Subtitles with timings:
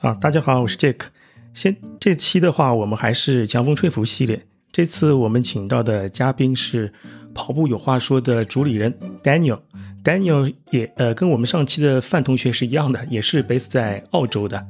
[0.00, 1.06] 啊，大家好，我是 Jack。
[1.54, 4.38] 先这期的话，我们还是强风吹拂系列。
[4.70, 6.92] 这次我们请到的嘉宾是
[7.34, 9.60] 跑步有话说的主理人 Daniel。
[10.04, 14.66] Daniel 也呃跟我们上期的范同学是一样的，也是 base 在澳洲的。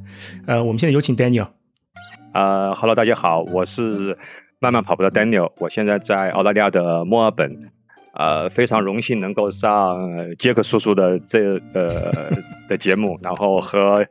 [0.46, 1.48] 呃，我们现在有请 Daniel。
[2.32, 4.16] 呃哈喽，大家好，我是
[4.60, 7.72] 慢慢跑步的 Daniel，我现在在澳大利亚的墨尔本。
[8.14, 9.98] 呃，非常荣幸能够上
[10.38, 12.32] 杰克叔叔的这呃
[12.66, 14.06] 的节目，然后和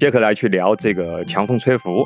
[0.00, 2.04] 杰克来去聊这个强风吹拂。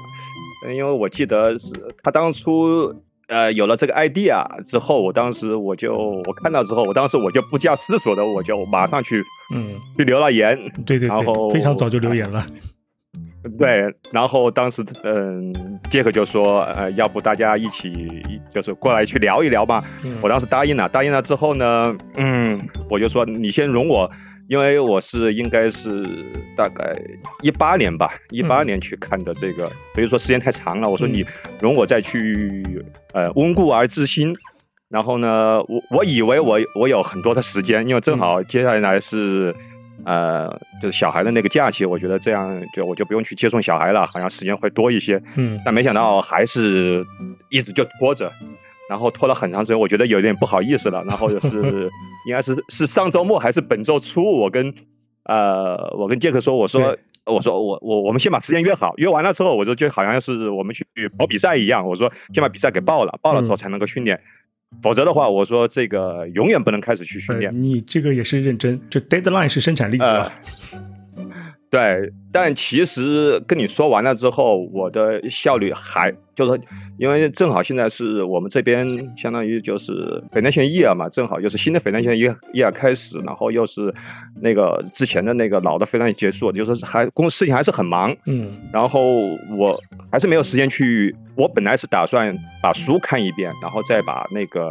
[0.74, 9.22] 因为我记得是他当初呃有了这个 idea 之后，我当时我就我看到之后，我当时我就不加思索的我就马上去
[9.54, 12.44] 嗯去留了言，对对对，然后非常早就留言了。
[13.58, 15.54] 对，然后当时嗯，
[15.90, 17.92] 杰克就说，呃，要不大家一起
[18.50, 19.84] 就是过来去聊一聊吧。
[20.22, 24.10] 我当时答应了，答应了之后呢，嗯，我就说你先容我，
[24.48, 26.04] 因为我是应该是
[26.56, 26.94] 大概
[27.42, 30.88] 一八年吧，一八年去看的这个，所以说时间太长了。
[30.88, 31.24] 我说你
[31.60, 32.62] 容我再去
[33.12, 34.36] 呃温故而知新。
[34.88, 39.54] 然后呢，我我以为我我有很多的时间，因为正好接下来是。
[40.04, 45.22] 呃，就是小孩的那个假期，我觉得这样就我就不用去接送小孩了，好像时间会多一些。
[45.36, 47.06] 嗯，但没想到还是
[47.48, 48.32] 一直就拖着，
[48.88, 51.02] 然后拖了很长时间，我觉得有点不好意思了。
[51.04, 51.90] 然后就是
[52.26, 54.74] 应该是是上周末还是本周初，我跟
[55.24, 60.86] 呃我跟杰克说，我说我说我我我们先把时间约好，约完了之后，我就就好像是我们去
[61.18, 64.20] 跑比赛一样，我说先把比赛给报了，报了之后才能够训练。
[64.82, 67.52] 否则的话，我说这个永远不能开始去训练。
[67.62, 70.32] 你这个也是认真，就 deadline 是生产力是吧？
[71.74, 76.60] 对，但其实跟你说完了之后，我的效率还就是，
[76.98, 83.92] 因为正好现在是我们这边相当于就是 financial year 嘛，正好又是新的 financial year year 开始，然后又是
[84.40, 88.16] 那个之前的那个老的 financial 结束，就是还公事情还是很忙。
[88.24, 88.52] 嗯。
[88.72, 89.02] 然后
[89.58, 89.82] 我
[90.12, 94.70] 还是没有时间去，我本来是打算把书看一遍，然后再把那个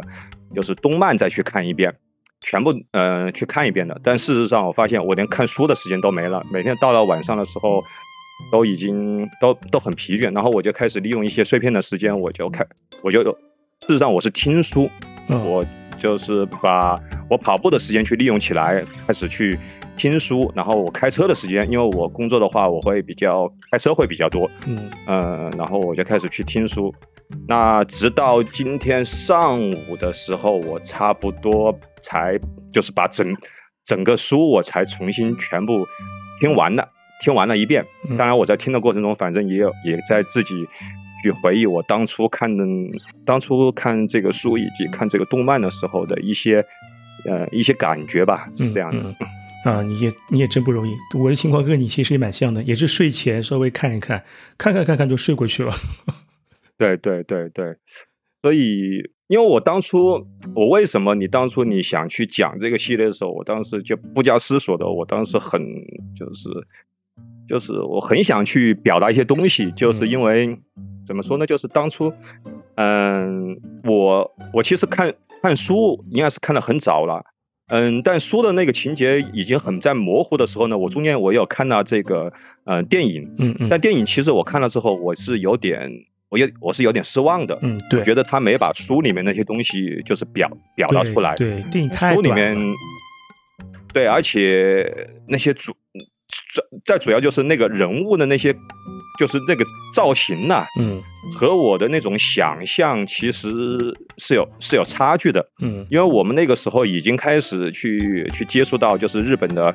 [0.54, 1.96] 就是动漫再去看一遍。
[2.44, 6.44] 全部呃去看一遍的，但事实上我发现我连看书的时间都没了。
[6.52, 7.82] 每天到了晚上的时候，
[8.52, 12.66] 都已经都都很疲倦，然后我就开始利用一些碎片的时间，我就开
[13.02, 13.38] 我就事
[13.88, 14.90] 实上我是听书，
[15.28, 15.64] 我
[15.98, 19.58] 就是把我跑步的时间去利用起来，开始去
[19.96, 20.52] 听书。
[20.54, 26.94] 然后我开车的时间，因为我工作的话，我会比较开车会比较多，嗯呃，然后我就开始去听书。
[27.48, 32.38] 那直到今天上午的时候，我差不多才
[32.72, 33.36] 就是把整
[33.84, 35.86] 整个书我才重新全部
[36.40, 36.90] 听完了，
[37.22, 37.86] 听完了一遍。
[38.18, 40.68] 当然我在听的过程中，反正也有也在自己
[41.24, 42.64] 去回忆我当初看的
[43.24, 46.66] 当初看这个书以及看这个动漫的时候的一些
[47.24, 49.16] 呃一些感觉吧，是这样的。
[49.64, 50.94] 啊，你也你也真不容易。
[51.14, 54.22] 我的情况跟你其实也蛮像的，也是睡前稍微看一看，
[54.58, 55.72] 看看看看就睡过去了。
[56.76, 57.76] 对对对对，
[58.42, 65.62] 所以因为我当初我为什么你当初你想去讲这个系列的时候，我当时就不加思索的，我当时很
[66.14, 66.50] 就是
[67.48, 70.58] 就是我很想去表达一些东西，就是因为
[71.06, 72.12] 怎么说呢，就是当初
[72.76, 77.24] 嗯我我其实看看书应该是看的很早了，
[77.68, 82.32] 嗯，但书的那个情节已经很在模糊的时候呢，我中间我有看到这个
[82.64, 86.06] 嗯电影，嗯嗯，但电影其实我看了之后，我是有点。
[86.30, 92.58] 我有我是有点失望的，嗯，对，觉得他没把书里面那些东西就是表表达出来，对，电影太书里面，
[93.92, 95.78] 对，而且那些主主
[96.84, 98.54] 再主要就是那个人物的那些，
[99.18, 99.64] 就是那个
[99.94, 101.02] 造型呐，嗯，
[101.32, 103.50] 和我的那种想象其实
[104.18, 109.74] 是有是有差距的，嗯，因为我们那个时候已经开始去去接触到就是日本的。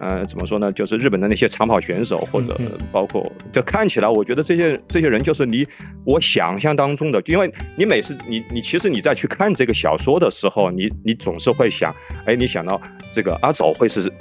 [0.00, 0.72] 呃，怎么说呢？
[0.72, 2.60] 就是日本的那些长跑选手，或者
[2.90, 5.64] 包括，就看起来，我觉得这些这些人就是你
[6.04, 11.94] 我想象当中的，因为你每次你你其实你在去看这个小说的时候，你你总是会想，
[12.26, 12.82] 哎，你想到
[13.14, 14.12] 这个阿走会是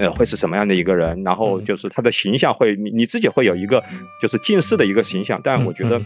[0.00, 3.84] 呃会是什么样的一个人，然后就是他的形象会你你自己会有一个
[4.20, 6.02] 就是近似的一个形象，但我觉得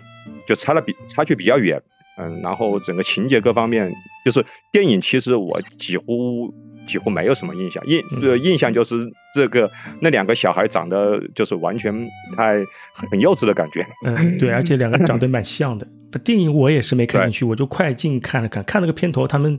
[0.47, 1.81] 就差了比差距比较远，
[2.19, 3.91] 嗯，然后整个情节各方面，
[4.27, 6.53] 就是电影其实我几乎。
[6.87, 9.71] 几乎没有什么印象，印呃印象就是这个
[10.03, 12.07] 那两个小孩长得就是完全
[12.37, 12.63] 太
[12.93, 13.87] 很幼稚的感觉。
[14.05, 15.89] 嗯，对，而且两个人长得蛮像的。
[16.23, 19.59] 电影我也是没看进去，我就快进看了看，看了个片头，他们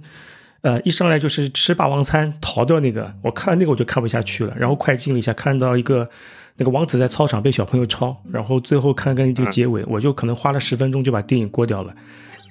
[0.65, 6.09] 呃一上来就是吃霸王餐逃掉那个，我看了那个我就看不下去了，然后快进了一下，看到一个
[6.57, 11.93] 那个王子在操场被小朋友抄，然后最后看看这个结尾，我就可能花了十分钟就把电影过掉了。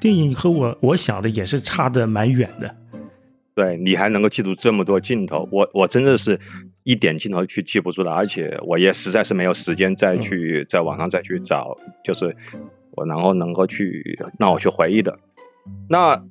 [0.00, 2.76] 电影和我我想的也是差的蛮远的。
[3.56, 6.38] 对你还能够记住这么多镜头，我我真的是
[6.84, 12.36] 一点镜头去记不住了，而且我也实在是没有时间再去在网上再去找，就是
[12.92, 15.18] 我然后能够去让我去回忆的。
[15.88, 16.22] 那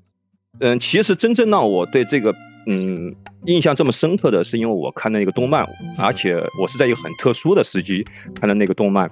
[0.60, 2.36] 嗯，其实真正让我对这个
[2.68, 3.16] 嗯
[3.46, 5.68] 印象这么深刻的是，因为我看的那个动漫，
[5.98, 8.06] 而且我是在一个很特殊的时机
[8.40, 9.12] 看的那个动漫。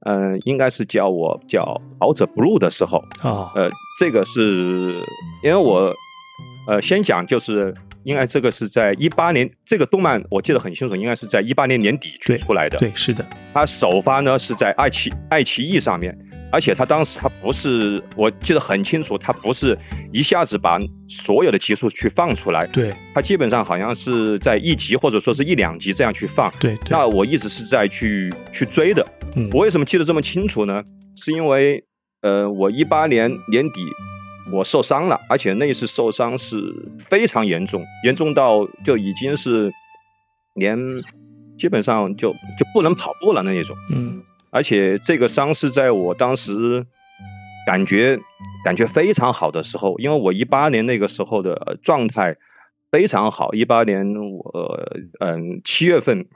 [0.00, 5.02] 嗯，应该是叫我叫跑者 blue 的时候啊，呃，这个是
[5.42, 5.92] 因为我
[6.68, 7.74] 呃先讲就是，
[8.04, 16.16] 应该这个是在一八年，这个动漫我记得很清楚，应该是在一八年年底出来的，对，是的，它首发呢是在爱奇爱奇艺上面。
[16.50, 19.78] 而且他当时他不是，我记得很清楚，他不是
[20.12, 20.78] 一下子把
[21.08, 26.78] 所有的集数去放出来，对，他基本上好像是在一集或者说是一两集这样去放，对。
[26.88, 29.06] 那我一直是在去去追的，
[29.36, 30.84] 嗯，我为什么记得这么清楚呢？
[31.16, 31.84] 是因为，
[32.22, 33.82] 呃，我一八年年底
[34.50, 39.70] 我受伤了，而且那一次受伤是非常严重，严重到就已经是
[40.54, 40.78] 连
[41.58, 44.22] 基本上就就不能跑步了那一种，嗯。
[44.50, 46.86] 而且这个伤是在我当时
[47.66, 48.18] 感觉
[48.64, 52.36] 感觉非常好的时候，因为我一八年那个时候的状态
[52.90, 53.52] 非常好。
[53.52, 54.88] 一八年我
[55.20, 56.26] 嗯七月份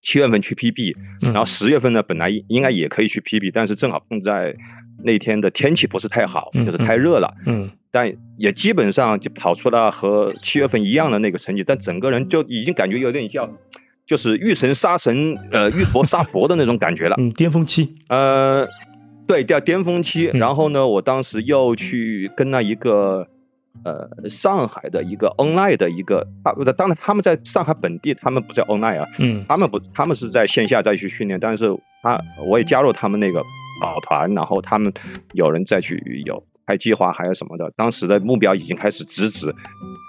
[0.00, 4.56] 七月份去 PB，然后十月份呢本来应该也可以去 PB，但是正好碰在
[5.02, 7.34] 那天的天气不是太好，就是太热了。
[7.44, 13.58] 嗯，但也基本上就跑出了和七月份一样的那个成绩，但整个人就已经感觉有点像。
[14.06, 17.16] 就是遇神杀神，呃，遇佛杀佛的那种感觉了。
[17.20, 17.96] 嗯，巅峰期。
[18.08, 18.66] 呃，
[19.26, 20.24] 对，叫巅峰期。
[20.24, 23.28] 然后呢，我当时又去跟那一个，
[23.82, 31.40] 呃，上海的一个 online 的一个，啊，当然他们在上海本地，他们不叫 online 啊，嗯，他们不，他们是在线下再去训练。
[31.40, 33.42] 但是他，我也加入他们那个
[33.80, 34.92] 跑团，然后他们
[35.32, 37.72] 有人再去有开计划，还有什么的。
[37.74, 39.54] 当时的目标已经开始直指，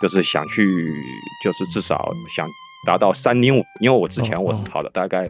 [0.01, 0.93] 就是想去，
[1.41, 2.45] 就是至少想。
[2.85, 5.29] 达到三零五，因为我之前我是跑了大概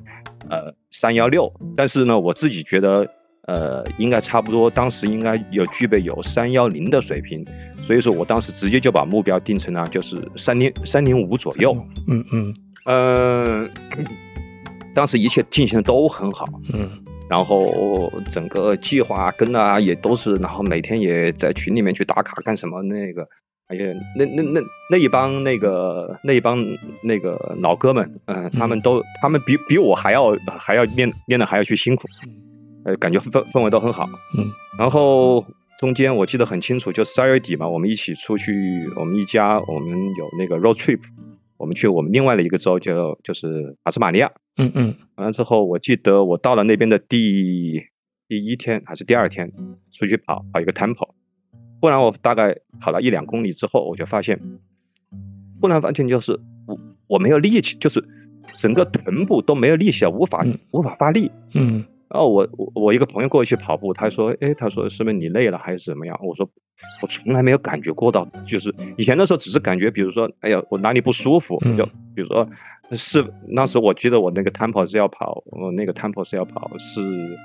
[0.50, 3.08] 呃三幺六，但是呢我自己觉得
[3.48, 7.46] 呃应该差不多，当时应该有具备有三幺零的水平，
[7.86, 11.76] 所以说我当时直接就把目标定成了就是三零三零五左右。
[12.08, 12.54] 嗯嗯
[12.86, 13.70] 嗯，
[14.94, 16.46] 当时一切进行的都很好。
[16.74, 16.90] 嗯，
[17.30, 23.28] 然后整个计划跟啊也都是，然后每天也在群里面去打卡干什么那个。
[23.68, 26.64] 哎呀，那那那那一帮那个那一帮
[27.02, 32.08] 那个老哥们，嗯，他们都他们比比我还要还要练练的还要去辛苦，
[32.84, 34.08] 呃，感觉氛氛围都很好，
[34.38, 35.44] 嗯，然后
[35.80, 41.00] 中间我记得很清楚，就十二月底嘛，我们一起出去，我们一家我们有那个 road trip，
[41.58, 47.88] 我们去我们另外的一个州，叫就是塔斯马尼亚，嗯嗯，完了之后，我记得我到了那边的第
[48.28, 49.52] 第一天还是第二天
[49.92, 51.16] 出去跑跑一个 temple。
[51.86, 54.40] 不然我大概跑了一两公里之后，我就发现，
[55.62, 58.04] 不然完全就是我我没有力气，就是
[58.58, 61.30] 整个臀部都没有力气啊，无法无法发力。
[61.54, 61.86] 嗯。
[62.10, 66.20] 然后我我我一个朋友过去跑步，他说，哎，他说是不是你累了还是怎么样？
[66.24, 66.50] 我说
[67.04, 71.86] 我从来没有感觉过到，就是以前的时候只是感觉，比如说，哎呀，我哪里不舒服，就
[72.16, 72.50] 比如说
[72.94, 77.38] 是那时我记得我那个 tempo 是要跑，我那个 tempo 是要跑是。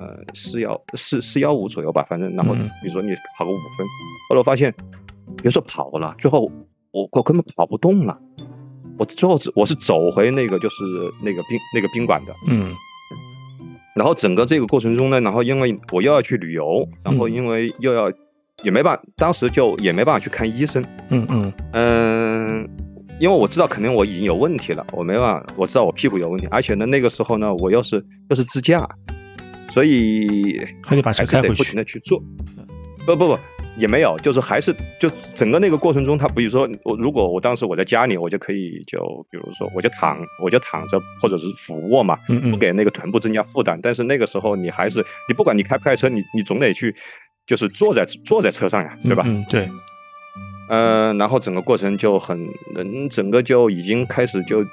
[0.00, 3.86] 呃，四幺四四幺五左右吧，反正然后比如说你跑个五分，
[4.30, 4.74] 后来我发现，
[5.42, 6.50] 别说跑了，最后
[6.90, 8.18] 我我根本跑不动了，
[8.98, 10.76] 我最后是我是走回那个就是
[11.22, 12.74] 那个宾那个宾馆的，嗯，
[13.94, 18.10] 然后整个这个过程中呢，然后因为我又要去旅游，然后因为又要
[18.64, 21.52] 也没办法，当时就也没办法去看医生，嗯嗯。
[21.72, 22.68] 嗯，
[23.20, 28.88] 因为我知道肯定我已经有问题了，我没办法，我知道我屁股有问题，而且呢那个时候呢我又是又是自驾。
[29.70, 32.22] 所以还得把车开回去，不停的去做，
[33.06, 33.38] 不不不，
[33.78, 38.98] 也没有，就是还是就整个那个过程中，他比如说我如果我当时我在家里，我就可以就
[39.30, 42.18] 比如说我就躺我就躺着或者是俯卧嘛，
[42.50, 43.78] 不给那个臀部增加负担。
[43.82, 46.94] 但是那个时候你还是你不管你开不开车，你你总得去
[47.46, 49.22] 就是坐在坐在车上呀，对吧？
[49.26, 49.68] 嗯，对。
[50.68, 54.70] 嗯，然后整个过程就很人整个就已经开始就就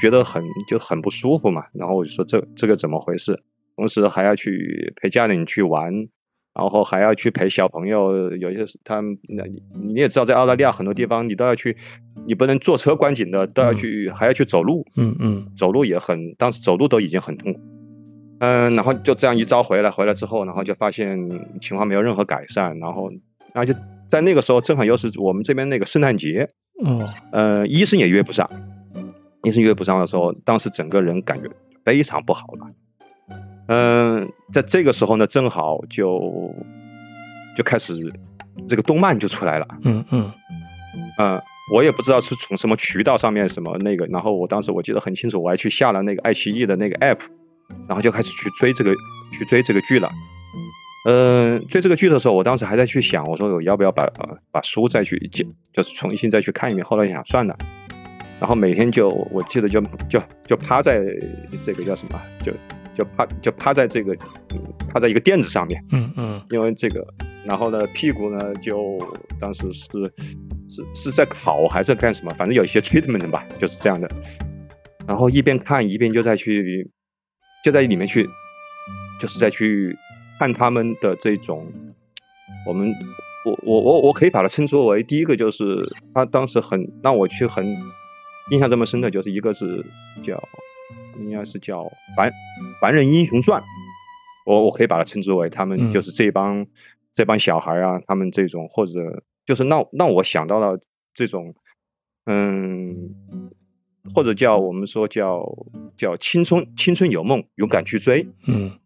[0.00, 1.64] 觉得很就很不舒服嘛。
[1.72, 3.42] 然后我就说这这个怎么回事？
[3.76, 6.08] 同时还要去陪家人去玩，
[6.54, 8.34] 然后还要去陪小朋友。
[8.36, 11.76] 有些他那你也知道，在澳大利亚很多地方你都要去，
[12.26, 14.86] 你不能坐车观景的，都要去，还要去走路。
[14.96, 17.60] 嗯嗯，走路也很，当时走路都已经很痛苦。
[18.40, 23.10] 嗯，然后就这样一招回来，回来之后，然后就发现情况没有任何改善，然后，
[23.52, 23.74] 然后就
[24.08, 26.48] 在那个时候正好又是我们这边那个圣诞节。
[26.84, 27.08] 哦。
[27.32, 28.50] 呃，医生也约不上，
[29.44, 31.50] 医生约不上的时候，当时整个人感觉
[31.84, 32.70] 非常不好了。
[33.66, 36.54] 嗯，在这个时候呢，正好就
[37.56, 38.12] 就开始
[38.68, 39.66] 这个动漫就出来了。
[39.82, 40.32] 嗯嗯
[41.18, 41.42] 嗯，
[41.72, 47.20] 我也不知道是从什么渠道上面什么那个，然后我当时我记得很清楚，我还去下了那个爱奇艺的那个 app，
[47.88, 48.94] 然后就开始去追这个
[49.32, 50.10] 去追这个剧了。
[51.06, 54.10] 嗯，追这个剧的时候，我当时还在去想，我说我要不要把
[54.50, 56.86] 把书再去借，就是重新再去看一遍。
[56.86, 57.56] 后来想算了，
[58.40, 61.02] 然后每天就我记得就就就趴在
[61.60, 62.52] 这个叫什么，就
[62.94, 64.16] 就趴就趴在这个
[64.88, 67.06] 趴在一个垫子上面，嗯嗯，因为这个，
[67.44, 68.98] 然后呢屁股呢就
[69.40, 69.88] 当时是。
[70.66, 72.34] 是是在烤还是干什么？
[72.36, 74.10] 反正有一些 treatment 吧，就是这样的。
[75.06, 76.90] 然后一边看一边就在去，
[77.62, 78.28] 就在里面去，
[79.20, 79.96] 就是在去
[80.38, 81.70] 看他们的这种。
[82.66, 82.92] 我们
[83.44, 87.76] 我我我我可以把它称作为第一个，就是他当时很让我去很
[88.50, 89.84] 印象这么深的，就是一个是
[90.24, 90.42] 叫
[91.18, 91.82] 应该是叫
[92.16, 92.32] 《凡
[92.80, 93.60] 凡人英雄传》，
[94.46, 96.66] 我我可以把它称之为他们就是这帮
[97.12, 99.22] 这帮小孩啊，他们这种或者。
[99.46, 100.80] 就是让让我想到了
[101.12, 101.54] 这种，
[102.24, 103.14] 嗯，
[104.14, 105.44] 或者叫我们说叫
[105.98, 108.78] 叫青春青春有梦，勇敢去追，嗯，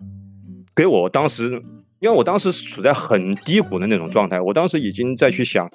[0.75, 1.63] 给我当时，
[2.01, 5.71] 因为我当时处在很低谷的那种状态，我当时已经在去想，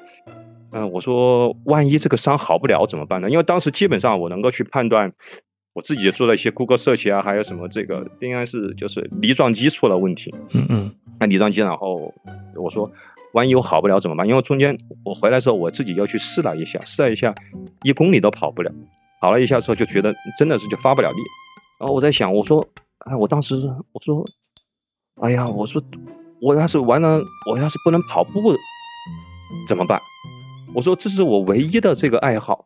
[0.73, 3.29] 嗯，我说万一这个伤好不了怎么办呢？
[3.29, 5.13] 因为当时基本上我能够去判断，
[5.73, 12.13] 我自己也做了一些 Google search 啊，还有什么这个应该是就是梨状肌出了问题，嗯嗯，那梨状肌，然后
[12.55, 12.91] 我说。
[13.33, 14.27] 万一我好不了怎么办？
[14.27, 17.33] 因为中间我回来时候，我自己又去试了一下，试了一下，
[17.81, 18.71] 一公里都跑不了。
[19.19, 21.17] 跑了一下之后，就觉得真的是就发不了力。
[21.79, 22.67] 然后我在想，我说，
[22.99, 23.55] 哎，我当时
[23.91, 24.23] 我说，
[25.19, 25.81] 哎呀，我说
[26.39, 28.55] 我要是完了，我要是不能跑步
[29.67, 29.99] 怎么办？
[30.75, 32.63] 我说这是我唯一的这个爱好，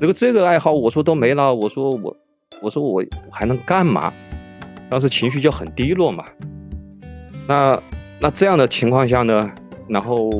[0.00, 2.16] 那个这个爱好我说都没了，我说我
[2.60, 4.12] 我说我还能干嘛？
[4.90, 6.24] 当时情绪就很低落嘛。
[7.46, 7.82] 那
[8.20, 9.52] 那这样的情况下呢？
[9.88, 10.30] 然后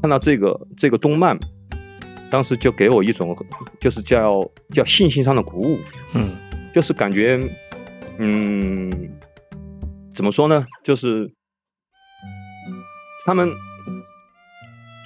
[0.00, 1.38] 看到这个这个动漫，
[2.28, 3.36] 当时就给我一种
[3.80, 5.78] 就是叫叫信心上的鼓舞，
[6.14, 6.36] 嗯，
[6.74, 7.38] 就是感觉，
[8.18, 9.10] 嗯，
[10.12, 10.66] 怎么说呢？
[10.82, 11.32] 就是
[13.24, 13.52] 他们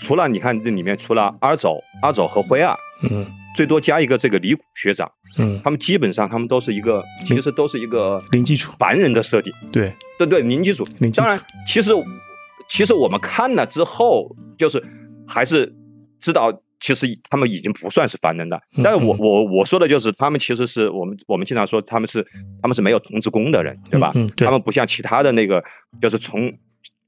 [0.01, 8.73] 除了你看这里面除了阿走阿走和辉二，嗯，最多加一个这个李谷学长，嗯，他们基本上他们都是一个其实都是一个零基础。
[8.79, 9.95] 凡人的设定，对。
[10.19, 10.85] 对对，零基础，
[11.15, 11.93] 当然其实。
[12.69, 14.83] 其实我们看了之后，就是
[15.27, 15.75] 还是
[16.21, 18.61] 知道，其实他们已经不算是凡人了。
[18.83, 22.27] 但是我我我说的就是，他们其实是我们我们经常说他们是
[22.63, 24.13] 他们是没有童子功的人，对吧？
[24.15, 25.65] 嗯，他们不像其他的那个，
[26.01, 26.55] 就是从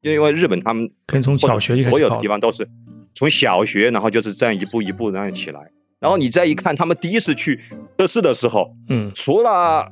[0.03, 2.21] 因为日本他们跟从小学所有的。
[2.21, 2.69] 地方都是
[3.15, 5.71] 从小学，然后就是这样一步一步这样起来。
[6.05, 7.61] 然后你再一看，他们第一次去
[7.97, 9.91] 测试的时候，嗯，除了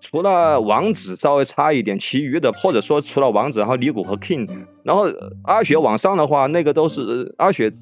[0.00, 4.48] 除了王子稍微差一点，其余的或者说除了王子，然后尼古和 King，
[4.82, 5.06] 然后
[5.44, 7.72] 阿雪往上的话，那个都是阿雪，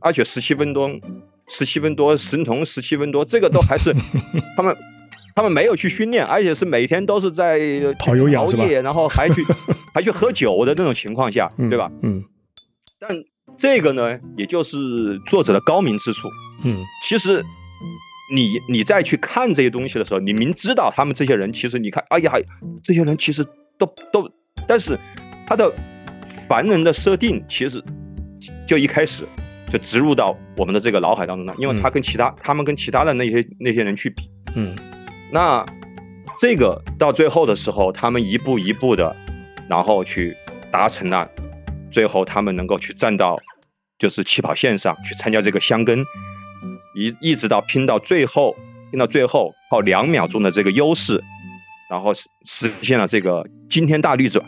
[0.00, 0.88] 阿雪十七分多，
[1.46, 3.94] 十七分多，神童十七分多，这个都还是
[4.56, 4.74] 他们
[5.36, 7.60] 他们没有去训练，而且是每天都是在
[7.98, 9.44] 跑有氧熬夜，然后还去
[9.92, 11.92] 还去喝酒的那种情况下，对吧？
[12.00, 12.24] 嗯，
[12.98, 13.10] 但。
[13.56, 16.28] 这个呢，也就是作者的高明之处。
[16.64, 17.44] 嗯，其实
[18.34, 22.32] 你你再去看这些东西的时候，你明知道他们这些人，其实你看，哎呀，
[22.82, 23.46] 这些人其实
[23.78, 24.30] 都都，
[24.66, 24.98] 但是
[25.46, 25.72] 他的
[26.48, 27.82] 凡人的设定，其实
[28.66, 29.26] 就一开始
[29.70, 34.76] 就植入到我们的这个脑海当中了，因为他跟其他他们跟其他的那些那些人去比，嗯，
[35.32, 35.64] 那
[36.38, 39.16] 这个到最后的时候，他们一步一步的，
[39.70, 40.36] 然后去
[40.70, 41.30] 达成了。
[41.90, 43.40] 最后，他们能够去站到
[43.98, 46.04] 就是起跑线上去参加这个箱根，
[46.94, 48.56] 一一直到拼到最后，
[48.90, 51.22] 拼到最后靠两秒钟的这个优势，
[51.90, 54.44] 然后实实现了这个惊天大逆转。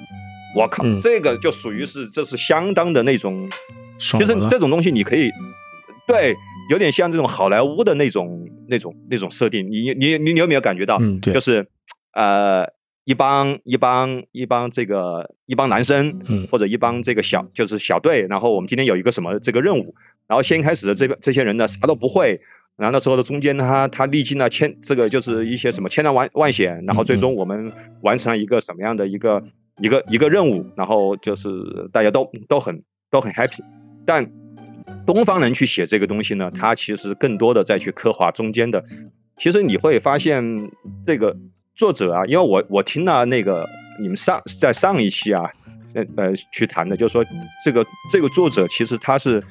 [0.57, 3.51] 我靠，这个就属于是这是相当的那种，
[3.99, 5.31] 其实这种东西你可以
[6.07, 6.35] 对，
[6.71, 9.71] 有点像这种好莱坞的那种那种那种设定。
[9.71, 10.99] 你你你你有没有感觉到？
[11.01, 11.69] 嗯，对，就是
[12.13, 12.77] 呃。
[13.09, 19.95] 一帮一帮一帮这个一帮男生，嗯，或者一帮这个小就是小队，然后我们今天有一个什么这个任务，
[20.27, 22.43] 然后先开始的这这些人呢啥都不会，
[22.77, 27.73] 然后那时候的中间他他历经了千这个就是一些什么千难万万险，然后最终我们
[28.03, 29.43] 完成了一个什么样的一个
[29.81, 31.49] 一个一个任务，然后就是
[31.91, 33.61] 大家都都很都很 happy，
[34.05, 34.31] 但
[35.07, 38.85] 东方人去写这个东西呢，他其实更多的在去刻画中间的，
[39.39, 40.71] 其实你会发现
[41.07, 41.39] 这个。
[41.79, 43.67] 作者啊，因为我我听了那个
[44.01, 45.51] 你们上在上一期啊，
[45.95, 47.25] 呃呃去谈的，就是说
[47.65, 49.45] 这个这个作者其实他是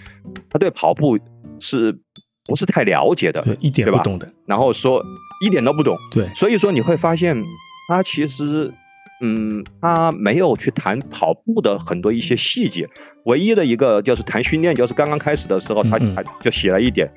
[0.49, 1.17] 他对跑步
[1.61, 1.97] 是
[2.45, 5.05] 不是太了解的，一点不懂的，然后说
[5.41, 7.41] 一点都不懂，对，所以说你会发现
[7.87, 8.73] 他其实
[9.21, 12.89] 嗯他没有去谈跑步的很多一些细节，
[13.23, 17.09] 唯一的一个就是谈训练，就是刚刚开始的时候他他就写了一点，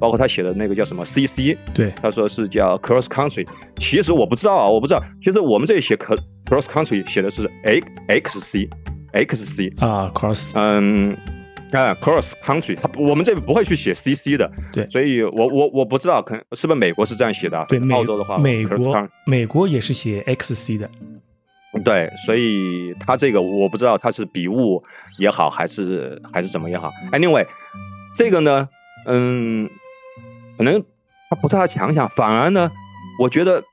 [0.00, 7.50] 包括他写的那个叫什么 CC，对，他说是叫 Cross Country，其实我不知道啊，我不知道，其实我们这里写 Cross Country 写的是
[8.08, 8.68] X C
[9.12, 11.16] X C 啊，Cross，嗯。
[11.70, 17.62] 啊，cross country，他我们这里不会去写 CC 的，对，所以我我我不知道，可能是不是美国是这样写的？
[17.68, 20.88] 对，澳洲的话，美国美国也是写 XC 的，
[21.84, 24.82] 对，所以他这个我不知道他是笔误
[25.18, 26.90] 也好，还是还是怎么也好。
[27.12, 27.46] Anyway，
[28.16, 28.66] 这个呢，
[29.04, 29.68] 嗯，
[30.58, 30.84] 可能
[31.30, 32.70] 他不是他强项，反而呢，
[33.22, 33.64] 我觉得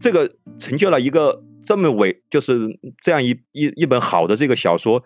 [0.00, 5.04] 这个成就了一个这么伟，就是这样一一一本好的这个小说。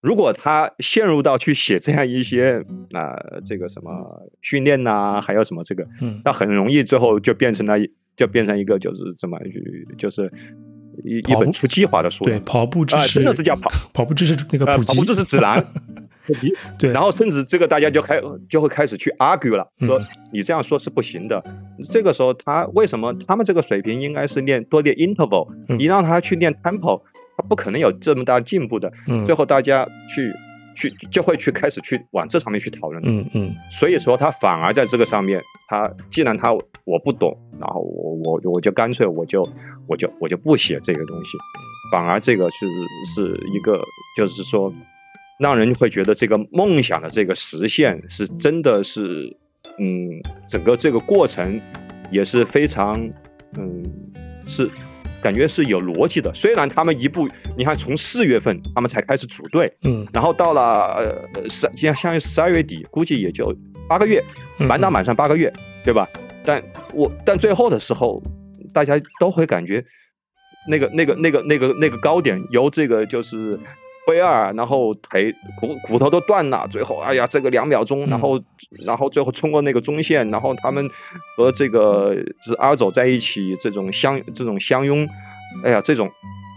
[0.00, 7.84] 如果他陷入到去写这样一些啊，这个什么训练呐，还有什么这个，嗯，那很容易最后就变成了，
[8.16, 9.40] 就变成一个就是怎么
[9.96, 10.32] 就是
[11.04, 15.66] 一一本出计划的书，对，跑步知识，真的是叫跑跑步知识那个跑步知识指南，
[16.78, 20.00] 对，然后甚至这个大家就开就会开始去 argue 了，说
[20.32, 21.42] 你这样说是不行的。
[21.90, 27.02] 这个时候他为什么他们这个水平应该是练多练 interval，你让他去练 tempo。
[27.40, 28.92] 他不可能有这么大进步的，
[29.24, 30.32] 最后大家去
[30.74, 39.48] 去就会去开始去往这上面去讨论，嗯嗯，所以说他反而在这个上面，他既然他我不懂，然后我我我就干脆我就
[39.86, 41.38] 我就我就不写这个东西，
[41.92, 42.66] 反而这个是
[43.14, 43.80] 是一个
[44.16, 44.74] 就是说
[45.38, 49.36] 让人会觉得这个梦想的这个实现是真的是
[49.78, 51.60] 嗯整个这个过程
[52.10, 53.10] 也是非常
[53.56, 53.84] 嗯
[54.46, 54.70] 是。
[55.20, 60.94] 感觉是有逻辑的，虽然他们一步，你看从四月份他们才开始组队，嗯，然后到了
[61.34, 63.52] 呃十，像相当于十二月底，估计也就
[63.88, 64.22] 八个月，
[64.58, 65.52] 满打满算八个月，
[65.84, 66.08] 对吧？
[66.44, 66.62] 但
[66.94, 68.22] 我但最后的时候，
[68.72, 69.84] 大家都会感觉
[70.68, 73.58] 那个那个那个那个那个高点由这个就是。
[74.08, 78.40] 灰二，然后腿骨骨头都断了，最后哎呀，这个两秒钟，然后
[78.70, 80.88] 然后最后冲过那个中线，然后他们
[81.36, 85.06] 和这个就是阿走在一起，这种相这种相拥，
[85.62, 86.10] 哎呀，这种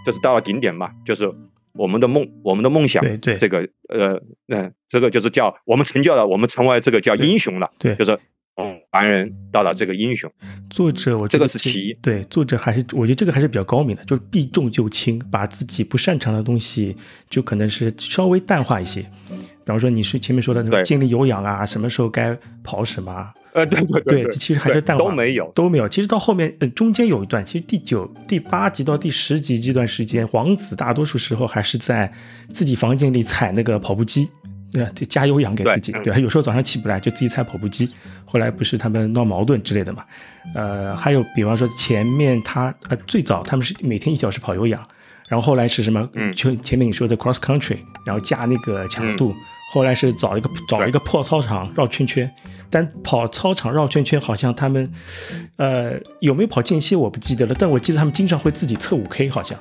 [0.06, 1.34] 就是到了顶点嘛，就是
[1.74, 8.18] 我们的梦，我们的梦想，对对，这个呃呃，这个就是叫我们成就了，我们成为这个叫英雄了，对，就是。
[8.92, 10.32] 嗯，凡人到了这个英雄，
[10.70, 16.96] 作者我这个是其一，对作者还是我觉得这个还是比较高明的，就是避重就轻，把自己不擅长的东西
[17.30, 25.50] 就可能是稍微淡化一些，比方说你是前面说的那个建立有氧啊，什么时候该跑什么，呃对对对，其实还是淡化都没有。
[25.56, 32.12] 都没有，其实到后面呃中间有一段，其实第九第八集到第十集这段时间，王子大多数时候还是在
[32.50, 34.28] 自己房间里踩那个跑步机。
[34.72, 37.90] 对，加油氧给自己，对，有时候早上起不来就自己踩跑步机。
[38.26, 40.06] 后来不是他们闹矛盾之类的嘛？
[40.56, 44.82] 呃，还有比方说前面他呃最早他们是每天一小时跑有氧，
[45.28, 46.10] 然后后来是什么？
[46.14, 49.36] 嗯，就前面你说的 cross country，然后加那个强度。
[49.74, 52.30] 后来是找一个找一个破操场绕圈圈，
[52.70, 54.92] 但跑操场绕圈圈好像他们，
[55.56, 59.58] 呃，有没有跑间歇我不记得了，但我记得他们经常会自己测五 K 好像。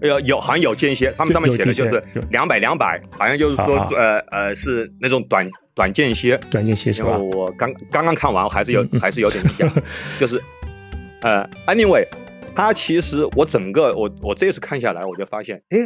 [0.00, 3.64] 有有好像有间歇，他们上面写的就是两百两百，好像就是说
[3.96, 7.18] 呃呃是那种短短间歇，短间歇是吧？
[7.18, 9.68] 我刚刚刚看完，还是有还是有点印象，
[10.20, 10.40] 就是
[11.22, 12.06] 呃，anyway，
[12.54, 15.78] 他其实我整个我我这次看下来，我就发现，哎，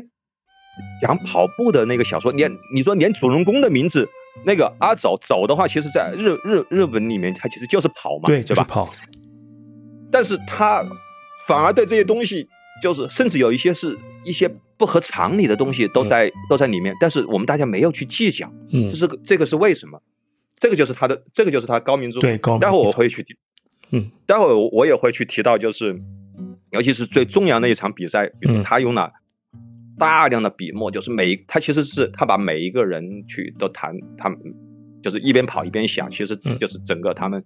[1.00, 4.10] 讲跑步的那个小说，连你说连主人公的名字
[4.44, 8.64] 那个阿走走的话，其实在日日日本里面，他其实就是跑嘛，对，对吧？
[8.64, 8.94] 跑，
[10.10, 10.84] 但是他
[11.46, 12.46] 反而对这些东西。
[12.82, 20.02] 就是甚至有一些是一些不合常理的东西都在都在里面，但是我们大家没有去计较，嗯，这是这个是为什么？
[20.58, 22.20] 这个就是他的这个就是他高明之处。
[22.20, 22.60] 对，高明。
[22.60, 23.36] 待会我会去提，
[23.92, 26.02] 嗯，待会我也会去提到，就是
[26.70, 29.12] 尤其是最重要的一场比赛，比如他用了
[29.96, 34.38] 大量的笔墨，就是每他其实是他把每一个人去都谈，他们
[35.02, 37.44] 就是一边跑一边想，其实就是整个他们。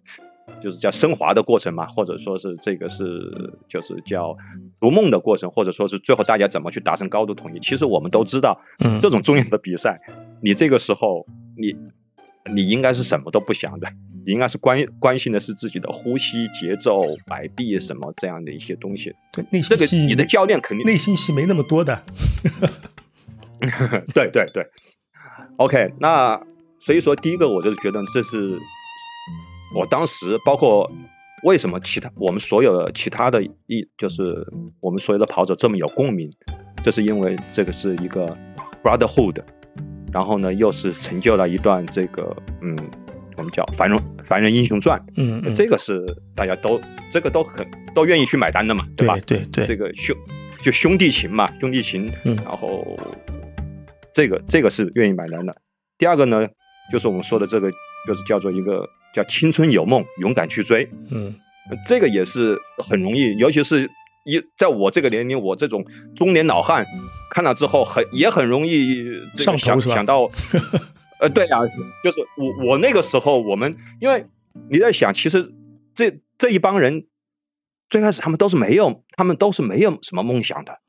[0.62, 4.36] 就是叫升华的过程嘛，或者说是这个是就是叫
[4.80, 7.60] 逐梦的过程，或者说是最后大家怎么去达成高度统一。
[7.60, 10.00] 其实我们都知道，嗯，这种重要的比赛，
[10.40, 11.76] 你这个时候你
[12.52, 13.88] 你应该是什么都不想的，
[14.24, 19.14] 你应该是关关心的是自己的呼吸、节奏、摆臂什么这样的一些东西。
[19.32, 22.02] 对，内心戏你的教练肯定内心戏没那么多的。
[24.14, 24.66] 对对对
[25.56, 26.40] ，OK，那
[26.78, 28.58] 所以说第一个我就是觉得这是。
[29.76, 30.90] 我当时包括
[31.42, 36.32] 为什么其他我们所有的其他的一就是我们所有的跑者这么有共鸣，
[36.82, 38.36] 这是因为这个是一个
[38.82, 39.42] brotherhood，
[40.12, 42.74] 然后呢又是成就了一段这个嗯
[43.36, 46.80] 我们叫凡人凡人英雄传，嗯，这个是大家都
[47.12, 49.18] 这个都很都愿意去买单的嘛，对吧？
[49.26, 50.16] 对对，这个兄
[50.62, 52.98] 就兄弟情嘛，兄弟情，嗯，然后
[54.14, 55.54] 这个这个是愿意买单的。
[55.98, 56.48] 第二个呢，
[56.90, 57.70] 就是我们说的这个。
[58.06, 60.90] 就是叫做一个叫青春有梦，勇敢去追。
[61.10, 61.36] 嗯，
[61.88, 63.90] 这个也是很容易，尤其是
[64.26, 66.84] 一在我这个年龄，我这种中年老汉
[67.30, 70.30] 看了之后，很也很容易这个想想到，
[71.18, 71.60] 呃，对呀，
[72.04, 74.26] 就是我我那个时候，我们因为
[74.68, 75.54] 你在想，其实
[75.94, 77.06] 这这一帮人
[77.88, 80.80] 最开始他们都是没有，他们都是没有什么梦想的，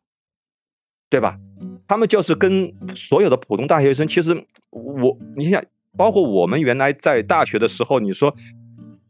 [1.10, 1.40] 对吧？
[1.88, 5.64] 他们就是跟所有的普通大学生，其实我你想，
[5.98, 8.36] 包括我们原来在大学的时候，你说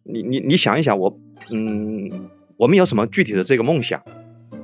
[0.04, 1.19] 你你你想一想，我
[1.52, 4.04] 嗯，我们有什么具体的这个梦想？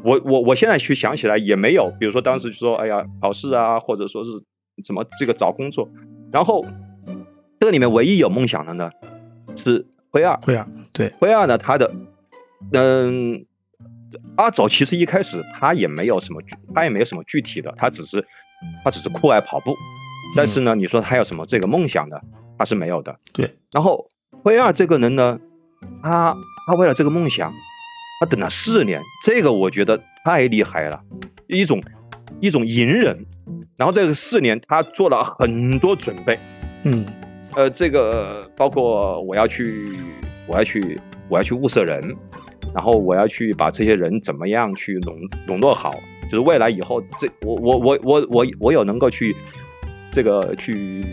[0.03, 4.31] 我我我现在去想起来也没有，比如说当时就说，哎呀，考试啊，或者说是
[4.83, 5.89] 怎么这个找工作，
[6.31, 6.65] 然后
[7.59, 8.91] 这个里面唯一有梦想的呢
[9.55, 11.93] 是灰二，灰二对，灰二呢他的
[12.71, 13.45] 嗯。
[14.36, 16.41] 阿走其实一开始他也没有什么，
[16.75, 18.27] 他也没有什么具体的，他只是
[18.83, 19.75] 他只是酷爱跑步，
[20.35, 22.21] 但是呢，你说他有什么这个梦想的，
[22.57, 23.17] 他是没有的。
[23.33, 23.55] 对。
[23.71, 24.07] 然后
[24.43, 25.39] 灰二这个人呢，
[26.01, 26.35] 他
[26.67, 27.53] 他为了这个梦想，
[28.19, 31.01] 他等了四年，这个我觉得太厉害了，
[31.47, 31.81] 一种
[32.39, 33.25] 一种隐忍。
[33.77, 36.39] 然后这个四年他做了很多准备，
[36.83, 37.05] 嗯，
[37.55, 39.97] 呃，这个包括我要去
[40.47, 42.15] 我要去我要去物色人。
[42.73, 45.15] 然后我要去把这些人怎么样去笼
[45.45, 45.91] 笼络好，
[46.23, 49.35] 就是未来以后这我我我我我我有能够去
[50.13, 51.04] 这个去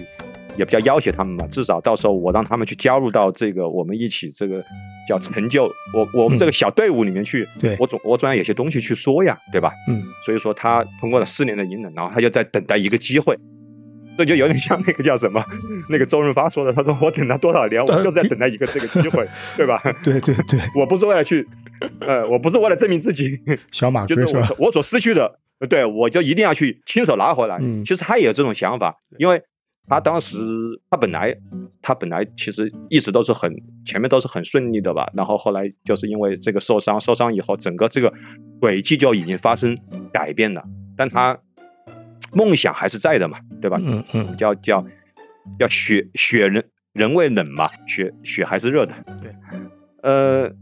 [0.57, 4.63] 也比较要挟他们嘛，至少到时候我让他们去加入到这个我们一起这个
[5.09, 9.73] 叫成就我我们这个小队伍里面去，对我总我总要有些东西去说呀，对吧？
[9.89, 13.39] 嗯，所以说他通过了四年的隐忍，然后他就在等待一个机会。
[14.19, 15.43] 这就有点像那个叫什么，
[15.89, 19.81] 那个周润发说的，他说我等了多少年，我就在等待一个这个机会， 对吧？
[20.05, 21.49] 对对对， 我不是为了去，
[22.01, 27.59] 呃，我不是为了证明自己，小马就是我我所失去的，对我就一定要去亲手拿回来。
[27.61, 29.42] 嗯，其实他也有这种想法，因为
[29.88, 30.38] 他当时
[30.90, 31.37] 他本来
[31.83, 38.14] 他本来其实一直都是很前面都是很顺利的吧，然后后来就是因为这个受伤，受伤以后整个这个
[38.61, 39.79] 轨迹就已经发生
[40.12, 40.64] 改变了，
[40.96, 41.38] 但他。
[42.33, 43.81] 梦想还是在的嘛，对吧？
[43.83, 44.87] 嗯嗯，叫叫
[45.59, 48.94] 叫雪雪人人未冷嘛，雪雪还是热的。
[49.20, 49.35] 对，
[50.01, 50.53] 呃，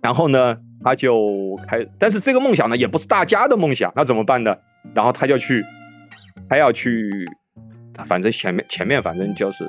[0.00, 4.56] 然后呢，他就开，但是这个梦想呢，也不是大家的梦想，那怎么办呢？
[4.94, 5.64] 然后他就去，
[6.48, 7.10] 他要去，
[8.06, 9.64] 反正前面前面反正就是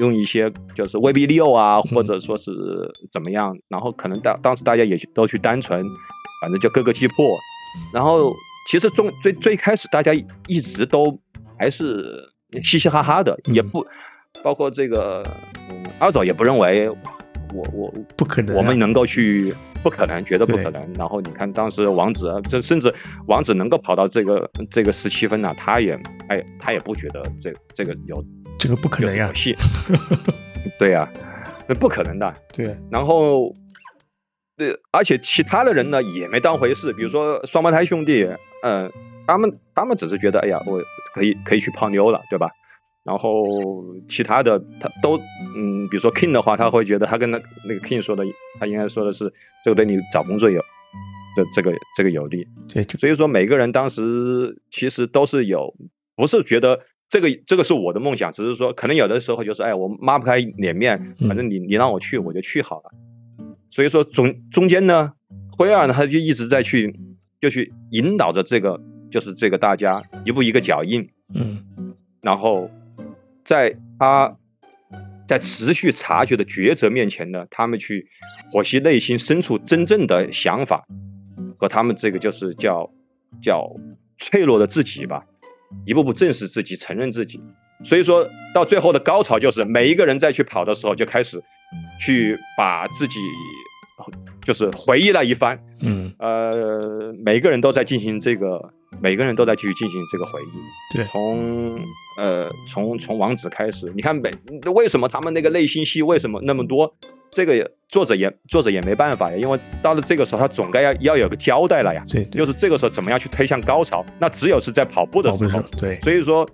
[0.00, 2.52] 用一些就是威逼利诱啊，或者说是
[3.10, 5.84] 怎么样，然后可能当当时大家也都去单纯，
[6.40, 7.38] 反正就各个击破，
[7.92, 8.32] 然后。
[8.70, 10.12] 其实中最最开始大家
[10.46, 11.20] 一直都
[11.58, 13.86] 还是嘻嘻哈哈的，也不
[14.44, 15.24] 包括这个
[15.98, 16.90] 阿早也不认为
[17.54, 20.82] 我我不可能，我们能够去不可能，绝对不可能。
[20.94, 22.94] 然后你看当时王子，这甚至
[23.26, 28.24] 王子能够跑到这个这个十七分呢，他也哎他也不觉得这这个有
[28.58, 29.56] 这个不可能呀，戏，
[30.78, 31.08] 对呀，
[31.68, 32.32] 那不可能的。
[32.52, 33.52] 对，然后。
[34.58, 38.28] 对，而且其他的人呢也没当回事，比如说双胞胎兄弟，
[38.64, 38.90] 嗯，
[39.24, 40.82] 他们他们只是觉得，哎呀，我
[41.14, 42.50] 可以可以去泡妞了，对吧？
[43.08, 45.16] 然后其他的他都，
[45.56, 48.22] 嗯，比如说 King 的话，他会觉得他跟那那个 King 说的，
[48.60, 49.32] 他应该说的是
[49.64, 52.46] 这个对你找工作有的这个这个有利。
[52.68, 55.74] 对，所以说每个人当时其实都是有，
[56.16, 62.90] 不是觉得这个这个是我的梦想，只是说可能有的时候就是，哎，我抹不开脸面，反正你你让我去我就去好了。
[63.70, 65.14] 所以说中中间呢，
[65.56, 66.94] 灰二呢他就一直在去，
[67.40, 71.64] 就去引导着这个，就是这个大家一步一个脚印，嗯，
[72.20, 72.70] 然后
[73.48, 74.36] 在他
[75.26, 78.08] 在持续察觉的抉择面前呢，他们去
[78.52, 80.86] 剖析内心深处真正的想法
[81.56, 82.90] 和他们这个就是叫
[83.42, 83.72] 叫
[84.18, 85.24] 脆弱的自己吧，
[85.86, 87.40] 一步步正视自己，承认自己。
[87.84, 91.42] 所以说到最后的高潮就是每一个人再去跑的时候就开始。
[92.00, 93.20] 去把自己
[94.42, 100.96] 就是回忆了一番，嗯，呃，每个人都在进行这个，每个人都在继续进行这个回忆。
[100.96, 101.80] 对，从
[102.18, 104.30] 呃从从王子开始，你看每
[104.72, 106.96] 为什么他们那个内心戏为什么那么多？
[107.30, 112.04] 这个作者也作者也没办法呀，因为到了这个时候他总该要要有个交代了呀。
[112.08, 114.04] 对，就是这个时候怎么样去推向高潮？
[114.18, 115.60] 那只有是在跑步的时候。
[115.78, 116.48] 对，所以说。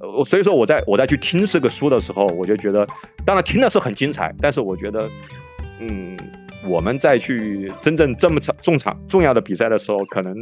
[0.00, 2.86] 我所以说我在我在去听这个书的时候，我就觉得，
[3.24, 5.08] 当然听的是很精彩，但是我觉得，
[5.80, 6.14] 嗯，
[6.68, 10.34] 我们在去真正这么场重场重要的比赛的时候，可能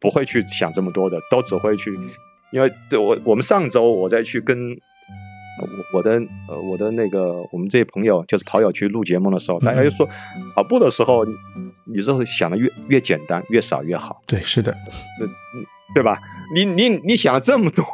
[0.00, 1.98] 不会去想这么多的，都只会去，
[2.52, 4.72] 因为这我我们上周我在去跟
[5.58, 6.12] 我我的
[6.48, 10.08] 呃我的那个我们这些朋友就是跑友去录节目的时候，大家就说
[10.54, 11.24] 跑步的时候，
[11.86, 14.22] 你是想的越越简单越少越好。
[14.26, 14.76] 对，是的，
[15.94, 16.18] 对吧？
[16.54, 17.84] 你你你想了这么多，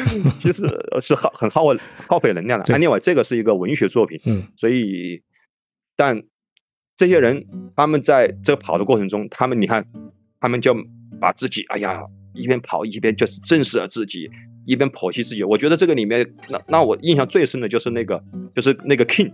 [0.38, 0.66] 其实
[1.00, 1.62] 是耗很耗
[2.06, 2.78] 耗费能量的。
[2.78, 5.22] 另外，这个是一个文学作品，嗯，所以，
[5.96, 6.24] 但
[6.96, 9.86] 这些人他们在这跑的过程中，他们你看，
[10.38, 10.74] 他们就
[11.20, 14.30] 把自己，哎呀，一边跑一边就是正视了自己，
[14.64, 15.44] 一边剖析自己。
[15.44, 18.22] 我觉得这个里面，那那我印象最深的就是那个，
[18.54, 19.32] 就是那个 King。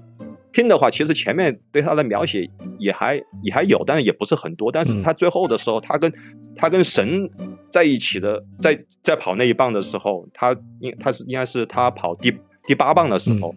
[0.53, 4.71] King 的话，其实前面对他的描写也还也还有，但是也不是很多。
[4.71, 6.13] 但是他最后的时候，他跟
[6.57, 7.31] 他跟神
[7.71, 13.55] 在一起的，在在跑那一棒的时候，他应他是应该是他跑第第八棒的时候，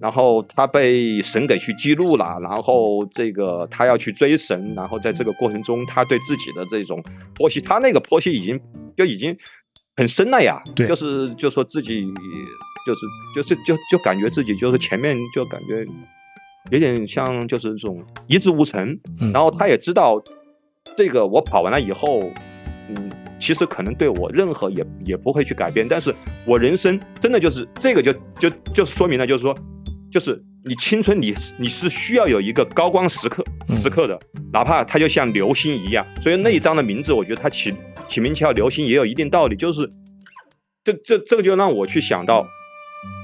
[0.00, 7.02] 然后他被神给去记录了，然后这个他要去追神，然后在这个过程中，他对自己的这种
[7.36, 8.60] 剖析，他那个剖析已经
[8.96, 9.38] 就已经
[9.96, 10.62] 很深了呀。
[10.74, 12.06] 对，就是就说自己
[12.86, 13.00] 就是
[13.34, 15.86] 就是就就感觉自己就是前面就感觉。
[16.70, 18.98] 有点像就是这种一事无成，
[19.34, 20.24] 然后他也知道
[20.96, 22.34] 这个我跑完了以后，嗯，
[23.44, 26.14] 其实可能对我任何也也不会去改变，但是
[26.46, 29.54] 我人生真的就是这个就就就说明了，就是说，
[30.10, 34.18] 就是你青春你你是需要有一个高光时刻时刻的，
[34.50, 37.74] 哪怕它就像流星一样，所以那一张的名字，我觉得它起
[38.08, 39.90] 起名叫流星也有一定道理，就是
[40.82, 42.46] 这这这个就让我去想到，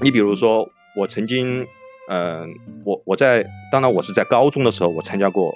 [0.03, 1.65] 你比如说我曾经。
[2.09, 5.53] 嗯，我我在当然我是在高中的时候，我参加过，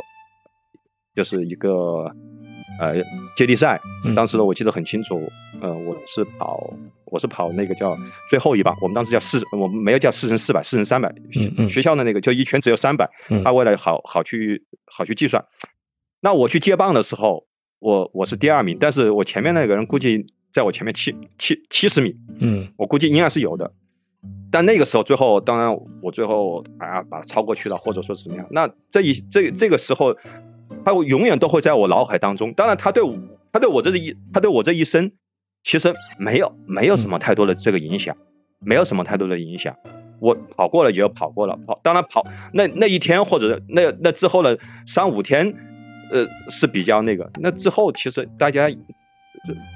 [1.14, 2.16] 就是一个
[2.80, 3.04] 呃
[3.36, 3.82] 接力赛，
[4.16, 6.74] 当时呢我记得很清楚，呃我是跑
[7.06, 7.98] 我是跑那个叫
[8.30, 11.14] 最后一棒，我们当时叫四，我们没有叫四乘四百，四乘三百，
[11.70, 13.10] 学校的那个就一圈只有三百，
[13.44, 15.46] 他为了好好去好去计算，
[16.20, 17.46] 那我去接棒的时候，
[17.80, 23.74] 我我是第二名，但是我前面那个人估计在我前面七七七十米，嗯，我估计应该是有的。
[24.52, 28.48] 但那个时候，最后当然我最后啊把它超过去了，或者说怎么样？
[28.50, 30.16] 那这一这这个时候，
[30.86, 32.54] 他永远都会在我脑海当中。
[32.54, 33.18] 当然，他对我
[33.52, 35.12] 他对我这一他对我这一生，
[35.64, 38.18] 其实没有没有什么太多的这个影响，
[38.60, 39.76] 没有什么太多的影响。
[40.20, 45.54] 我跑过了也就跑过了，跑当然跑那那一天或者那那之后的三五天，
[46.12, 47.30] 呃是比较那个。
[47.42, 48.70] 那之后其实大家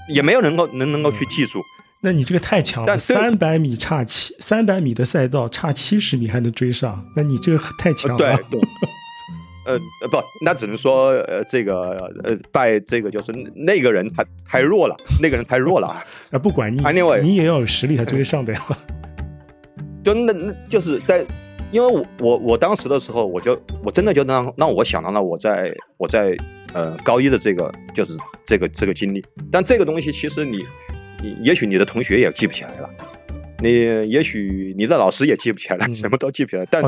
[0.08, 1.62] 也没有能够能能够去记住。
[2.02, 8.17] 那你这个太强了，三百米差七，三百米的赛道差七十米还能追上，那你这个太强了。
[8.17, 8.62] 对对。
[9.69, 11.91] 呃呃不，那只能说呃这个
[12.23, 16.03] 呃拜这个就是那个人他太弱了，那个人太弱了啊。
[16.32, 18.67] 啊不管你，anyway 你也要有实力才追得上的呀。
[20.03, 21.25] 就那那就是在，
[21.71, 26.36] 因为我我我当时的时候，我就我真的就让让我想到了我在我在
[26.73, 28.13] 呃高一的这个就是
[28.45, 30.65] 这个这个经历，但这个东西其实你。
[31.21, 32.89] 你也许你的同学也记不起来了，
[33.61, 36.65] 你也许你的老师也记不起来了，什么都记不起来。
[36.65, 36.81] 但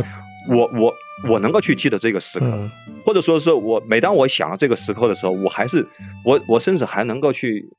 [0.49, 0.93] 我我
[1.29, 2.71] 我能够去记得这个时刻，
[3.05, 5.87] 或者说是我每当我想到这个时刻的时候，我还是
[6.23, 7.69] 我我甚至还能够去，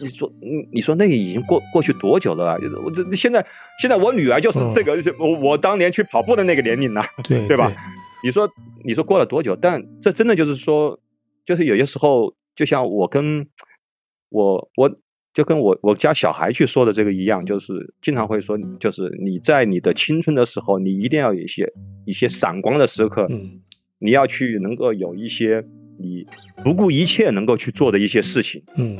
[0.00, 2.58] 你说你你说那个已经过过去多久了？
[2.84, 3.46] 我这现在
[3.80, 7.72] 现在我女儿就是这个我我当年去跑步的那个年龄了，对对吧？
[8.24, 8.50] 你说
[8.84, 9.56] 你说过了多久？
[9.56, 10.98] 但这真的就是说，
[11.46, 13.46] 就是有些时候，就像我跟
[14.28, 14.98] 我我。
[15.32, 21.72] 就跟我我家小孩去说的这个一样，就是经常会说，就是你在你的青春的时候，你一定要有一些
[22.04, 23.60] 一些闪光的时刻，嗯，
[24.00, 25.64] 你要去能够有一些
[25.98, 26.26] 你
[26.64, 28.98] 不顾一切能够去做的一些事情，嗯，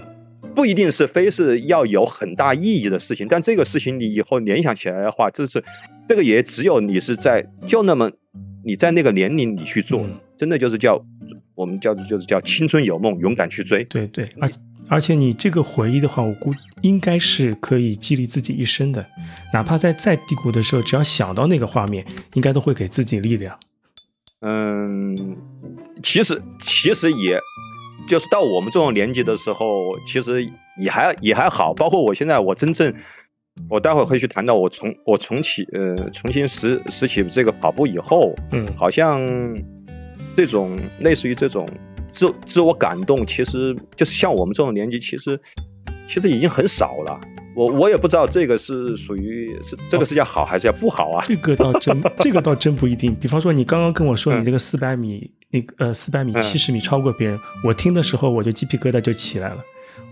[0.55, 5.65] 不一定是非是要有很大意义的事情，但这个事情你以后联想起来的话，这是
[6.09, 8.13] 这个也只有你是在就那么
[8.65, 11.05] 你在那个年龄你去做，真的就是叫
[11.57, 14.49] 我们叫就是叫青春有梦，勇敢去追，对对，而。
[14.91, 19.07] 而且你这个回忆的话，我估应该是可以激励自己一生的，
[19.53, 23.57] 哪怕在再低谷的时候，只要想到那个画面，应该都会给自己力量。
[24.41, 25.37] 嗯，
[26.03, 27.39] 其实其实也
[28.09, 30.51] 就是到我们这种年纪的时候，其实
[30.83, 31.73] 也还也还好。
[31.73, 32.93] 包括我现在，我真正
[33.69, 39.21] 我待会儿会去谈到我重我重启呃重新拾拾起这个跑步以后，嗯，好像
[40.35, 41.65] 这种类似于这种。
[42.11, 45.41] 自自我感动，其实就是像我们这种年纪，其实
[46.07, 47.21] 其实已经很少了。
[47.57, 51.25] 我我也不知道这个是属于是这个是叫好还是叫不好啊？
[51.27, 53.15] 这个倒真 这个倒真不一定。
[53.17, 59.59] 比方说，你刚刚跟我说你这个四百米，那个呃四百米七十米超过别人，我听的时候我就鸡皮疙瘩就起来了。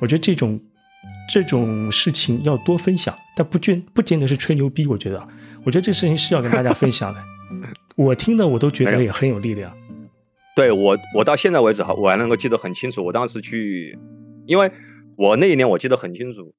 [0.00, 0.60] 我觉得这种
[1.32, 4.86] 这种事情要多分享，但不见不见得是吹牛逼。
[4.86, 5.28] 我觉得，
[5.64, 7.22] 我觉得这事情是要跟大家分享的。
[7.96, 9.72] 我听的我都觉得也很有力量。
[10.58, 13.04] 对我，我到现在为止哈，我还能够记得很清楚。
[13.04, 13.96] 我当时去，
[14.44, 14.72] 因为
[15.16, 16.52] 我那一年我记得很清楚，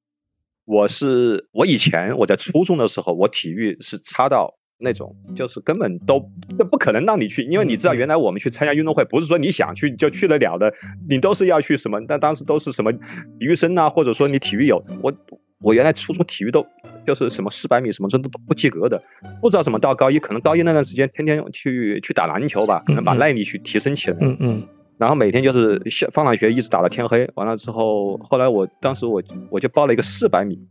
[0.64, 10.74] 我是我以前我在初中的时候，我体育是差到那种，就是根本都都不可能让你去，因为你知道原来我们去参加运动会，不是说你想去就去得了的，
[11.10, 12.00] 你都是要去什么？
[12.08, 13.02] 但当时都是什么体
[13.42, 15.14] 育生啊，或者说你体育有我
[15.62, 16.66] 我原来初中体育都
[17.06, 19.04] 就是什么四百米什么真的都不及格的，
[19.42, 24.18] 不知道怎么到高一，可能高一那段时间天天去去打篮球吧，可能把耐力去提升起来。
[24.22, 24.64] 嗯嗯。
[24.98, 30.68] 然后每天就是下放了学一直打到天黑，完了之后，后来我当时我我就报了一个四百米，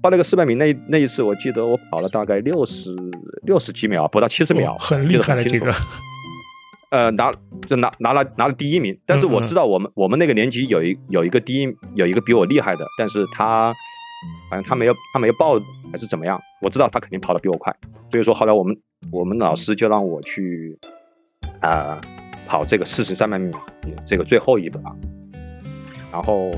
[0.00, 2.94] 报了一个四百米那那一次我记得我跑了大概六十
[3.42, 5.72] 六十几秒，不到七十秒，很厉害的这个。
[6.90, 7.32] 呃，拿
[7.68, 13.74] 就拿拿了拿了第一名，但是我知道我们我们那个年级有一有一个第一有一个比我厉害的，但是他
[14.50, 17.74] 反正他没有他没有报还是怎么样，我知道他肯定跑得比我快，
[18.10, 18.76] 所以说后来我们
[19.12, 20.78] 我们老师就让我去
[21.60, 22.00] 啊。
[22.50, 23.52] 跑这个四十三百米，
[24.06, 24.80] 这个最后一把，
[26.10, 26.50] 然后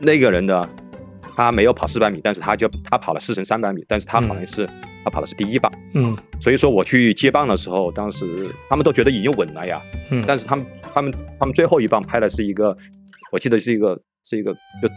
[0.00, 0.68] 那个人呢，
[1.36, 4.68] 他没有跑四百米，但是他就他跑了四乘三百米，但是他好像是
[5.04, 12.76] 他跑的是第一棒，嗯，所以说我去接棒的时候，当时他们都觉得已经稳了呀，嗯，但是他们他们他们最后一棒拍的是一个，
[13.30, 14.88] 我记得是一个是一个就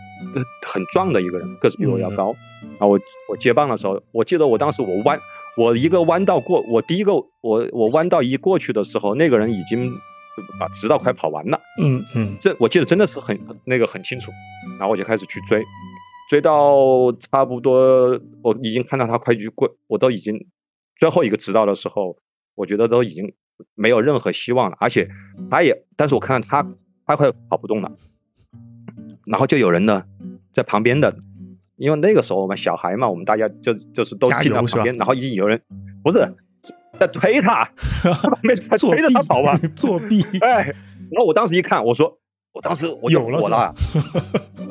[0.68, 5.20] 很壮的一个人，个子比我要高，然后我我接棒的时候，我记得我当时我弯
[5.58, 9.94] 我一个弯道过，我第一个我我弯道一过去的时候，那个人已经。
[10.58, 14.32] 把直道快跑完了，嗯嗯，这我记得真的是很那个很清楚，
[14.80, 15.62] 然后我就开始去追，
[16.30, 20.48] 追到差不多我已经看到他快去过，我都已经
[20.96, 22.18] 最后一个直道的时候，
[22.56, 23.34] 我觉得都已经
[23.76, 25.10] 没有任何希望了，而且
[25.52, 26.66] 他也，但是我看到他
[27.06, 27.92] 他快跑不动了，
[29.26, 30.04] 然后就有人呢
[30.54, 31.16] 在旁边的，
[31.78, 35.62] 因为那个时候我们小孩嘛，我们大家就就是都进到旁边，然后已经有人
[36.04, 36.36] 不是。
[37.00, 37.68] 在推他，
[38.44, 39.58] 没 推着他跑吧？
[39.76, 40.22] 作弊！
[40.42, 40.66] 哎，
[41.10, 42.20] 然后我当时一看，我说，
[42.52, 43.74] 我当时我有了，我了，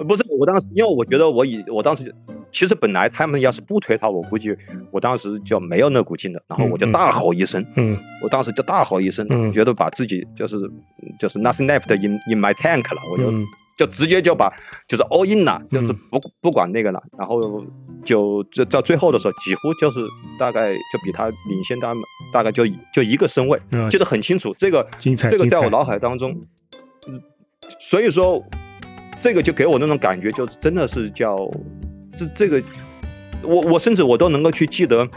[0.06, 2.14] 不是，我当时因为我觉得我以我当时
[2.52, 4.56] 其实本来他们要是不推他，我估计
[4.92, 10.70] 我当时就没有那股劲的，然后我就大吼一声，嗯，我当时就大吼一声，觉得把自己就是
[11.18, 13.32] 就是 nothing left in in my tank 了，我就。
[13.76, 14.52] 就直接就把
[14.86, 17.64] 就是 all in 了，就是不不管那个了，然后
[18.04, 20.06] 就这到最后的时候，几乎就是
[20.38, 22.02] 大概就比他领先他们
[22.32, 24.54] 大概就就一个身位，记得很清楚。
[24.58, 26.40] 这个这个在我脑海当中，
[27.78, 28.44] 所以说
[29.20, 31.36] 这个就给我那种感觉，就是真的是叫
[32.16, 32.62] 这这个，
[33.42, 35.08] 我我甚至我都能够去记得。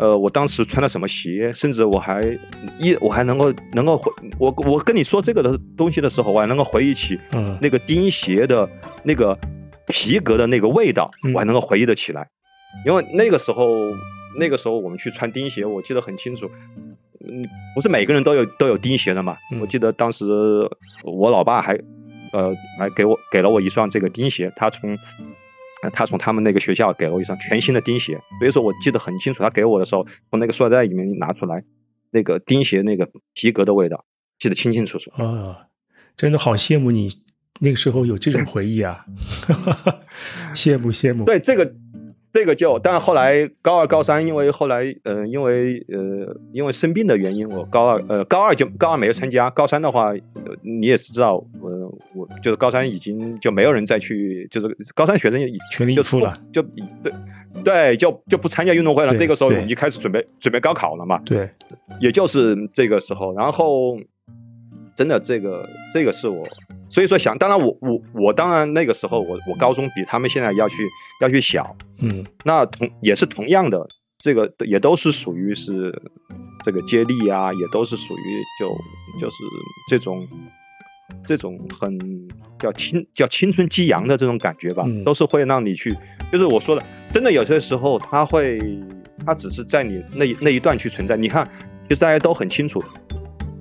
[0.00, 2.38] 呃，我当时穿的什么鞋，甚至我还
[2.78, 7.20] 一我还能够能够回我我跟你说这个的东西的时候，我还能够回忆起
[7.60, 8.66] 那个钉鞋的
[9.04, 9.38] 那个
[9.86, 12.28] 皮革的那个味道，我还能够回忆得起来，
[12.86, 13.68] 因为那个时候
[14.38, 16.50] 那个时候我们去穿钉鞋，我记得很清楚，
[17.20, 20.24] 嗯，不是每个人都有都有钉鞋的嘛，我记得当时
[21.04, 21.74] 我老爸还
[22.32, 24.96] 呃还给我给了我一双这个钉鞋，他从。
[25.92, 29.42] 他从他们那个学校给了我一双全新的钉鞋，所以说我记得很清楚。
[29.42, 31.64] 他给我的时候，从那个塑料袋里面拿出来，
[32.10, 34.04] 那个钉鞋那个皮革的味道，
[34.38, 35.10] 记得清清楚楚。
[35.12, 35.66] 啊，
[36.16, 37.08] 真的好羡慕你
[37.60, 39.06] 那个时候有这种回忆啊，
[40.54, 41.24] 羡慕羡慕。
[41.24, 41.74] 对这个。
[42.32, 50.12] 这个就，但后来高二、高三，因为后来，呃，因为呃，因为生病的原因，我高二，呃，高二就高二没有参加，高三的话，
[50.62, 55.40] 你也是知道，呃，我就是高三已经就没有人再去，就是高三学生
[55.72, 57.12] 全力以赴了，就对
[57.64, 59.16] 对，就就不参加运动会了。
[59.16, 61.20] 这个时候我们就开始准备准备高考了嘛。
[61.24, 61.50] 对，
[62.00, 63.98] 也就是这个时候，然后
[64.94, 66.46] 真的这个这个是我。
[66.90, 70.88] 所以说想，当然我我我当然那个时候我我高中比他们现在要去
[71.20, 73.86] 要去小，嗯，那同也是同样的，
[74.18, 76.02] 这个也都是属于是
[76.64, 78.68] 这个接力啊，也都是属于就
[79.20, 79.36] 就是
[79.88, 80.26] 这种
[81.24, 85.96] 这种很叫青叫青春激扬的这种感觉吧，都是会让你去，
[86.32, 88.58] 就是我说的，真的有些时候他会
[89.24, 91.48] 他只是在你那那一段去存在，你看，
[91.88, 92.82] 其实大家都很清楚，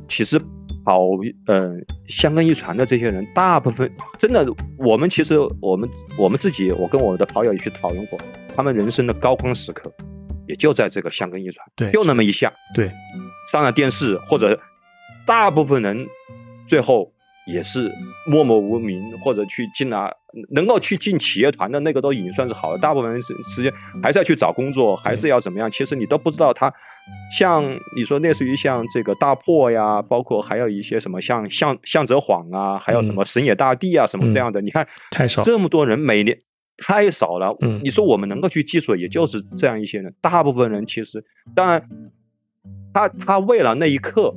[0.07, 0.41] 其实。
[0.89, 1.07] 跑，
[1.45, 1.75] 呃，
[2.07, 4.43] 香根一传的这些人，大部分真的，
[4.79, 8.17] 我们其实我们我们自己，我跟我的跑友也去讨论过，
[8.55, 9.93] 他们人生的高光时刻，
[10.47, 12.91] 也就在这个香根一传，对，就那么一下，对，
[13.51, 14.59] 上了电视，或者
[15.27, 16.07] 大部分人
[16.65, 17.13] 最后
[17.45, 17.91] 也是
[18.25, 20.17] 默默无名，或者去进了，
[20.49, 23.71] 能够去进企业团的那个都已经算是好了，大部分人时时间
[24.01, 26.73] 还是要去找工作，还是要怎么样，其实你都不知道他。
[27.31, 36.39] 像你说，类似于像这个大破呀，包括还有一些什么像向向泽晃啊，还有什么神野大地啊，什么这样的，你看太少，这么多人每年
[36.77, 37.55] 太少了。
[37.61, 40.15] 嗯，你说我们能够去记住，也就是这样一些人。
[40.21, 41.87] 大部分人其实，当然，
[42.93, 44.35] 他他为了那一刻，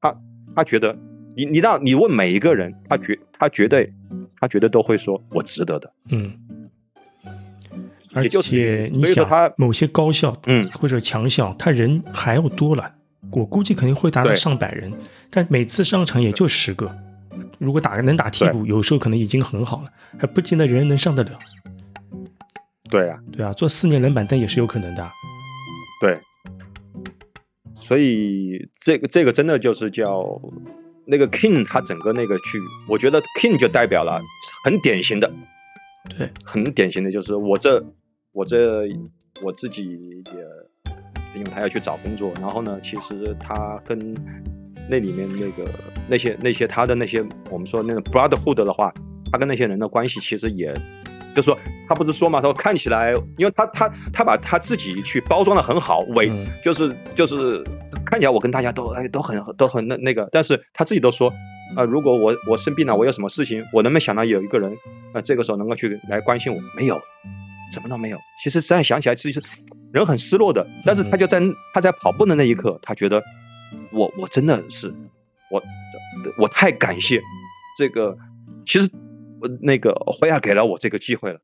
[0.00, 0.20] 他
[0.54, 0.98] 他觉得，
[1.34, 3.94] 你你让你问每一个人，他绝他绝对
[4.38, 5.94] 他绝对都会说我值得的。
[6.10, 6.38] 嗯。
[8.12, 12.94] 而且你想，他某些高校，嗯，或者强校，他人还要多了，
[13.32, 14.92] 我估计肯定会达到上百人，
[15.30, 16.94] 但每次上场也就十个。
[17.58, 21.38] 如果打能打替补，有时候可能已经很好了，还不见得人人能上得了。
[22.90, 25.10] 对啊，对啊，做四年冷板凳也是有可能的。
[26.00, 26.18] 对，
[27.80, 30.40] 所以这个这个真的就是叫
[31.04, 34.20] 那个 King，他整个那个去，我觉得 King 就代表了
[34.64, 35.30] 很典型的，
[36.08, 37.84] 对，很典型的就是我这
[38.32, 38.88] 我这
[39.42, 44.14] 我自己也，因为他要去找工作，然后呢，其实他跟。
[44.90, 45.70] 那里面那个
[46.08, 48.90] 那些那些他的那些我们说那个 brotherhood 的话，
[49.30, 50.72] 他跟那些人的关系其实也，
[51.34, 56.32] 就说他不是说嘛，他说看起来，因为他他他把他自己去包装的很好，伪
[56.64, 57.62] 就是就是
[58.06, 61.34] 看起来我跟大家都哎都很都很那那个，但是他自己都说，
[61.76, 64.76] 啊如果我我生病了，我有什么事情，我能不能想到有一个人，
[65.12, 66.60] 啊这个时候能够去来关心我？
[66.76, 67.00] 没有，
[67.72, 68.18] 什么都没有。
[68.42, 69.42] 其实这样想起来，其实
[69.92, 70.66] 人很失落的。
[70.84, 71.40] 但是他就在
[71.74, 73.22] 他在跑步的那一刻，他觉得。
[73.92, 74.94] 我我真的是
[75.50, 75.62] 我
[76.38, 77.20] 我太感谢
[77.76, 78.16] 这个，
[78.64, 78.90] 其实
[79.60, 81.40] 那个辉亚给了我这个机会了，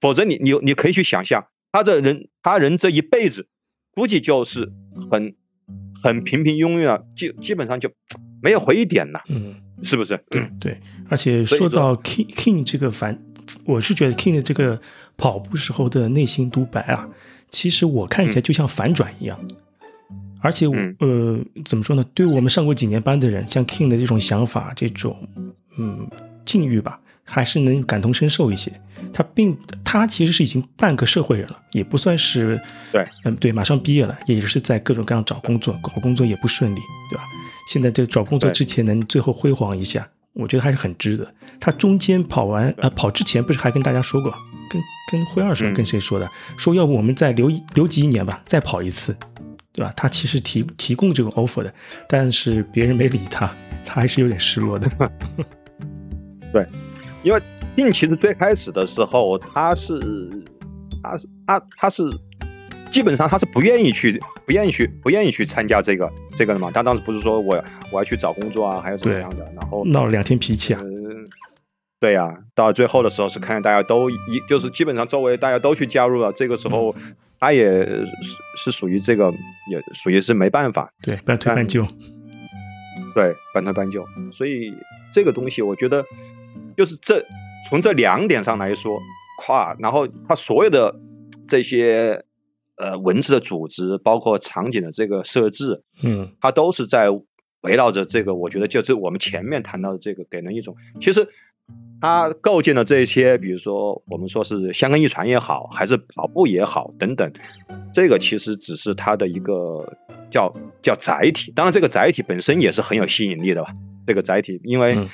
[0.00, 3.50] 否则你你你可以去想象，他这人他人这一辈子
[3.92, 4.72] 估计就是
[5.10, 5.36] 很
[6.02, 7.90] 很平平庸庸啊，基基本上就
[8.40, 10.14] 没有回忆点了，嗯，是不是？
[10.30, 10.80] 嗯，对。
[11.08, 13.18] 而且说到 King King 这个反，
[13.64, 14.80] 我是觉得 King 的这个
[15.16, 17.08] 跑步时候的内心独白啊，
[17.50, 19.38] 其实我看起来就像反转一样。
[20.40, 20.66] 而且，
[21.00, 22.04] 呃，怎么说呢？
[22.14, 25.16] 对我们上过几年班的人，像 King 的这种想法、这种
[25.76, 26.08] 嗯
[26.44, 28.70] 境遇吧，还是能感同身受一些。
[29.12, 32.60] 他并他其实是已经半个社会人了，也不算是
[32.92, 37.24] 对，嗯，对，马上毕业了，也是在各种各样找工作，找工作也不顺利，对吧？
[37.66, 41.34] 现在就找工作之前能最后辉煌一下，我觉得还是很值得。
[41.60, 44.32] 他中间跑完啊，跑之前不是还跟大家说过，
[44.70, 46.30] 跟跟辉二说，跟谁说的？
[46.56, 49.16] 说要不我们再留留级一年吧，再跑一次。
[49.72, 49.92] 对吧？
[49.94, 51.70] 他其实提提供这个 offer 的，
[52.08, 53.54] 但是别人没理他，
[53.84, 54.88] 他还是有点失落的。
[56.50, 56.66] 对，
[57.22, 57.42] 因为
[57.74, 60.00] 并其实最开始的时候，他是
[61.02, 62.04] 他是他他是
[62.90, 66.70] 基本上他是不愿意去不愿意去不愿意去参加这个这个的嘛。
[66.72, 67.62] 他当时不是说我
[67.92, 70.80] 我要去找工作啊，还有什么样的，然后闹了两天脾气啊。
[71.98, 74.16] 对呀，到最后的时候是看见大家都一
[74.48, 76.94] 就是基本上周围大家都去加入了，这个时候。
[77.38, 78.08] 他也是
[78.56, 79.30] 是属于这个，
[79.70, 81.82] 也属于是没办法，对，半推半就，
[83.14, 84.06] 对，半推半就。
[84.32, 84.72] 所以
[85.12, 86.06] 这个东西，我觉得
[86.78, 87.26] 就是这
[87.68, 88.98] 从这两点上来说，
[89.42, 90.98] 跨，然后他所有的
[91.46, 92.24] 这些
[92.76, 97.10] 呃文字的组织，包括场景的这个设置，嗯，它都是在
[97.60, 101.28] 围绕着这个，我觉得就是我们前面谈到的这个，给人一种其实。
[102.00, 107.32] 它构建的这些，比如说我们说是香根一传也好，还是跑步也好等等，
[107.92, 109.96] 这个其实只是它的一个
[110.30, 111.52] 叫叫载体。
[111.56, 113.72] 当然，这个载体本身也是很有吸引力的吧？
[114.06, 115.08] 这个载体，因为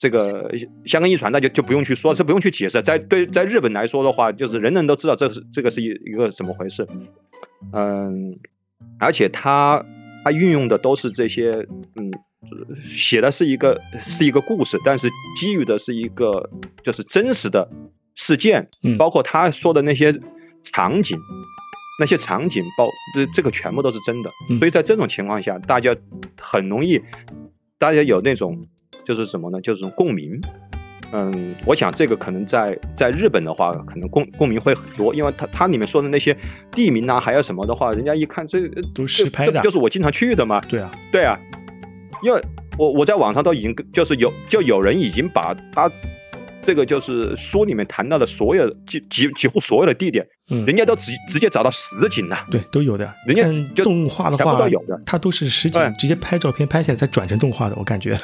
[0.00, 0.52] 这个
[0.84, 2.82] 香根一传，那就就不用去说，这不用去解释。
[2.82, 6.88] 在对在日本来说的话，就是人人都知道这是这个是一一个怎么回事。
[7.72, 8.40] 嗯，
[8.98, 9.86] 而且他
[10.24, 12.10] 他运用的都是这些嗯。
[12.74, 16.48] 写的是一个是一个故事，但是基于的是一个
[16.82, 17.70] 就是真实的
[18.14, 20.18] 事件，包括他说的那些
[20.62, 21.18] 场景，
[22.00, 25.94] 那些场景包这这个全部都是真的，所以在这种情况下，大家
[26.40, 27.02] 很容易，
[27.78, 28.64] 大家有那种
[29.04, 29.60] 就是什么呢？
[29.60, 30.40] 就是共鸣。
[31.12, 36.36] 嗯，我想这个可能在在日本的话，可能共共鸣会很多，因为它它里面说的那些
[36.70, 40.60] 地名啊，还有什么的话，人家一看这都是拍的，就是我经常去的嘛。
[40.68, 41.36] 对啊，对啊。
[42.22, 42.40] 因为
[42.78, 45.90] 我我在网上都已经就是有就有人已经把他
[46.62, 53.12] 这个就是书里面谈到的所有几几几乎所有的地点，嗯，人家都直直接找到实景了，对，都有的。
[53.26, 58.16] 人家就动画的话都有的，他都是实景，直接拍照片拍下来再转成动画的，我感觉。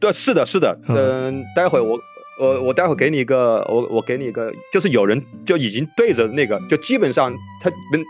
[0.00, 1.98] 对，是的，是的，嗯，待会我
[2.40, 8.04] 我我待会给你一个，我我给你一个，就是有人就已经对着那个，就基本上他们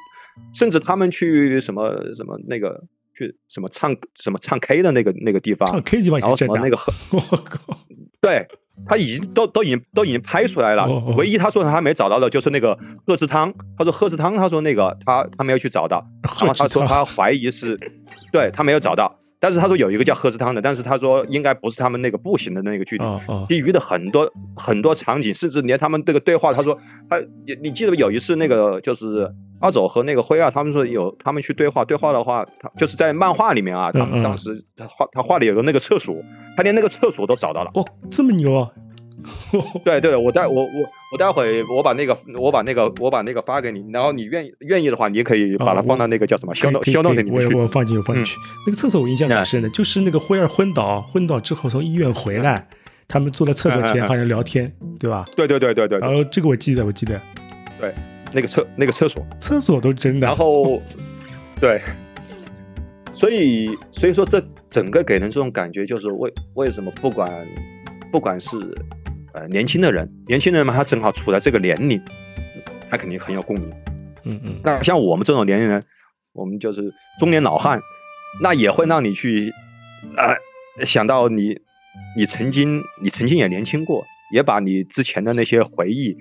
[0.55, 2.85] 甚至他们去什么什么那个。
[3.19, 6.77] 去什么唱什么唱 K 的那个那个地方，唱 K 地方，然后什么那个，
[7.17, 7.81] 我靠，
[8.21, 8.47] 对
[8.87, 17.81] 他已经都都已经都已经拍出来了，唯一他说他没找到的就是那个贺氏汤，他说贺氏汤，他说那个他他没有去找到，然后他说他怀疑是，
[18.33, 19.19] 对他没有找到。
[19.39, 23.05] 但是他说有一个叫鹤之汤的，但是他说应该不是他们那个步行的那个距离。
[23.49, 26.79] 其余的很多很多场景，甚至连他们这个对话，他说
[27.11, 36.17] 他你你记得有一次那个就是阿走和那个辉啊，他们说有他们去对话，对话的话，他就是在漫画里面啊，他们当时他画他画里有个那个厕所，
[36.57, 37.71] 他连那个厕所都找到了。
[37.75, 38.71] 哇，这么牛啊！
[39.85, 40.69] 对对，我待我我
[41.13, 47.55] 我待会我把那个我把那个我把那个发给你，然后你愿意愿意的话，你也可以把它放到那个叫什么消弄消弄里面去。
[47.55, 48.37] 我我放进去放进去。
[48.67, 52.69] 那个厕所我印象蛮深的，就是那个辉儿昏倒昏倒之后从医院回来，
[53.09, 55.25] 他们坐在厕所前好像聊天，对吧？
[55.37, 55.99] 对对对对对。
[55.99, 57.21] 然后这个我记得我记得。
[57.81, 57.95] 对，
[58.33, 60.27] 那个厕那个厕所厕所都真的。
[60.27, 60.81] 然后
[61.61, 61.81] 对。
[63.15, 64.39] 所以，所以说这
[64.69, 67.47] 整个给人这种感觉，就是为为什么不管
[68.13, 68.59] 不管是
[69.37, 72.03] 呃年轻的人，年轻人嘛，他正好处在这个年龄，
[72.91, 73.71] 他肯定很有共鸣。
[74.25, 74.61] 嗯嗯。
[74.65, 75.85] 那像我们这种年龄人，
[76.33, 77.81] 我们就是中年老汉，
[78.43, 79.53] 那也会让你去
[80.17, 80.35] 啊
[80.85, 81.61] 想到你
[82.17, 86.17] 你曾经你曾经也年轻过，也把你之前的那些回忆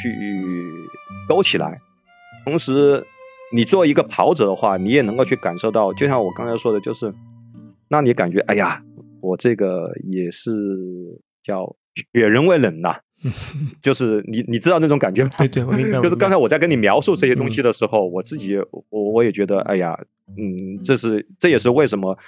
[0.00, 0.72] 去
[1.28, 1.80] 勾起来，
[2.44, 3.06] 同时。
[3.54, 7.12] 你做一个跑者的话，你也能够去感受到，就像我刚才说的，就是
[7.86, 8.82] 让你感觉，哎呀，
[9.20, 10.50] 我这个也是
[11.42, 12.96] 叫血人未冷呐，
[13.82, 15.30] 就是你你知道那种感觉吗？
[15.38, 16.00] 对对，我明白。
[16.00, 18.56] 就是刚才我在跟你描述这些东西的时候，我自己
[18.90, 19.98] 我我也觉得，哎呀，
[20.36, 22.18] 嗯，这是这也是为什么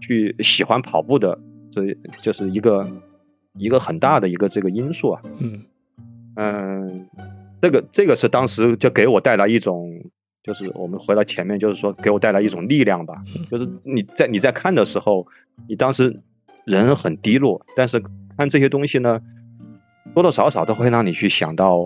[0.00, 1.38] 去喜欢跑步的，
[1.70, 2.90] 这就是一个
[3.58, 5.22] 一个很大的一个这个因素啊。
[5.40, 5.64] 嗯
[6.36, 7.06] 嗯，
[7.60, 10.10] 这个这个是当时就给我带来一种。
[10.42, 13.22] 就是我们回到前面，就是说给我带来一种力量吧。
[13.50, 15.26] 就是你在你在看的时候，
[15.68, 16.22] 你当时
[16.64, 18.02] 人很低落，但是
[18.40, 19.20] 看这些东西呢，
[20.14, 21.84] 多多少少都会让你去想到，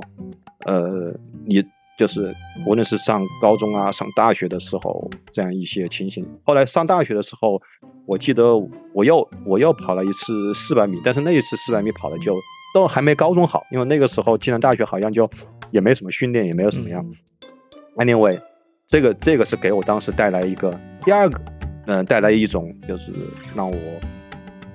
[0.64, 1.64] 呃，你
[1.98, 2.32] 就是
[2.64, 6.38] 无论是上高中啊、上大学的时候这样一些情形。
[6.44, 7.60] 后来上大学的时候，
[8.06, 8.56] 我记得
[8.92, 12.36] 我又我又跑了一次四百米，但是那一次四百米跑的就
[12.72, 15.28] 都还没高中好，因为那个时候进了大学好像就
[15.72, 17.04] 也没什么训练，也没有什么样。
[17.96, 18.40] Anyway，
[18.86, 21.40] 这个这个是给我当时带来一个第二个，
[21.86, 23.12] 嗯，带来一种就是
[23.56, 23.76] 让我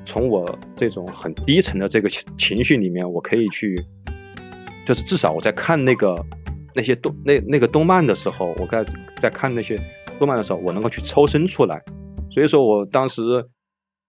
[0.09, 3.79] 从我这种很低沉的这个情情绪里面，我可以去，
[4.87, 6.25] 就是至少我在看那个
[6.73, 8.83] 那些动那那个动漫的时候，我在
[9.19, 9.79] 在看那些
[10.17, 11.83] 动漫的时候，我能够去抽身出来。
[12.31, 13.21] 所以说我当时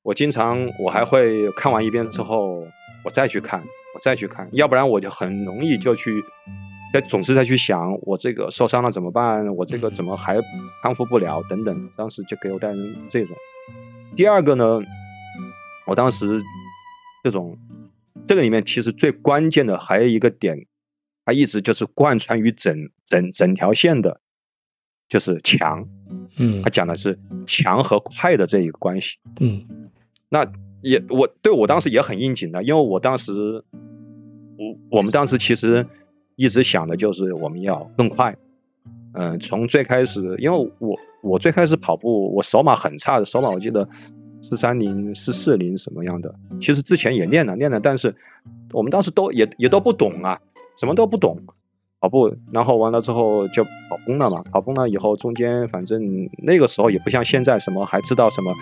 [0.03, 2.65] 我经常我还会看完一遍之后，
[3.05, 3.61] 我再去看，
[3.95, 6.25] 我再去看，要不然我就很容易就去。
[6.95, 9.55] 在总是在去想我这个受伤了怎么办？
[9.55, 10.39] 我这个怎么还
[10.83, 11.43] 康复不了？
[11.49, 12.77] 等等，当时就给我带来
[13.09, 13.37] 这种。
[14.17, 14.81] 第二个呢，
[15.91, 16.41] 我当时
[17.25, 17.59] 这种
[18.25, 20.67] 这个里面其实最关键的还有一个点，
[21.25, 24.21] 它一直就是贯穿于整整整条线的，
[25.09, 25.89] 就是强。
[26.39, 27.19] 嗯，他讲的是
[27.49, 29.19] 强和快的这一个关系。
[29.41, 29.91] 嗯，
[30.29, 35.87] 那也我对我当时也很应景的，因为我当时我我们当时其实。
[36.37, 38.39] 一直想的就是我们要更快，
[39.13, 43.91] 嗯，从最开始，因为我我最开始跑步，我手码很差的，手码我记得
[44.43, 48.17] 四三零、四四零什么样的，其实之前也练了练了，但是
[48.73, 50.41] 我们当时都也也都不懂啊，
[50.79, 51.43] 什么都不懂
[52.01, 58.53] 跑步，然后完了之后就跑崩了嘛，跑崩了以后中间反正那个时候也不像现在什么还知道什么。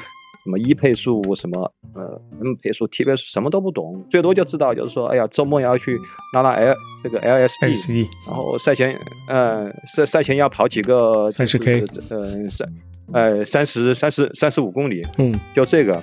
[0.48, 5.98] 什么一配速，什么呃 M 配速、T 配速，什么都不懂，最多就知道就是说，哎呀，周末要去
[6.32, 6.74] 拉拉 L
[7.04, 12.68] 这个 LSD，然后赛前，呃，赛赛前要跑几个三十 K，呃三，
[13.12, 16.02] 呃三十三十三十五公里，嗯，就这个，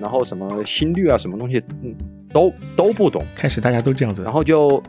[0.00, 1.94] 然后什么心率啊，什么东西，嗯，
[2.32, 3.22] 都都不懂。
[3.36, 4.82] 开始大家都这样子，然后就，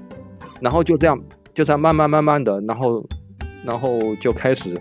[0.61, 1.21] 然后就这样，
[1.53, 3.05] 就这样慢慢慢慢的，然后，
[3.65, 4.73] 然后就开始，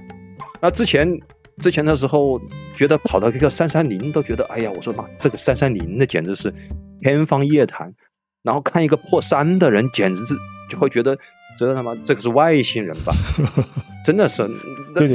[0.61, 1.19] 那之前。
[1.59, 2.41] 之前的时候，
[2.77, 6.53] 觉得跑到一个三三零都觉得，哎呀，我说妈，这个三三零那简直是
[7.01, 7.95] 天方夜谭。
[8.43, 10.35] 然后看一个破三的人，简直是
[10.69, 11.19] 就会觉得，
[11.59, 13.15] 这他妈这个是外星人吧？
[14.05, 14.47] 真的是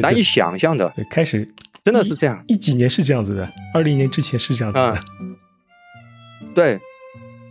[0.01, 0.91] 难以想象的。
[1.11, 1.45] 开始
[1.85, 4.97] 真的是这样，一几年是这样子的，二零年之前是这样子的。
[6.55, 6.79] 对。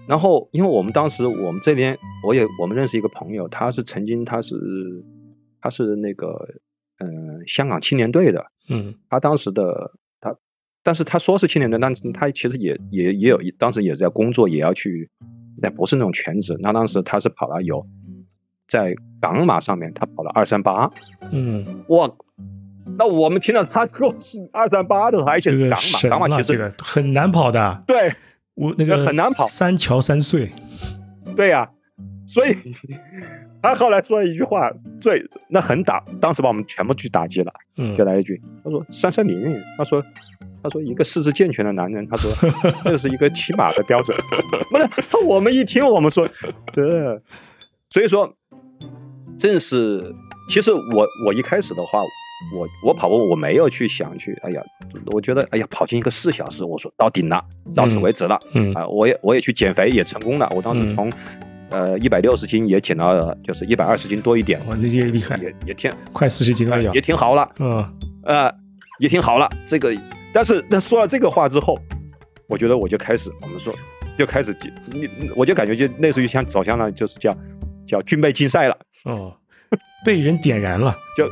[0.08, 4.56] 然后，因为我们当时我们这边，我也我们认识一个朋友，他是曾经他是
[5.60, 6.48] 他是那个
[6.98, 8.46] 嗯香港青年队的。
[8.68, 10.36] 嗯，他当时的他，
[10.82, 15.10] 但是他说是青年队，但是他其实也也也有，当时也在工作，也要去，
[15.62, 16.56] 但不是那种全职。
[16.60, 17.86] 那当时他是跑了有，
[18.66, 20.90] 在港马上面，他跑了二三八。
[21.30, 22.10] 嗯，哇，
[22.98, 27.82] 那我们听到他说是二三八的，而且是港马，港马其实很难跑的。
[27.86, 28.12] 对，
[28.54, 30.50] 我那个很难跑，三桥三岁。
[31.36, 31.70] 对呀，
[32.28, 32.56] 所以。
[33.60, 34.70] 他后来说了一句话，
[35.00, 37.52] 最那很打，当时把我们全部去打击了。
[37.76, 40.00] 嗯，就来一句，他说三三零，他说，
[40.62, 42.30] 他说一个四肢健全的男人，他说
[42.84, 44.16] 这是一个起码的标准。
[44.70, 46.28] 不是，我们一听我们说
[46.72, 47.20] 这，
[47.90, 48.32] 所以说，
[49.36, 50.14] 正是
[50.48, 51.98] 其实我我一开始的话，
[52.54, 54.62] 我我跑步我没有去想去，哎呀，
[55.06, 61.10] 我觉得哎呀跑进一个四小时，我说到顶了，到此为止了，嗯啊，我也我也去减肥也成功了，我当时从
[61.70, 67.84] 呃一百六十斤也减到了就是一百二十斤多一点，哇，那也厉害，也也挺快四十斤了呃，也挺好了，嗯
[68.24, 68.52] 呃
[68.98, 69.94] 也挺好了，这个
[70.32, 71.78] 但是那说了这个话之后，
[72.48, 73.74] 我觉得我就开始我们说
[74.18, 74.56] 就开始
[74.92, 77.36] 你我就感觉就类似于像走向了就是叫
[77.86, 78.76] 叫军备竞赛了。
[79.04, 79.34] 哦，
[80.04, 81.28] 被人点燃了，就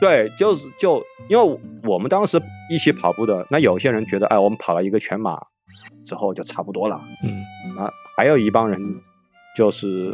[0.00, 5.38] 对，就是就因为我们当时一起跑步的，那有些人觉得，哎，我们跑了一个全马
[6.04, 8.80] 之后就差不多了，嗯啊，还有一帮人
[9.56, 10.10] 就是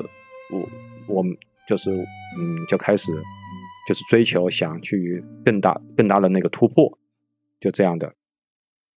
[0.53, 0.69] 我
[1.09, 1.37] 我们
[1.69, 3.13] 就是嗯就开始
[3.89, 6.97] 就是追求想去更大更大的那个突破，
[7.59, 8.15] 就这样的，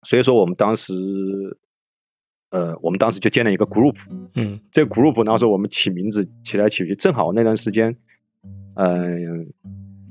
[0.04, 0.94] 所以说我们当时
[2.52, 3.98] 呃我们当时就建了一个 group，
[4.36, 4.60] 嗯。
[4.72, 7.98] 这个 group 当时我们起名字起来起去，正好那段时间，
[8.76, 9.52] 嗯、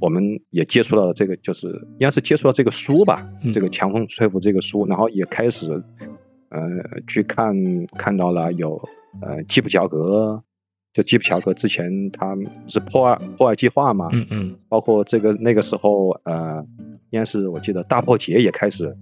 [0.00, 5.84] 我们也接触到了这个，就是应该是接触到这个书吧，嗯这个强风吹拂这个书，然后也开始
[6.48, 6.60] 呃
[7.06, 8.88] 去看看到了有
[9.20, 10.42] 呃基普乔格，
[10.92, 12.36] 就基普乔格之前他
[12.68, 14.58] 是破二破二计划嘛，嗯嗯。
[14.68, 16.64] 包括这个那个时候呃
[17.10, 18.96] 应该是我记得大破节也开始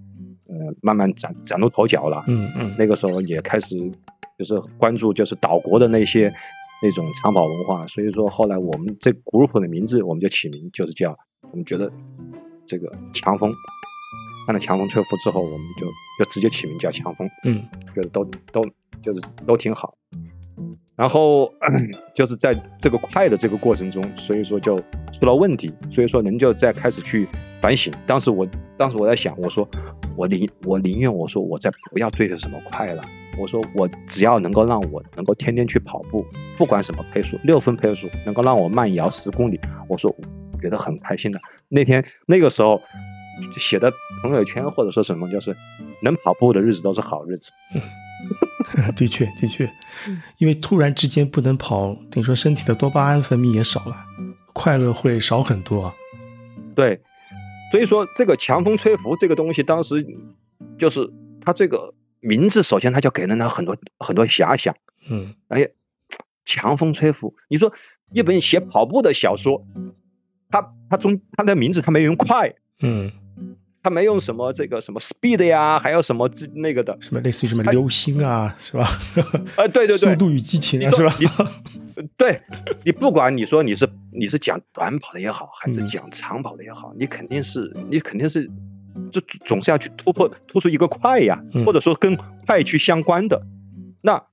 [0.47, 2.75] 呃慢慢崭崭露头角了，嗯嗯。
[2.79, 3.77] 那个时候也开始
[4.39, 6.33] 就是关注就是岛国的那些
[6.83, 11.17] 那种长跑文化，所以说后来我们这个 group 的名字我们就起名就是叫
[11.51, 11.93] 我们觉得
[12.67, 13.53] 这个强风，
[14.47, 15.87] 看了强风吹拂之后，我们就
[16.19, 17.65] 就直接起名叫强风，嗯。
[17.95, 18.63] 觉得都都
[19.03, 19.95] 就是都挺好。
[20.95, 21.51] 然后
[22.15, 24.77] 就是在这个快的这个过程中，所以说就
[25.13, 27.27] 出了问题，所以说人就在开始去
[27.61, 27.93] 反省。
[28.07, 28.47] 当时我
[28.77, 29.67] 当时我在想，我说
[30.15, 33.03] 我宁我宁愿我说我再不要追求什么快了，
[33.41, 36.25] 我说我只要能够让我能够天天去跑步，
[36.59, 40.15] 不管什么配速，六分配速能够让我慢摇十公里，我说
[40.53, 41.41] 我觉得很开心的。
[41.69, 42.81] 那天那个时候
[43.57, 43.91] 写的
[44.23, 45.57] 朋友圈或者说什么，就是
[46.03, 47.51] 能跑步的日子都是好日子。
[48.97, 49.71] 的确的确，
[50.39, 53.97] 因为突然之间不能跑，等于说身体的多巴胺分泌也少了，
[54.53, 55.93] 快乐会少很多。
[56.75, 57.01] 对，
[57.71, 60.07] 所以说这个强风吹拂这个东西，当时
[60.79, 61.11] 就是
[61.41, 64.75] 它这个名字，首先它就给了他很多很多遐想。
[65.09, 65.69] 嗯哎，
[66.45, 67.73] 强风吹拂，你说
[68.13, 69.67] 一本写跑步的小说，
[70.49, 73.11] 它它中它的名字它没用快，嗯，
[73.83, 78.85] 它没用什么这个什么 speed 呀，还有什么这那个的，什么类似于什么流星啊，是吧？
[79.57, 81.17] 啊， 对对对速，度与激情啊，是吧？
[82.17, 82.41] 对
[82.85, 88.51] 你不管你说你是你是讲短跑的也好，还是嗯讲长跑的也好，你肯定是你肯定是
[89.11, 92.17] 就总是要去突破突出一个快呀，嗯或者说跟
[92.47, 93.43] 快去相关的。
[94.01, 94.25] 那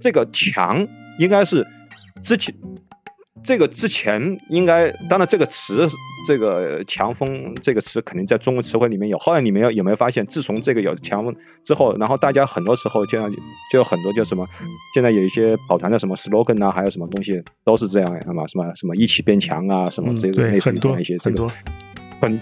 [0.00, 0.86] 这个强
[1.18, 1.66] 应该是
[2.22, 2.54] 之前
[3.44, 5.88] 这个之前应该，当然这个词
[6.26, 9.18] 这个强风这个词肯定在中文词汇里面有。
[9.18, 11.34] 后来你们有有没有发现，自从这个有强风
[11.64, 13.30] 之后，然后大家很多时候就像
[13.72, 14.46] 就有很多就什么，
[14.92, 21.50] 现在有一些跑团的什么 slogan 啊，还有什么东西都是这样呀，嘛，什么什么一起变强啊，什么嗯，这个类对，似于这很多样一些这个很多，
[22.20, 22.40] 很。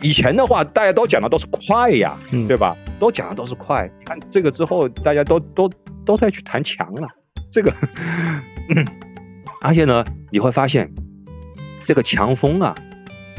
[0.00, 2.76] 以前的话，大家都讲的都是快呀，嗯，对吧？
[3.00, 3.90] 都讲的都是快。
[3.98, 5.68] 你看这个之后，大家都都
[6.04, 7.08] 都在去谈强了。
[7.50, 7.72] 这个，
[9.60, 10.92] 而且呢，你会发现
[11.84, 12.74] 这个强风啊，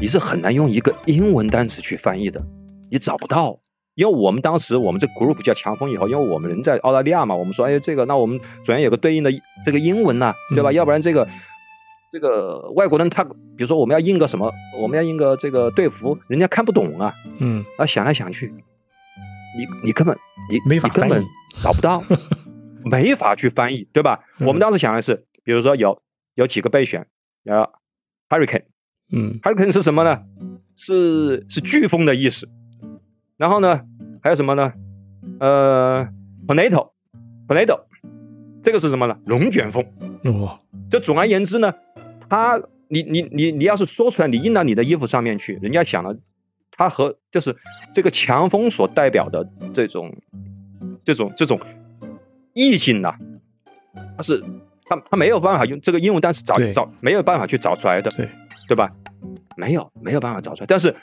[0.00, 2.44] 你是很难用一个英文单词去翻译的，
[2.90, 3.60] 你找不到。
[3.96, 9.30] 因为我们当时我们这 group 叫强风以后，因为我们人在澳大利亚嘛，我们说，哎，这个那我们总要有个对应的
[9.66, 10.70] 这个英文呐、对吧？
[10.70, 11.28] 嗯要不然这个
[12.10, 17.14] 这个外国人他，比如说我们要印个什么，我们要印个这个队服，人家看不懂啊。
[17.38, 18.54] 嗯，啊，想来想去，
[19.58, 20.16] 你你根本
[20.50, 21.24] 你没法你根本
[21.62, 22.02] 找不到，
[22.84, 24.20] 没法去翻译，对吧？
[24.38, 26.00] 嗯我们当时想的是，比如说有
[26.34, 27.06] 有几个备选，
[27.44, 27.70] 啊
[28.28, 30.24] ，hurricane，hurricane 嗯是什么呢？
[30.76, 32.48] 是是飓风的意思。
[33.36, 33.82] 然后呢，
[34.22, 34.72] 还有什么呢？
[35.38, 36.08] 呃
[36.46, 37.84] ，tornado，tornado，
[38.62, 39.18] 这个是什么呢？
[39.24, 39.86] 龙卷风。
[40.24, 40.60] 哦，
[40.90, 41.74] 就总而言之呢，
[42.28, 46.18] 它你你你你要是说出来，你印到你的衣服上面去，人家想了，
[46.70, 47.56] 它和就是
[47.92, 50.16] 这个强风所代表的这种
[51.04, 51.60] 这种这种
[52.52, 53.16] 意境呐、
[54.16, 54.44] 它是
[54.90, 58.28] 它它没有办法用这个英文单词找找没有办法去找出来的，对，
[58.66, 58.90] 对吧？
[59.56, 60.96] 没有没有办法找出来，但是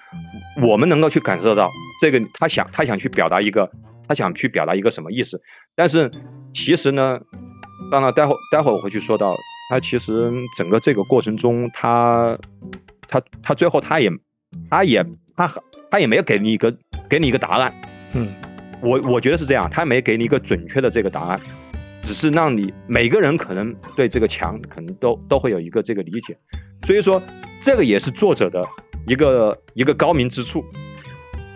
[0.62, 1.70] 我们能够去感受到
[2.02, 3.72] 这个他想他想去表达一个
[4.06, 5.42] 他想去表达一个什么意思，
[5.74, 6.12] 但是
[6.54, 7.22] 其实呢，
[7.90, 9.34] 当然待会待会我会去说到，
[9.70, 12.38] 他其实整个这个过程中，他
[13.08, 14.12] 他他最后他也
[14.70, 15.06] 他也
[15.38, 15.50] 他
[15.90, 16.76] 他也没有给你一个
[17.10, 17.74] 给你一个答案，
[18.14, 18.28] 嗯。
[18.80, 21.40] 我我觉得是这样，他没给你一个准确的这个答案，
[22.08, 26.38] 只是让你每个人可能对这个墙可能都都会有一个这个理解，
[26.84, 27.22] 所以说
[27.62, 28.64] 这个也是作者的
[29.06, 30.64] 一个一个高明之处，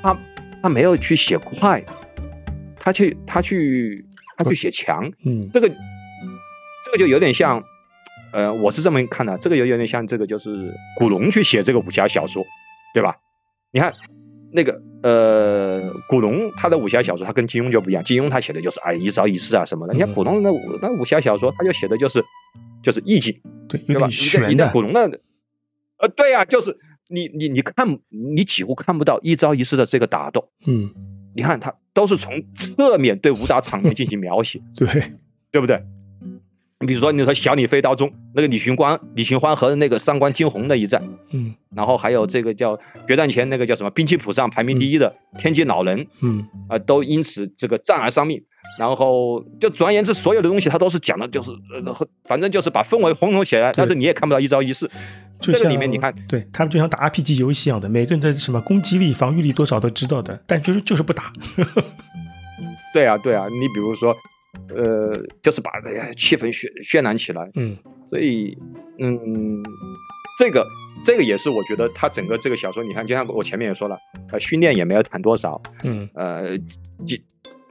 [0.03, 0.19] 他
[0.61, 1.85] 他没有去写快，
[2.77, 4.05] 他去他去
[4.37, 7.63] 他去写强，嗯，这个这个就有点像，
[8.33, 12.43] 呃，我是这么看的，这个有有点像这个就是古龙去写这个武侠小说，
[12.93, 13.15] 对吧？
[13.71, 13.93] 你看
[14.53, 20.49] 那个呃，古龙他的武侠小说，他跟金庸就不一样，金庸他写的就是哎一招一式啊什么的，你看古龙那
[20.81, 22.23] 那武侠小说，他就写的就是
[22.83, 24.07] 就是意境，对，对吧？
[24.07, 25.21] 点悬的，古龙的，
[25.97, 26.77] 呃，对呀、就是
[27.07, 30.91] 你你你看你几乎看不到一招一式的这个打斗，嗯，
[31.35, 34.87] 你看他都是从侧面对武打场面进行描写，对，
[35.51, 35.83] 对不对？
[36.81, 42.77] 你比如说，你说小李飞刀中那个李寻欢、李寻欢和那个上官金鸿的一战，嗯然后还有这个叫
[43.07, 48.43] 决战前那个叫什么兵器谱上排名第一的天机老人嗯啊、都因此这个战而丧命。
[48.77, 51.51] 然后就总而言之，所有的东西他都是讲的，就是
[51.85, 54.89] 呃，反正就是把氛围烘托起来，但是你也看不到一招一式。
[55.39, 61.33] 这个就像里面你看，对他们就像打 RPG 游戏一样的，每个人的什么攻击力、防御力多少都知道的，但就是就是不打。
[62.93, 64.15] 对啊，对啊，你比如说，
[64.69, 65.71] 呃，就是把
[66.17, 67.77] 气氛渲渲染起来，嗯
[68.09, 68.57] 所以，
[68.99, 69.63] 嗯，
[70.37, 70.67] 这个
[71.05, 73.97] 这个也是我觉得他整个这个小说，你看，就像我前面也说了，
[74.31, 76.57] 呃，训练也没有谈多少，嗯呃，
[77.05, 77.23] 几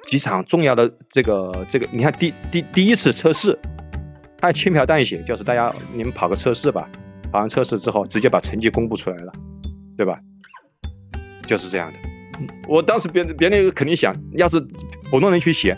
[0.07, 3.59] 几场重要的这个这个，你看第第第一次测试，
[4.39, 6.89] 他轻描淡写，就是大家你们跑个测试吧，
[7.31, 9.33] 跑完测试之后直接把成绩公布出来了，
[9.97, 10.19] 对吧？
[11.47, 11.99] 就是这样的
[12.41, 12.49] 嗯。
[12.69, 14.61] 我当时别别人肯定想，要是
[15.11, 15.77] 普通人去写，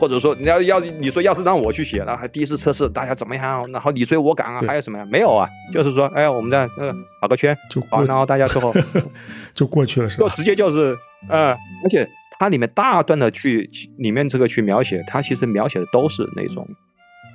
[0.00, 5.06] 或者说你要要你说要是让我去写，那还第一次测试大家怎么样，然后你追我赶啊，还有什么呀？
[5.10, 8.74] 没有啊，就是说，哎呀，我们在那个跑个圈，就啊然后大家最后
[9.52, 10.28] 就过去了是吧？
[10.28, 10.96] 就直接就是，
[11.28, 11.50] 呃，
[11.84, 16.66] 而且它里面大段的去里面这个去描写，它其实描写的都是那种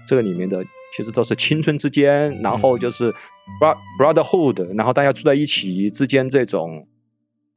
[0.08, 0.66] 这个里面的
[0.98, 3.14] 其实都是青春之间，然后就是
[3.62, 6.88] bro brotherhood，然后大家住在一起之间这种，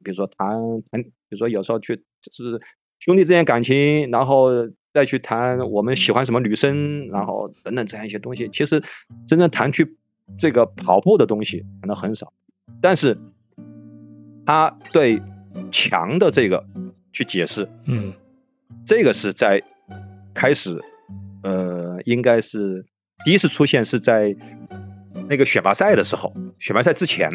[0.03, 0.59] 比如说谈
[0.91, 2.61] 谈，比如说有时候去就是
[2.99, 4.49] 兄弟之间感情，然后
[4.99, 8.83] 再去谈我们喜欢什么女生，然后等等这样一些东西，其实
[9.27, 9.95] 真正谈去
[10.37, 12.33] 这个跑步的东西可能很少，
[12.81, 13.17] 但是
[14.45, 15.21] 他对
[15.71, 16.65] 强的这个
[17.13, 18.11] 去解释，嗯
[18.85, 19.63] 这个是在
[20.33, 20.81] 开始，
[21.43, 22.85] 呃，应该是
[23.23, 24.35] 第一次出现是在
[25.29, 27.31] 那个选拔赛的时候，选拔赛之前，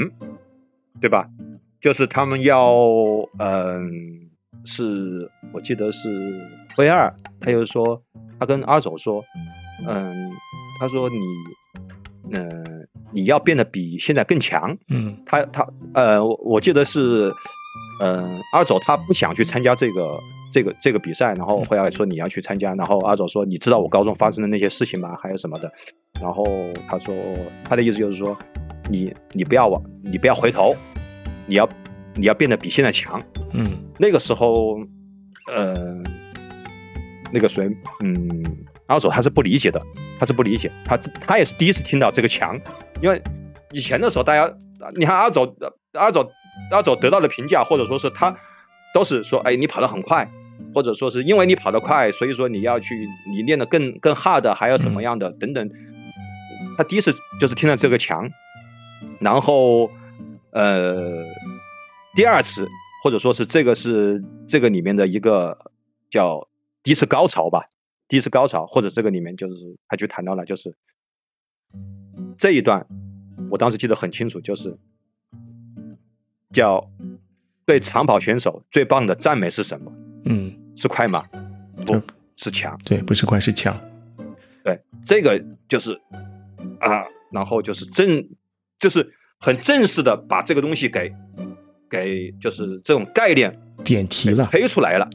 [1.01, 1.31] 对吧？
[1.81, 2.75] 就是他们要，
[3.39, 4.24] 嗯、
[4.65, 6.09] 是我记得是
[6.77, 8.03] V 二，他就说
[8.39, 9.25] 他跟阿走说，
[9.87, 10.33] 嗯，
[10.81, 12.49] 他说你，呃，
[13.13, 17.33] 你要变得比现在更强，嗯他他呃，我我记得是，
[18.01, 20.19] 呃，阿走他不想去参加这个
[20.51, 25.17] 这个这个比赛，然后后来说你要去参加，然后阿走说你知道我高中发生的那些事情吗？
[25.21, 25.73] 还有什么的？
[26.21, 26.45] 然后
[26.89, 27.15] 他说
[27.65, 28.39] 他的意思就是说
[28.89, 30.75] 你你不要往你不要回头，
[31.47, 31.69] 你要
[32.15, 33.23] 你要变得比现在强。
[33.53, 33.85] 嗯。
[33.99, 34.81] 那个时候，
[35.47, 36.03] 呃，
[37.33, 37.71] 那个谁，
[38.03, 38.45] 嗯，
[38.87, 39.81] 阿走他是不理解的，
[40.19, 42.61] 他是不理解，他他也是第一次听到这个强，
[43.01, 43.23] 因为
[43.71, 44.53] 以前的时候大家，
[44.97, 45.55] 你看阿走
[45.93, 46.29] 阿走
[46.73, 48.37] 阿走得到的评价，或者说是他
[48.93, 50.29] 都是说，哎，你跑得很快，
[50.75, 52.97] 或者说是因为你跑得快，所以说你要去
[53.31, 55.71] 你练得更更 hard，还要怎么样的等等，
[56.77, 58.31] 他第一次就是听到这个强，
[59.21, 59.91] 然后
[60.51, 61.23] 呃，
[62.15, 62.69] 第二次
[63.03, 65.73] 或者说是这个是这个里面的一个
[66.11, 66.49] 叫
[66.83, 67.67] 第一次高潮吧，
[68.09, 70.77] 第一次高潮，或者这个里面就是他就谈到了就是
[72.39, 72.87] 这一段，
[73.51, 74.79] 我当时记得很清楚，就是
[76.53, 76.89] 叫
[77.67, 79.93] 对长跑选手最棒的赞美是什么？
[80.25, 81.27] 嗯，是快吗？
[81.87, 82.01] 不
[82.37, 82.79] 是强。
[82.85, 83.81] 对，不是快是强。
[84.63, 86.01] 对，这个就是
[86.81, 88.29] 啊，然后就是正，
[88.79, 91.13] 就是很正式的把这个东西给
[91.95, 95.09] 给就是这种概念点题了，推出来了，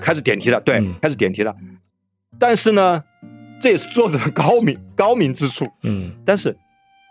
[0.00, 1.54] 开始点题了，对，嗯开始点题了。
[2.38, 3.04] 但是呢，
[3.60, 5.66] 这也是作者的高明 高明之处。
[5.82, 6.56] 嗯但是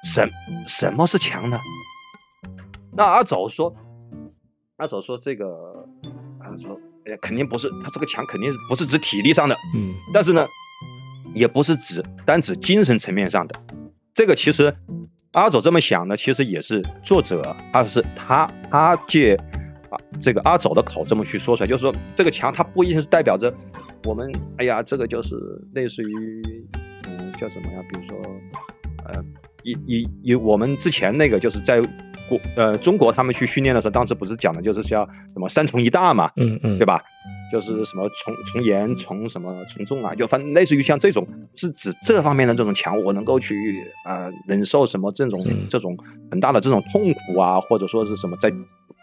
[0.03, 0.29] 什
[0.67, 1.59] 什么是强呢？
[2.91, 3.75] 那阿走说，
[4.77, 5.87] 阿走说这个，
[6.39, 10.47] 他说，哎呀，肯定不是，他这个强肯定不是指体力上的，嗯但是呢，
[11.35, 13.61] 也不是指单指精神层面上的。
[14.15, 14.73] 这个其实
[15.35, 19.35] 阿走这么想呢，其实也是作者，他是他他借
[19.89, 23.53] 啊这个阿走的口这么去说出来，就是说这个墙，它不一定是代表着
[24.05, 25.35] 我们，哎呀，这个就是
[25.73, 26.41] 类似于，
[27.07, 27.79] 嗯，叫什么呀？
[27.91, 28.17] 比如说，
[29.05, 29.23] 呃，
[29.63, 31.81] 以以以我们之前那个就是在
[32.29, 37.03] 国呃中国他们去训练的时候，当时不是讲的就是叫什么三重一大嘛，嗯嗯，对吧？
[37.51, 43.55] 就是什么从从严从什么从重啊，就反正类似于像这种是指这方面的这种强，我能够去
[44.03, 45.97] 啊忍受什么这种这种
[46.31, 48.51] 很大的这种痛苦啊，或者说是什么在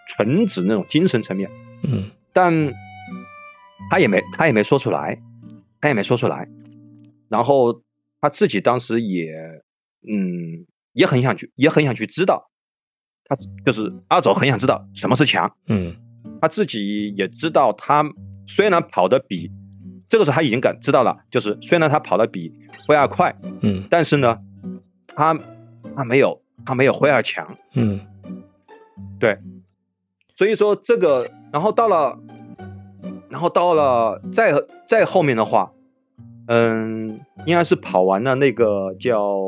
[0.08, 1.50] 纯指那种精神层面，
[1.82, 2.74] 嗯，但
[3.90, 5.22] 他也没他也没说出来，
[5.80, 6.48] 他也没说出来，
[7.28, 7.82] 然后
[8.20, 9.32] 他自己当时也
[10.06, 12.50] 嗯也很想去也很想去知道，
[13.24, 15.96] 他就是阿走很想知道什么是强，嗯，
[16.40, 18.04] 他自己也知道他。
[18.46, 19.50] 虽然跑得比
[20.08, 22.52] 这个时候他已经感知道了，就是虽然他跑得比
[22.86, 24.40] 辉尔快，嗯，但是呢，
[25.06, 25.38] 他
[25.96, 28.00] 他没有他没有辉尔强，嗯，
[29.18, 29.38] 对，
[30.36, 32.18] 所以说这个，然后到了，
[33.30, 34.52] 然后到了再
[34.86, 35.72] 再后面的话，
[36.46, 39.40] 嗯，应该是跑完了那个叫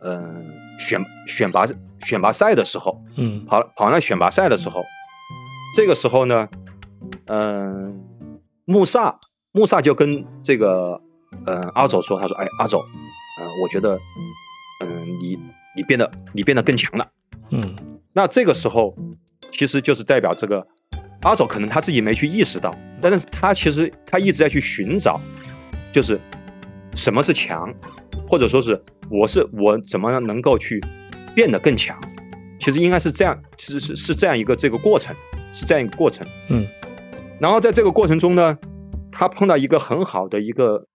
[0.00, 1.66] 嗯选选拔
[2.00, 4.84] 选拔赛的时候，嗯，跑跑完了选拔赛的时候，
[5.74, 6.48] 这个时候呢。
[7.28, 8.04] 嗯，
[8.64, 9.18] 穆萨，
[9.52, 11.00] 穆萨就跟这个，
[11.44, 12.80] 嗯，阿走说，他说，哎，阿走，
[13.40, 13.98] 嗯，我觉得，
[14.80, 15.38] 嗯，你
[15.76, 17.08] 你变得你变得更强了，
[17.50, 17.74] 嗯，
[18.12, 18.96] 那这个时候
[19.50, 20.68] 其实就是代表这个
[21.22, 25.20] 阿走可能他自己没去意识到，但是他其实他一直在去寻找，
[25.92, 26.20] 就是
[26.94, 27.74] 什么是强，
[28.28, 30.80] 或者说是我是我怎么样能够去
[31.34, 31.98] 变得更强，
[32.60, 35.16] 其实应该是这样，其实是是这样一个这个过程，
[35.52, 36.66] 是这样一个过程，嗯。
[37.40, 38.58] 然后在这个过程中呢，
[39.12, 40.86] 他碰到一个很好的一个，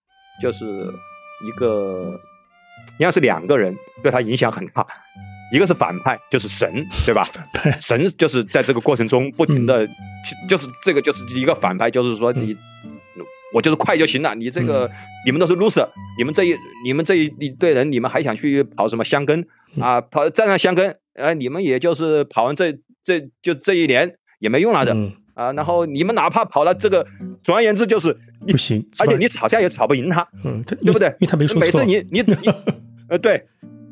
[0.42, 2.20] 就是一个，
[3.00, 4.88] 应该是两个人对他影响很大，
[5.54, 7.24] 一个是反派，就是神，对吧？
[7.80, 9.88] 神就是在这个过程中不停的，
[10.50, 12.58] 就是这个就是一个反派，就是说你，
[13.54, 14.90] 我就是快就行了，你这个
[15.26, 19.46] 你们都是 loser，你们这一你们这一一队人，你们还想去跑什么香根
[19.80, 20.02] 啊？
[20.02, 24.96] 跑站上香根，呃，你们也就是跑完这这就这一年也没用了的。
[25.34, 27.06] 啊，然后你们哪怕跑了这个，
[27.44, 28.18] 总而言之就是
[28.48, 31.08] 不行，而且你吵架也吵不赢他，嗯，对不对？
[31.20, 31.62] 因为他没说错。
[31.62, 32.36] 每次你 你你，
[33.10, 33.48] 呃，对，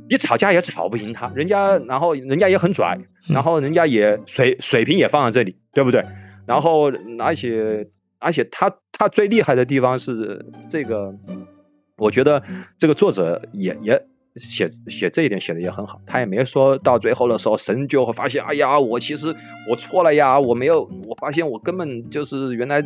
[0.09, 6.05] 你吵架也吵不赢他，人家然后人家也很拽，然后人家也水水平也放在这里，对不对？
[6.45, 7.87] 然后而且
[8.19, 11.15] 而且他他最厉害的地方是这个，
[11.97, 12.43] 我觉得
[12.77, 14.05] 这个作者也也。
[14.39, 19.35] 写写这一点写的也很好，他也没说到最后的时候，神就会发现，哎呀，我其实
[19.69, 22.83] 我错了呀，我没有，我发现我根本就是原来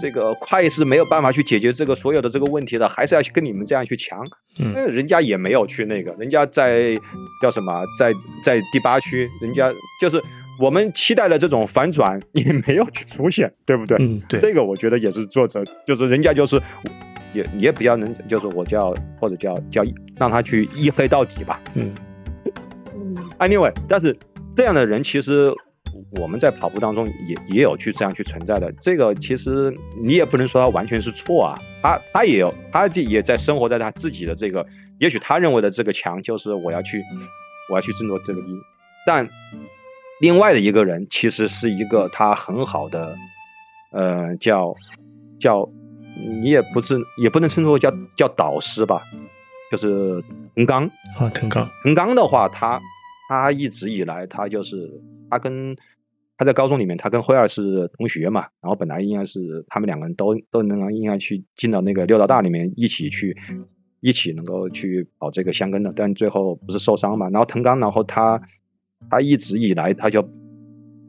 [0.00, 4.24] 这个快是没有办法去解决这个所有的这个问题的，还是要去跟你们这样去强。
[4.58, 6.96] 嗯，人家也没有去那个，人家在
[7.42, 8.12] 叫什么，在
[8.44, 10.22] 在第八区，人家就是
[10.58, 13.96] 我们期待的这种反转也没有去出现，对不对？
[14.00, 16.60] 嗯，对，这个我觉得也是作者，就是人家就是。
[17.34, 19.82] 也也比较能，就是我叫或者叫叫
[20.18, 21.58] 让他去一黑到底吧。
[21.74, 21.90] 嗯。
[23.38, 24.14] Anyway，但是
[24.54, 25.50] 这样的人其实
[26.20, 28.70] 我们在跑步当中也也有去这样去存在的。
[28.82, 34.66] 这个其实你也不能说他完全是错啊，他他也有，他也在生活在他自己的这个，
[34.98, 37.02] 也许他认为的这个强就是我要去
[37.70, 38.56] 我要去争夺这个第一，
[39.06, 39.26] 但
[40.22, 43.16] 另外的一个人其实是一个他很好的，
[43.90, 44.74] 呃，叫
[45.38, 45.68] 叫。
[46.14, 49.02] 你也不是，也不能称作叫叫导师吧，
[49.70, 50.22] 就是
[50.54, 50.84] 滕刚
[51.16, 52.82] 啊，滕刚，滕刚的话，他
[53.30, 55.00] 他一直以来，他就是
[55.30, 55.74] 他跟
[56.36, 63.38] 他在高中里面，他跟辉儿是同学嘛，然后本来应该是他们两个人都都能应该去进到那个六道大里面一起去
[64.00, 68.42] 一起能够去跑这个香根的，但最后不是受伤嘛，然后滕刚，然后他
[69.12, 70.26] 他一直以来他就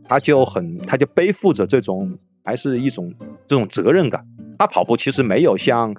[0.04, 3.14] 他就很他就背负着这种还是一种
[3.48, 4.28] 这种责任感。
[4.60, 5.96] 他跑步其实没有像，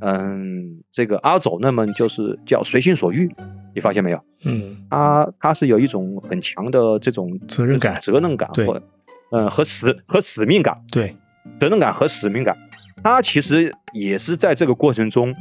[0.00, 3.32] 嗯，这个阿走那么就是叫随心所欲，
[3.76, 4.22] 你发现没有？
[4.44, 8.82] 嗯，他他是有一种很强的这种责任感、责任感，或，
[9.30, 11.16] 嗯，和使和使命感，对，
[11.60, 12.58] 责任感和使命感。
[13.04, 15.36] 他其实也是在这个过程中，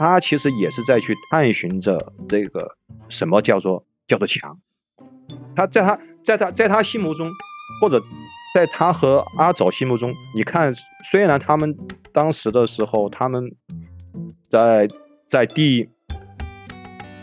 [0.00, 2.76] 他其实也是在去探寻着这个
[3.08, 4.58] 什么叫做叫做强。
[5.56, 7.30] 他在他在他在他心目中，
[7.80, 8.02] 或者。
[8.54, 10.72] 在他和阿走心目中，你看，
[11.04, 11.76] 虽然他们
[12.12, 13.54] 当时的时候，他们
[14.50, 14.88] 在
[15.28, 15.86] 在第，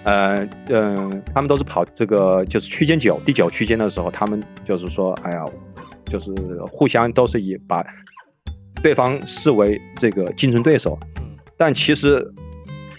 [0.03, 5.43] 呃嗯，他们都是跑这个就是区间九第九区间的时候，他们就是说，哎呀，
[6.05, 6.31] 就是
[6.71, 7.83] 互相都是以把
[8.83, 10.97] 对方视为这个竞争对手，
[11.57, 12.31] 但其实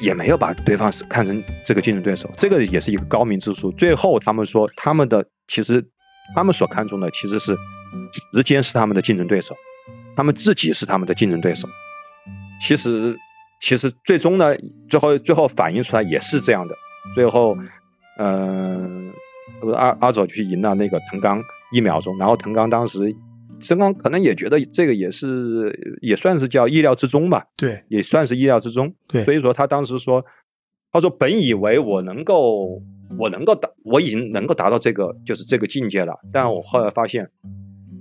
[0.01, 3.71] 也没有把对方是看成这个竞争对手，这个也是一个高明之处。
[3.73, 5.87] 最后他们说，他们的其实
[6.35, 7.57] 他们所看重的其实是。
[8.35, 9.55] 时间是他们的竞争对手，
[10.17, 11.69] 他们自己是他们的竞争对手。
[12.61, 13.17] 其实，
[13.63, 14.57] 其实最终呢，
[14.91, 16.75] 最后最后反映出来也是这样的。
[17.15, 17.57] 最后，
[18.19, 19.13] 嗯，
[19.77, 21.41] 阿阿走去赢了那个滕刚
[21.73, 23.15] 一秒钟，然后滕刚当时
[23.61, 28.95] 曾刚可能也觉得这个也是也算是叫意料之中吧，对，也算是意料之中。
[29.07, 30.25] 对，所以说他当时说，
[30.93, 32.83] 他说本以为我能够
[33.19, 37.31] 我能够达我已经能够达到这个就是这个境界了，但我后来发现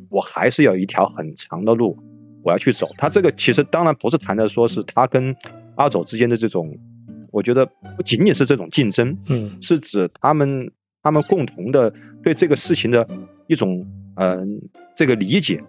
[0.10, 1.98] 我还是有一条很长的路
[2.44, 2.90] 我要去走。
[2.98, 5.36] 他这个其实当然不是谈的说是他跟
[5.76, 6.78] 阿走之间的这种，
[7.32, 7.66] 我觉得
[7.98, 11.94] 不仅仅是这种竞争，嗯，是指他们他们共同的
[12.24, 13.08] 对这个事情的
[13.48, 13.86] 一种
[14.16, 14.62] 嗯
[14.96, 15.64] 这个理解。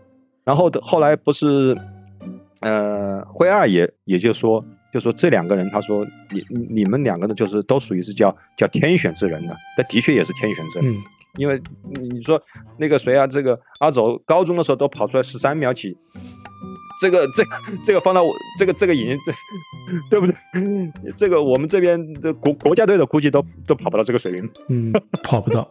[0.45, 1.77] 然后的后来不是
[2.61, 11.03] 呃灰二也也就说就说这两个人他说你你们两个呢就是都属于是叫叫天选之人的，那的确也是天选之人，嗯，
[11.37, 11.61] 因为
[12.01, 12.43] 你说
[12.79, 15.97] 那个谁啊这个阿走高中的时候都跑出来十三秒几。
[16.99, 17.51] 这个这个
[17.85, 19.33] 这个放到我这个这个已经这
[20.09, 21.13] 对不对？
[21.15, 24.51] 这个我们这边的国国家队的估计都都跑不到这个水平。
[24.71, 24.93] 嗯，
[25.23, 25.69] 跑不到。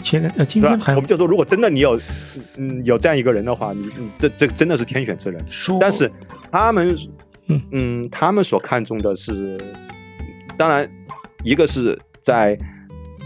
[0.00, 1.98] 前呃今天还我们就说，如果真的你有
[2.56, 5.44] 嗯有这样一个人的话，你你这这真的是天选之人。
[5.80, 6.10] 但是
[6.50, 6.96] 他们
[7.46, 9.58] 嗯嗯他们所看重的是，
[10.56, 10.90] 当然
[11.44, 12.58] 一个是在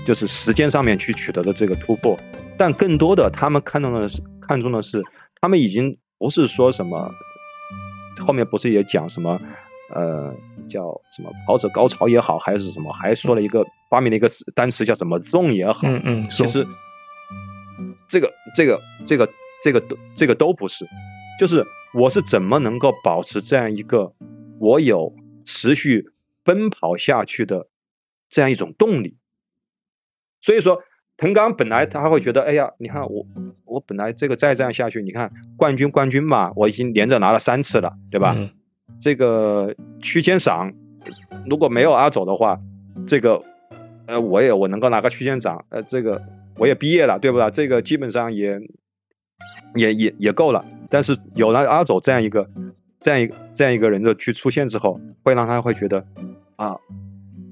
[0.04, 2.16] 就是时间上面去取得的这个突破，
[2.58, 5.02] 但更多的他们看重的是看重的是
[5.40, 5.96] 他们已经。
[6.16, 7.10] 不是说什么，
[8.24, 9.38] 后面不是也讲什么，
[9.94, 10.34] 呃，
[10.68, 16.66] 叫什么跑者高潮也好，还是什么，还说了一个发明了一个单词叫什么 zone 也好，嗯嗯，其实
[18.08, 19.30] 这个这个这个
[19.62, 20.86] 这个都这个都不是，
[21.38, 24.14] 就是我是怎么能够保持这样一个
[24.58, 26.10] 我有持续
[26.42, 27.68] 奔跑下去的
[28.28, 29.16] 这样一种动力，
[30.40, 30.82] 所以说。
[31.16, 33.24] 滕刚本来他会觉得，哎呀，你看我
[33.64, 38.34] 我本来这个再这样下去，你看冠军冠军嘛，我已经连着拿了三次了，对吧？
[39.00, 40.72] 这个区间赏
[41.46, 42.60] 如果没有阿走的话，
[43.06, 43.42] 这个
[44.06, 46.22] 呃我也我能够拿个区间赏，呃这个
[46.56, 47.50] 我也毕业了，对不对？
[47.50, 48.60] 这个基本上也
[49.74, 50.64] 也也也够了。
[50.90, 52.48] 但是有了阿走这样一个
[53.00, 56.06] 这样一个这样一个人的去出现之后，会让他会觉得
[56.56, 56.78] 啊，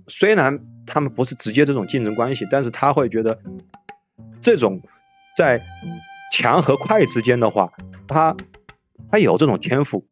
[0.09, 0.67] 虽然。
[0.85, 3.39] 他们不是直接这种竞争关系，但是他会觉得
[4.41, 4.83] 这种
[5.37, 5.63] 在
[6.33, 7.73] 强和快之间的话，
[8.09, 8.37] 他
[9.09, 10.05] 他有这种天赋，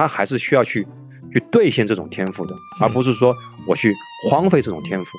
[0.00, 0.86] 他还是需要去
[1.32, 3.36] 去兑现这种天赋的，而不是说
[3.66, 3.94] 我去
[4.30, 5.10] 荒废这种天赋，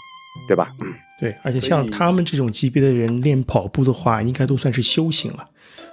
[0.47, 0.73] 对吧？
[0.81, 5.47] 嗯，对，而且像他们这种级别的人练跑步的话，应该都算是修行了。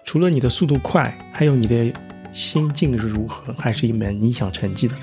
[0.04, 1.92] 除了你的速度快，还有你的
[2.32, 4.94] 心境是如何，还是一门影响成绩的。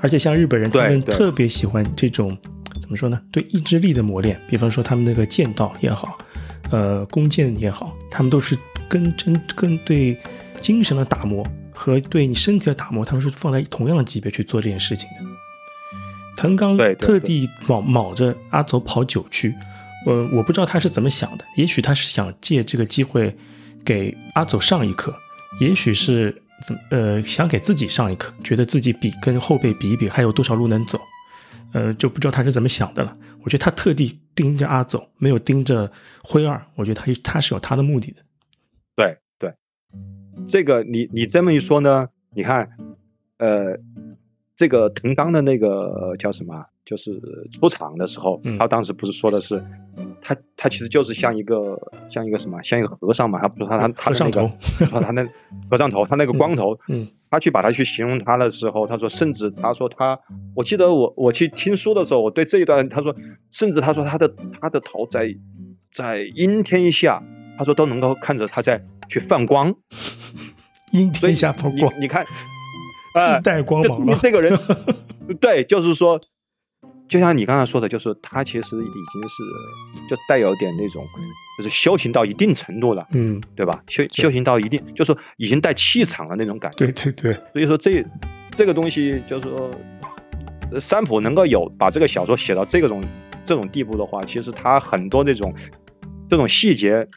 [0.00, 2.38] 而且像日本人，他们特别喜欢这种。
[2.80, 3.20] 怎么说呢？
[3.30, 6.16] 对意志力的磨练，比方说他们那个剑道也好，
[6.70, 8.56] 呃，弓箭也好，他们都是
[8.88, 10.16] 跟针跟对
[10.58, 11.46] 精神的打磨
[11.78, 15.16] 和对你身体的打磨，他们是放在同样的级别去做这件事情的。
[16.36, 19.54] 藤冈特地卯卯着阿走跑九区，
[20.04, 23.32] 呃，我不知道他是怎么想的，也许他是想借这个机会
[23.84, 25.14] 给阿走上一课，
[25.60, 31.00] 也许是怎呃想给自己上一课，觉得自己比跟后辈比一比，还有多少路能走。
[31.72, 33.16] 呃，就不知道他是怎么想的了。
[33.44, 35.88] 我觉得他特地盯着阿走，没有盯着
[36.24, 36.60] 辉二。
[36.74, 38.22] 我觉得他他是有他的目的的。
[38.96, 39.18] 对对，
[40.46, 42.70] 这个你你这么一说呢，你看，
[43.38, 43.78] 呃，
[44.56, 46.66] 这个藤冈的那个叫什么？
[46.84, 47.20] 就是
[47.52, 49.62] 出场的时候，他当时不是说的是，
[50.22, 51.78] 他他其实就是像一个
[52.08, 53.38] 像一个什么，像一个和尚嘛。
[53.40, 55.28] 他不是他他他那个说他那
[55.70, 56.78] 和尚头，他那个光头。
[56.88, 57.08] 嗯。
[57.30, 60.20] 他去把他去形容他的时候，他说，甚至他说他，
[60.54, 63.14] 我记得我我去听书的时候，我对这一段他说，
[63.50, 65.36] 甚至他说他的他的头在
[65.92, 67.22] 在阴天下，
[67.58, 69.74] 他说都能够看着他在去泛光，
[70.92, 72.24] 阴天下放光，你看，
[73.14, 74.18] 自带光芒了。
[74.22, 74.58] 这个人，
[75.40, 76.20] 对，就是说。
[77.08, 81.06] 就像你刚才说的，就是他其实已经是就带有点那种，
[81.56, 83.82] 就是修行到一定程度了，嗯，对吧？
[83.88, 86.76] 修修行到一定，就是已经带气场了那种感觉。
[86.76, 87.32] 对对对。
[87.54, 88.04] 所以说这
[88.54, 89.70] 这个东西，就是说，
[90.78, 93.02] 三浦能够有把这个小说写到这种
[93.42, 95.54] 这种地步的话，其实他很多那种
[96.28, 97.08] 这种细节。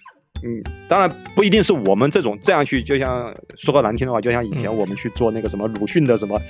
[0.44, 6.42] 嗯，当然不一定是我们这种这样去，就像说个难听的话，就像以前我们去做那个什么鲁迅的什么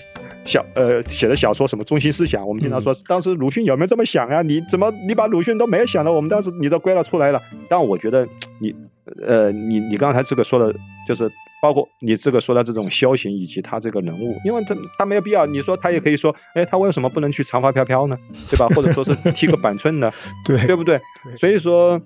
[0.45, 4.41] 小呃写的小说什么中心思想，我们经常说当时鲁迅有没有这么想呀？
[4.43, 7.41] 你怎么你把鲁迅都没有想到，我们当时你都归纳出来了。
[7.67, 8.25] 但我觉得
[8.59, 8.73] 你
[9.27, 10.73] 呃你你刚才这个说的，
[11.05, 11.29] 就是
[11.61, 18.17] 包括你这个说的这种修行以及他这个人物，因为他他没有必要，你说他也可以说，哎，他为什么不能去长发飘飘呢？
[18.49, 18.69] 对吧？
[18.69, 20.09] 或者说是剃个 板寸呢？
[20.45, 21.01] 对对不对？
[21.37, 22.01] 所以说。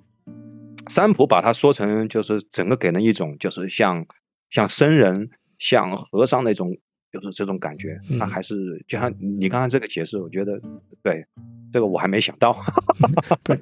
[0.88, 4.06] 三浦把它说成就是整个给人一种就是像
[4.50, 6.78] 像僧人像和尚那种
[7.12, 10.62] 就是这种感觉，那还是就像你刚刚这个解释，我觉得
[11.02, 11.28] 对
[11.72, 12.58] 这个我还没想到。
[13.44, 13.60] 对，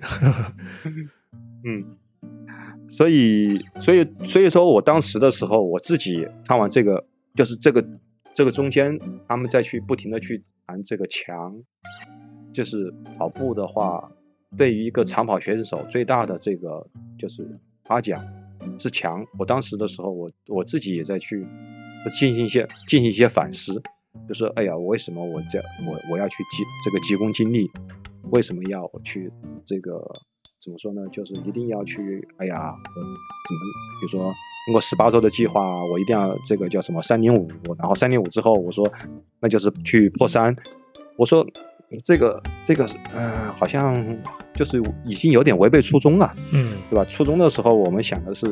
[1.63, 1.97] 嗯，
[2.89, 7.05] 所以，所以，所以说我当时的时候，我自己看完这个，
[7.36, 7.86] 就是这个，
[8.34, 11.63] 这个中间，他们再去不停的去谈这个墙，
[12.53, 14.11] 就是跑步的话，
[14.57, 16.88] 对于一个长跑选手最大的这个
[17.24, 18.21] 就是夸奖
[18.80, 19.26] 是强。
[19.39, 21.47] 我当时的时候，我我自己也在去
[22.19, 23.82] 进行一些进行一些反思，
[24.28, 27.71] 就说，哎呀，为什么我这我我要去急这个急功近利？
[28.32, 29.32] 为什么要去
[29.63, 30.03] 这个？
[30.61, 31.07] 怎么说呢？
[31.13, 33.09] 就是一定要去，哎呀，我怎么，
[34.01, 34.34] 比如说
[34.65, 37.47] 通过十八周的计划，我一定要这个叫什么三零五，
[37.78, 38.91] 然后三零五之后，我说
[39.39, 40.57] 那就是去破三。
[41.15, 41.47] 我说
[42.03, 42.85] 这个这个，
[43.15, 44.17] 嗯，好像
[44.53, 47.05] 就是已经有点违背初衷了，嗯，对吧？
[47.09, 48.45] 初中的时候我们想的是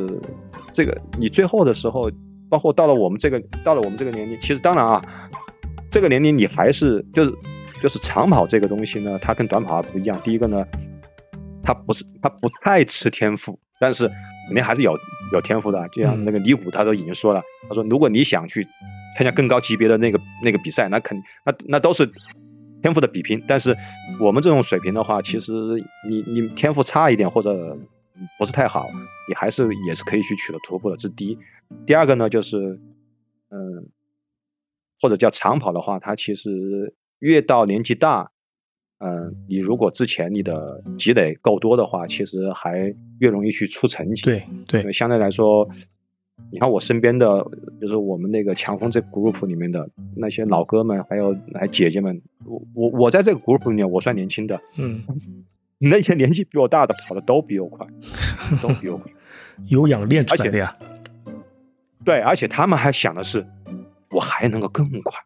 [0.72, 2.12] 这个，你最后的时候，
[2.50, 5.02] 包括到了我们这个到了我们这个年龄，其实当然啊，
[5.90, 7.34] 这个年龄你还是就是
[7.82, 10.20] 就是长跑这个东西呢，它跟短跑不一样。
[10.24, 10.66] 第一个呢。
[11.64, 14.08] 它不是，它不太吃天赋，但是
[14.48, 14.98] 肯定还是有
[15.32, 15.88] 有天赋的。
[15.90, 18.68] 就像那个李虎，他都已经说了，他说如果你想去
[19.16, 22.12] 参加更高级别的那个那个比赛，那肯那那都是
[22.82, 23.44] 天赋的比拼。
[23.48, 23.78] 但是
[24.20, 25.52] 我们这种水平的话，其实
[26.08, 27.78] 你你天赋差一点或者
[28.38, 28.88] 不是太好，
[29.28, 30.98] 你还是也是可以去取得突破的。
[30.98, 31.38] 这是第一。
[31.86, 32.80] 第二个呢，就是
[33.50, 33.90] 嗯，
[35.00, 38.32] 或者叫长跑的话，它其实越到年纪大。
[39.04, 44.22] 嗯，你如果之前你的积累够多的话，其实还越容易去出成绩。
[44.22, 45.68] 对对，相对来说，
[46.50, 47.46] 你看我身边的，
[47.80, 54.62] 就是我们那个强风这 group 里面的那些老哥们，还有来姐姐们，我我我在这个 group 里面，我算年轻的。
[54.78, 55.04] 嗯，
[55.78, 57.88] 那些年纪比我大的跑的都比我快，
[58.62, 59.12] 都比我快，
[59.68, 60.76] 有氧练出来的呀。
[62.04, 63.46] 对，而且他们还想的是，
[64.10, 65.22] 我还能够更快，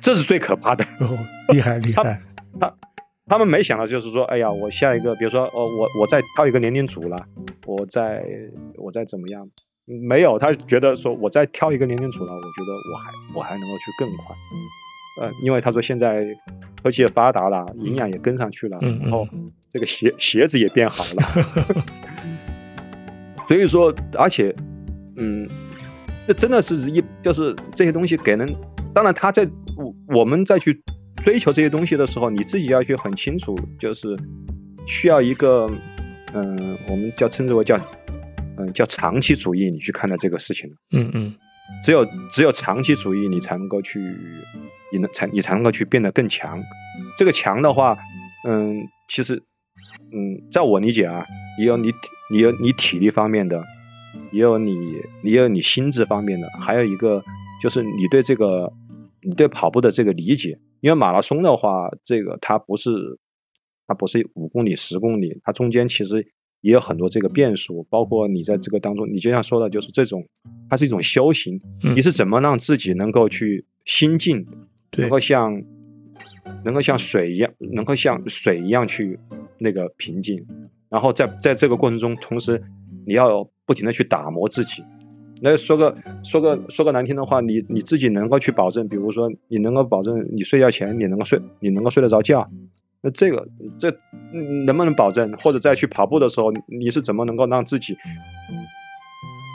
[0.00, 0.84] 这是最可怕的。
[1.52, 2.20] 厉害厉害，
[2.58, 2.74] 他。
[3.30, 7.26] 他们没想到，就是说，哎呀，我下一个，比如说，哦，我我再挑一个年龄组了，
[7.66, 8.24] 我再
[8.78, 9.50] 我再怎么样？
[9.88, 14.36] 没有，他觉得说，我再挑一个年龄组了，我觉得我还我还能够去更快，
[15.20, 16.24] 呃，因为他说现在
[16.82, 19.26] 科技也发达了，营养也跟上去了，然后
[19.70, 21.84] 这个鞋鞋子也变好了，
[23.48, 24.54] 所以说，而且，
[25.16, 25.48] 嗯，
[26.26, 28.54] 这真的是一就是这些东西给人，
[28.92, 30.82] 当然他在我我们再去。
[31.24, 34.16] 追求这些东西的时候，你自己要去很清楚，就是
[34.86, 35.68] 需要一个，
[36.32, 37.76] 嗯，我们叫称之为叫，
[38.58, 41.34] 嗯，叫长期主义，你去看待这个事情嗯嗯，
[41.82, 44.00] 只有只有长期主义，你才能够去，
[44.92, 46.62] 你能才你才能够去变得更强。
[47.16, 47.96] 这个强的话，
[48.46, 49.42] 嗯，其实，
[50.12, 51.26] 嗯，在我理解啊，
[51.58, 51.92] 也有你
[52.30, 53.64] 你有你体力方面的，
[54.32, 54.74] 也有你
[55.22, 57.22] 也有你心智方面的，还有一个
[57.62, 58.72] 就是你对这个
[59.22, 60.58] 你对跑步的这个理解。
[60.80, 63.18] 因为马拉松的话，这个它不是，
[63.86, 70.26] 它不是五公里、十公里，它中间其实也有很多这个变数，包括你在这个当中，你就像说的，就是这种，
[70.68, 71.60] 它是一种修行，
[71.94, 74.46] 你是怎么让自己能够去心静，
[74.96, 75.62] 能够像，
[76.64, 79.20] 能够像水一样，能够像水一样去
[79.58, 80.46] 那个平静，
[80.88, 82.62] 然后在在这个过程中，同时
[83.06, 84.82] 你要不停的去打磨自己。
[85.40, 92.50] 那说个说个说个难听的话，你你自己能够去保证，比如说你能够保证你睡觉前你能够睡，你能够睡得着觉，
[93.00, 93.96] 那这个这
[94.66, 95.32] 能不能保证？
[95.38, 97.96] 或者再去跑步的时候，你是怎么能够让自己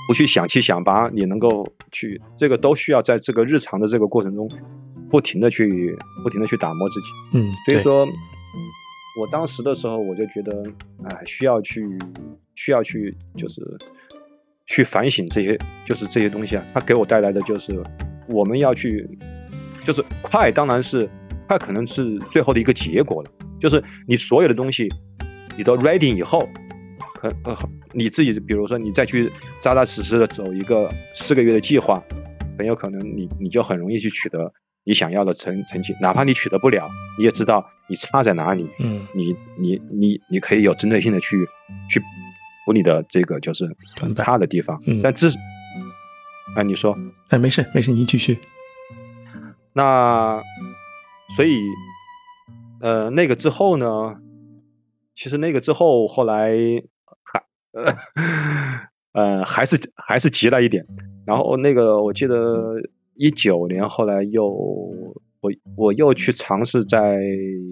[0.08, 1.10] 不去想七想八？
[1.10, 4.50] 你能够去这个都需要在这个日常的这个过程中
[5.10, 7.08] 不停的去不停的去打磨自己。
[7.38, 8.06] 嗯，所以说，
[9.20, 10.64] 我当时的时候我就觉得，
[11.04, 11.86] 哎，需要去
[12.56, 13.62] 需要去就是。
[14.66, 17.84] 去反省这些，就是这些东西啊，它给我带来的就是，
[18.30, 19.06] 我们要去，
[19.84, 21.08] 就是快，当然是
[21.48, 23.32] 快，可能是最后的一个结果了。
[23.60, 24.90] 就是你所有的东西，
[25.58, 26.50] 你都 ready 以后，
[27.16, 27.56] 可呃，
[27.94, 32.04] 你自己，比如说你再去扎扎实实的走一个四个月的计划，
[32.58, 34.54] 很有可能你你就很容易去取得
[34.84, 41.48] 你想要的成成绩，哪怕你取得不了，你也知道你差在哪里，嗯，你你你你可以有针对性的去
[41.90, 42.02] 去。
[42.66, 43.76] 补你的这个就是
[44.16, 45.28] 差的地方，嗯，但这，
[46.56, 46.98] 哎，你说，
[47.28, 48.40] 哎，没事没事，您继续。
[49.74, 50.42] 那
[51.36, 51.62] 所以，
[52.82, 54.16] 呃，那个之后呢，
[55.16, 56.52] 其实那个之后后来
[57.24, 57.44] 还，
[59.14, 60.86] 呃，还是还是急了一点。
[61.26, 62.82] 然后那个我记得
[63.16, 67.20] 一九年后来又我我又去尝试在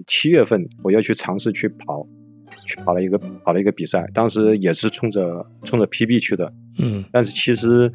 [0.06, 2.06] 七月份我又去尝试去跑。
[2.64, 7.92] 去跑了一个跑了一个比赛，当时也是冲着冲着 PB 去的，嗯，但是其实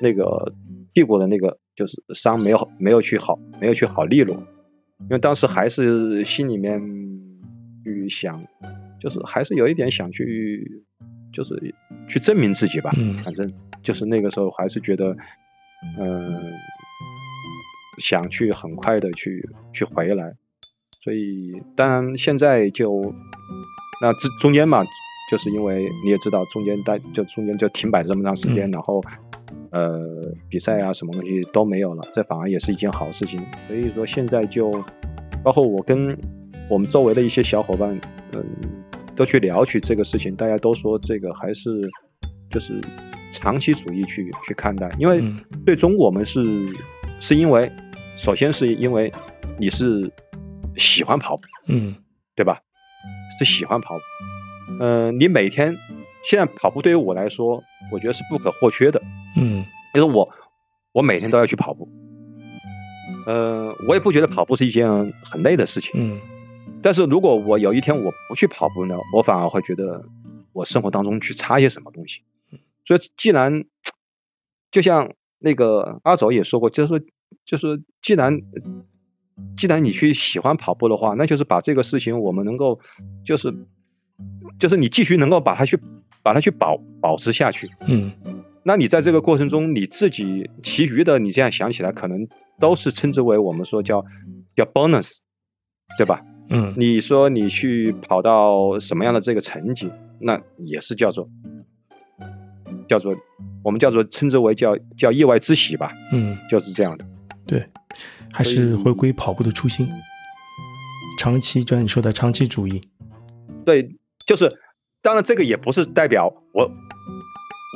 [0.00, 0.54] 那个
[0.94, 4.42] 屁股的那个就是伤没有没有去好没有去好利落，
[5.00, 6.80] 因为当时还是心里面
[7.84, 8.44] 去想，
[9.00, 10.82] 就是还是有一点想去，
[11.32, 11.74] 就是
[12.08, 12.92] 去证明自己吧。
[12.96, 13.52] 嗯反正
[13.82, 15.16] 就是那个时候还是觉得，
[15.98, 16.52] 嗯、
[17.98, 20.34] 想去很快的去去回来，
[21.00, 23.14] 所以当然现在就
[24.02, 24.84] 那这中间嘛，
[25.30, 29.02] 就是因为你也知道中间待就中间就停摆这么长时间，嗯然后
[29.70, 30.00] 呃
[30.48, 33.44] 比赛啊什么东西都没有了，这反而也是一件好事情。
[33.66, 34.84] 所以说现在就
[35.42, 36.18] 包括我跟
[36.70, 37.98] 我们周围的一些小伙伴，
[38.34, 38.44] 嗯，
[39.16, 41.70] 都去聊起这个事情，大家都说这个还是
[42.50, 42.80] 就是
[43.30, 46.42] 长期主义去去看待，因为嗯最终我们是
[47.20, 47.70] 是因为
[48.16, 49.12] 首先是因为
[49.58, 50.10] 你是
[50.76, 51.96] 喜欢跑步，嗯
[52.34, 52.60] 对吧？
[53.38, 54.02] 是喜欢跑步，
[54.80, 55.76] 嗯、你每天
[56.28, 59.00] 现在跑步对于我来说，我觉得是不可或缺的，
[59.34, 59.64] 嗯。
[59.94, 60.28] 因为我
[60.92, 61.88] 我每天都要去跑步，
[63.26, 66.20] 呃，我也不觉得跑步是一件很累的事情，嗯。
[66.82, 70.04] 但是如果我有一天我不去跑步呢，我反而会觉得
[70.52, 72.20] 我生活当中去差些什么东西。
[72.84, 73.64] 所以既然
[74.70, 77.00] 就像那个阿走也说过，就是说，
[77.46, 78.42] 就是说既然
[79.56, 82.80] 既然你去喜欢跑步的话，那就是把这个事情我们能够
[83.24, 83.66] 就是
[84.58, 85.80] 就是你继续能够把它去
[86.22, 87.70] 把它去保保持下去。
[87.86, 88.12] 嗯
[88.64, 92.28] 那你在这个过程中，你自己其余的，你这样想起来，可能
[92.60, 94.04] 都是称之为我们说叫
[94.54, 95.18] 叫 bonus，
[95.96, 96.22] 对吧？
[96.50, 99.90] 嗯你说你去跑到什么样的这个成绩，
[100.20, 101.30] 那也是叫做
[102.88, 103.16] 叫做
[103.62, 107.06] 我们叫做称之为叫叫意外之喜吧，嗯，就是这样的。
[107.46, 107.66] 对，
[108.30, 109.88] 还是回归跑步的初心，
[111.18, 112.82] 长期就像你说的长期主义。
[113.64, 113.96] 对，
[114.26, 114.50] 就是
[115.02, 116.70] 当然这个也不是代表我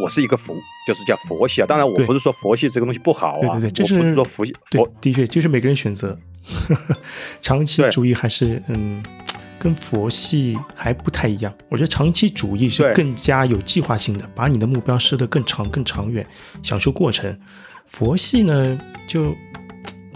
[0.02, 0.54] 我是一个佛，
[0.86, 1.66] 就是叫佛系啊。
[1.66, 6.18] 当然我不是说佛系这个东西不好啊，对对对，这是我不是说佛系对佛，的确，这是每个人选择。
[7.40, 9.02] 长期主义还是嗯，
[9.58, 11.54] 跟佛系还不太一样。
[11.68, 16.26] 我觉得长期主义是更加有计划性的，把你的目标设得更长、更长远，
[16.62, 17.38] 享受过程。
[17.86, 19.32] 佛系呢，就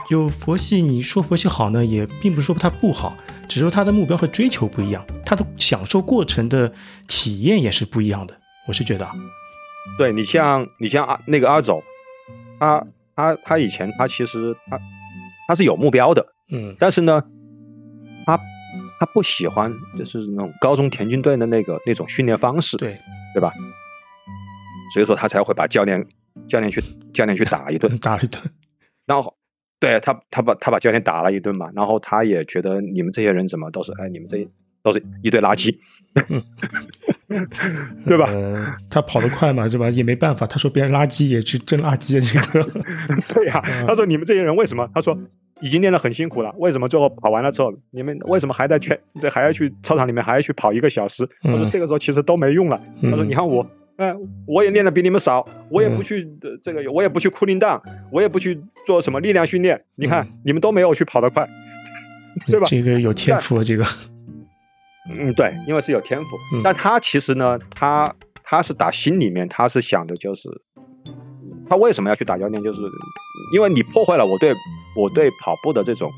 [0.08, 3.16] 就佛系，你说佛系好呢，也并不是说它不好，
[3.48, 6.72] 只是说它的目标和追求不一样，它的享受过程的
[7.08, 8.36] 体验也是不一样的。
[8.68, 9.12] 我是觉得啊，
[9.98, 11.82] 对你像你像阿那个阿走，
[12.58, 14.78] 他他他以前他其实他
[15.48, 17.22] 他是有目标的，嗯但是呢，
[18.26, 18.38] 他
[18.98, 22.98] 他不喜欢就是那种高中田径队的那个那种训练方式，对，
[23.34, 23.52] 对吧？
[24.94, 26.06] 所以说他才会把教练
[26.48, 28.40] 教练去教练去打一顿， 打了一顿，
[29.04, 29.34] 然后
[29.78, 34.48] 对他他把他把教练打了一顿嘛，然后他也觉得你们这些人怎么都是哎你们这
[34.82, 35.76] 都是一堆垃圾，
[38.06, 38.30] 对吧？
[38.30, 39.90] 呃，他跑得快嘛，是吧？
[39.90, 42.64] 也没办法，他说别人垃圾也是真垃圾，这个，
[43.34, 44.88] 对呀、嗯他说你们这些人为什么？
[44.94, 45.18] 他说
[45.60, 51.28] 已经练得很辛苦了，为什么最后跑完了之后，你们为什么还在去这还要去操场里面还要去跑一个小时？
[51.42, 52.80] 他说嗯这个时候其实都没用了。
[53.02, 53.70] 他说嗯你看我，嗯、
[54.46, 57.80] 我也练的比你们少，我也不嗯去、呃这个，我也不去 cooling down，
[58.12, 59.84] 我也不去做什么力量训练。
[59.94, 61.48] 你看、嗯你们都没有去跑得快，
[62.46, 63.84] 对吧这个有天赋，啊这个，
[65.10, 66.26] 嗯，对，因为是有天赋。
[66.54, 70.48] 嗯但他其实呢，他他是打心里面他是想的就是，
[71.68, 72.62] 他为什么要去打教练？
[72.62, 72.80] 就是
[73.54, 74.52] 因为你破坏了我对
[74.96, 76.10] 我对跑步的这种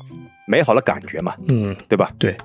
[0.47, 2.11] 美好的感觉嘛，嗯，对吧？
[2.19, 2.35] 对，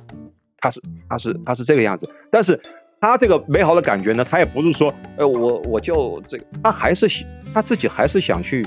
[0.59, 2.61] 他是他是他是这个样子，但是
[3.00, 8.66] 他这个美好的感觉呢，他也不是说，呃，我我就这个，他还是喜他自己还是想去，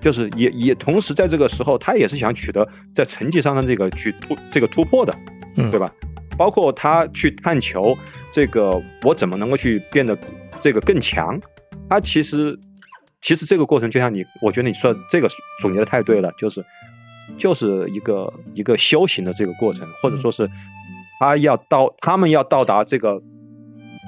[0.00, 5.14] 就是也也同时在这个时候，他也是想取得在成绩上的这个去突这个突破的，
[5.56, 5.90] 嗯，对吧？
[6.38, 7.96] 包括他去探求
[8.32, 10.16] 这个我怎么能够去变得
[10.60, 11.40] 这个更强，
[11.90, 12.58] 他其实
[13.20, 15.28] 其实这个过程就像你，我觉得你说的这个
[15.60, 16.64] 总结的太对了，就是
[17.36, 20.48] 就是一个一个修行的这个过程，或者说是
[21.20, 23.22] 他要到他们要到达这个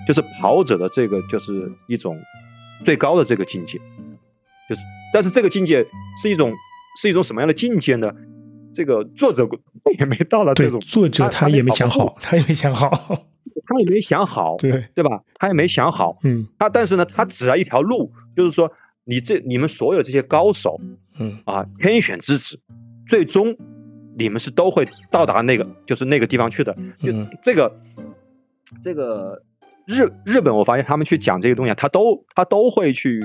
[0.06, 2.18] 就是跑者的这个就是一种
[2.84, 3.78] 最高的这个境界，
[4.68, 4.80] 就是
[5.12, 5.86] 但是这个境界
[6.22, 6.52] 是一种
[7.00, 8.12] 是一种什么样的境界呢？
[8.74, 9.48] 这个作者
[9.98, 12.90] 也没到达这，种，作者他也没想好，他也没想好，
[13.66, 15.22] 他也没想好，对，对吧？
[15.36, 18.72] 他也没想好，嗯他但是呢，他指了一条路，就是说
[19.04, 20.80] 你这你们所有这些高手
[21.20, 22.58] 嗯啊，天选之子，
[23.06, 23.56] 最终
[24.18, 26.76] 你们是都会到达那个就是那个地方去的。
[26.98, 27.80] 就嗯这个
[28.82, 29.42] 这个
[29.86, 33.20] 日日本，我发现他们去讲这些东西啊，他都他都会去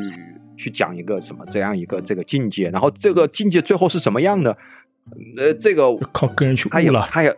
[0.58, 4.58] 去讲一个什么这样一个这个境界，然后这个境界最后是什么样的？
[5.38, 7.36] 呃，这个靠个人去他也悟了，他也，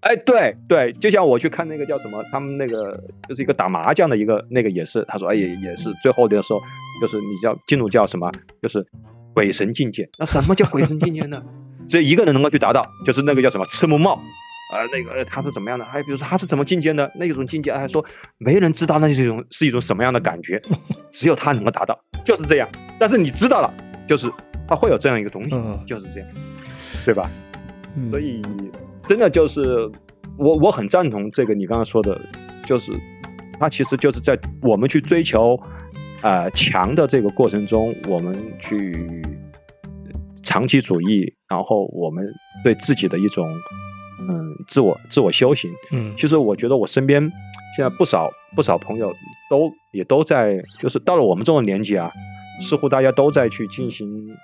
[0.00, 6.60] 哎，对对，就像我去看那个叫什么，他们那个就是一个打麻将的一个那个也是，他说哎也也是最后的时候，
[7.00, 8.32] 就是你叫进入叫什么，
[8.62, 8.86] 就是
[9.34, 10.08] 鬼神境界。
[10.18, 11.42] 那什么叫鬼神境界呢？
[11.88, 14.20] 只有一个人能够去达到，就是那个叫什么赤木茂，
[14.72, 15.84] 呃，那个他是怎么样的？
[15.84, 17.12] 还比如说他是怎么进阶的？
[17.14, 18.04] 那种境界，还说
[18.36, 20.60] 没人知道那是一种是一种什么样的感觉，
[21.12, 22.68] 只有他能够达到，就是这样。
[22.98, 23.72] 但是你知道了，
[24.08, 24.28] 就是
[24.66, 25.50] 他会有这样一个东西，
[25.86, 26.28] 就是这样，
[27.04, 27.30] 对吧？
[28.10, 28.42] 所以
[29.06, 29.88] 真的就是
[30.36, 32.20] 我我很赞同这个你刚刚说的，
[32.64, 32.92] 就是
[33.60, 35.56] 他其实就是在我们去追求
[36.22, 39.22] 呃强的这个过程中，我们去
[40.42, 42.34] 长期主义，然后我们
[42.64, 43.48] 对自己的一种。
[44.18, 45.72] 嗯，自我自我修行。
[45.92, 47.22] 嗯，其实我觉得我身边
[47.76, 49.12] 现在不少不少朋友
[49.50, 52.12] 都也都在，就是到了我们这种年纪啊，
[52.60, 54.36] 似乎大家都在去进行，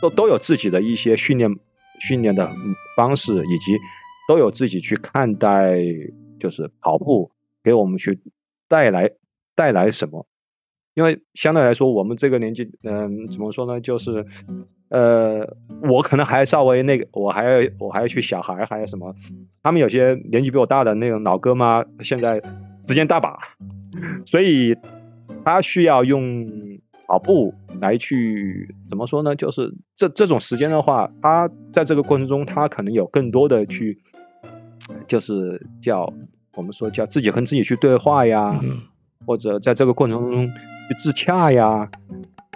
[0.00, 1.56] 都都有自己的一些训练
[2.00, 2.50] 训练的
[2.96, 3.76] 方式，以及
[4.28, 5.76] 都有自己去看待，
[6.40, 7.30] 就是跑步
[7.62, 8.20] 给我们去
[8.68, 9.10] 带来
[9.54, 10.26] 带来什么。
[10.94, 14.26] 因为相对来说，我们这个年纪，嗯，怎么说呢，就是。
[14.90, 19.14] 呃，我可能还稍微那个，我还要我还要去小孩，还有什么？
[19.62, 22.40] 他们有些年纪比我大的那种老哥妈，现在
[22.86, 23.38] 时间大把，
[24.24, 24.76] 所以
[25.44, 26.46] 他需要用
[27.06, 29.36] 跑步来去怎么说呢？
[29.36, 33.98] 就是这这种时间的话，他在这个过程中，他可能有更多的去，
[35.06, 36.12] 就是叫
[36.54, 38.58] 我们说叫自己跟自己去对话呀，
[39.26, 41.90] 或者在这个过程中去自洽呀。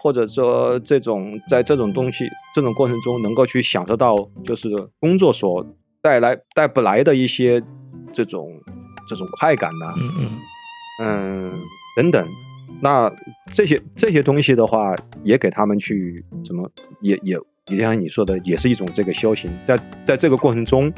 [0.03, 4.69] 或者说，这种在这种东西这种过程中，能够去享受到就是
[4.99, 7.62] 工作所带来带不来的一些
[8.12, 8.49] 这种
[9.07, 10.31] 这种快感呐，嗯嗯
[10.99, 11.53] 嗯
[11.97, 12.29] 等等，
[12.81, 13.12] 那
[13.53, 16.69] 这些这些东西的话，也给他们去怎么
[17.01, 17.39] 也也
[17.69, 20.93] 也像你说的，也是一种这个修行，在在这个过程中，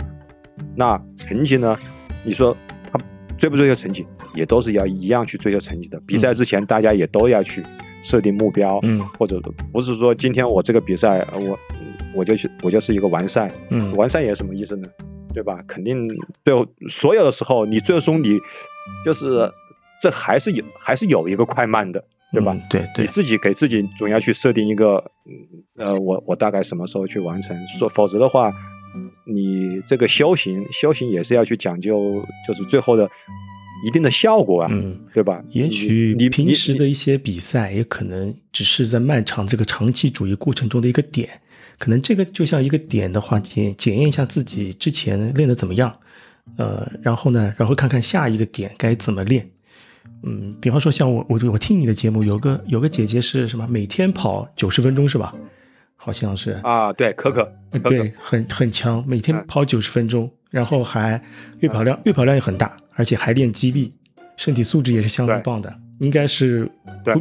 [0.75, 1.77] 那成绩呢？
[2.25, 2.57] 你说
[2.91, 2.99] 他
[3.37, 6.01] 追不追求成绩，也都是要一样去追求成绩的。
[6.07, 7.63] 比赛之前，大家也都要去。
[8.05, 9.41] 设定目标，嗯，或者
[9.73, 11.59] 不是说今天我这个比赛，我
[12.15, 14.87] 我就去我就是一个完赛，嗯，完赛也是什么意思呢？
[15.33, 15.59] 对吧？
[15.67, 16.07] 肯定
[16.45, 18.39] 最后所有的时候，你最终你
[19.05, 19.51] 就是
[20.01, 22.57] 这还是有还是有一个快慢的，对吧？
[22.71, 25.11] 对对，你自己给自己总要去设定一个，
[25.77, 27.57] 呃，我我大概什么时候去完成？
[27.79, 28.53] 说否则的话，
[29.27, 33.11] 你这个修行修行也是要去讲究，就是最后的。
[33.85, 35.43] 一定的效果啊，嗯，对吧？
[35.51, 41.28] 也许你平时的一些比赛，也可能只是在漫长这个长期主义过程中的一个点，
[41.78, 45.93] 可能这个就像一个点的话，检检验一下自己之前练的怎么样，
[46.56, 49.51] 呃，然后呢，然后看看下一个点该怎么练，
[50.23, 55.35] 嗯，比方说像我，我我听你的节目，有个有个姐姐是什么，每天跑九十分钟是吧？
[55.97, 56.52] 好像是。
[56.62, 57.51] 啊，对，可可，
[57.89, 61.21] 对，很很强，每天跑九十分钟，然后还
[61.59, 62.75] 月跑量月跑量也很大。
[62.97, 63.93] 而且还练肌力，
[64.37, 66.71] 身体素质也是相当棒的，应该是
[67.05, 67.21] 不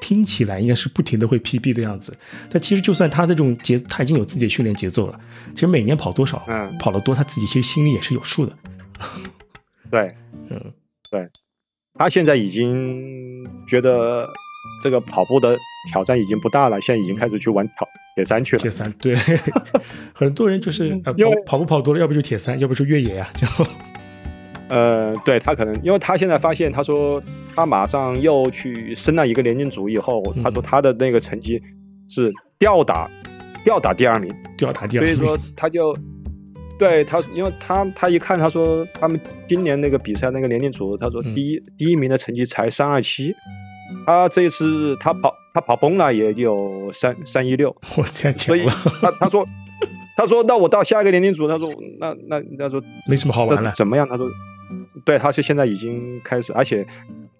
[0.00, 2.16] 听起来应该是不停的会 PB 的样子。
[2.48, 5.20] 但其实就算他的这种节，他已经有自己的训练节奏了。
[5.54, 8.56] 其实每年跑多少，嗯，跑得多，他自己其实心里也是有数的。
[9.90, 10.16] 对，
[10.48, 10.72] 嗯，
[11.10, 11.28] 对，
[11.92, 14.26] 他现在已经觉得
[14.82, 15.58] 这个跑步的
[15.90, 18.60] 挑战已经不大了，现在已经开始去玩挑铁三去了。
[18.60, 19.16] 铁三，对，
[20.14, 21.12] 很多人就是跑
[21.46, 23.46] 跑步跑多了，要不就铁三，要不就越野呀，就。
[24.68, 27.22] 呃，对他可能，因为他现在发现，他说
[27.54, 31.60] 他马上又去升了一个年龄组以后，他说他的那个成绩
[32.08, 33.10] 是吊打
[33.64, 35.94] 吊打第二名，吊打第二名，所以说他就
[36.78, 43.34] 对他，因为他他一看，他说他们今年那个比赛那个年龄组，他说第一第一名的成绩才三二七，
[44.06, 48.66] 他这一次他跑他跑崩了也有三三一六，我天，所以
[49.00, 49.46] 他他说
[50.16, 54.06] 他说那我到下一个年龄组，他说那那他说没什么好玩了，怎么样？
[54.08, 54.28] 他说。
[55.04, 56.86] 对，他是现在已经开始，而且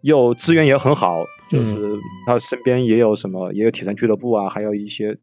[0.03, 5.17] 又资源也很好，就是他身边也有什么，也有体坛俱乐部啊，还有一些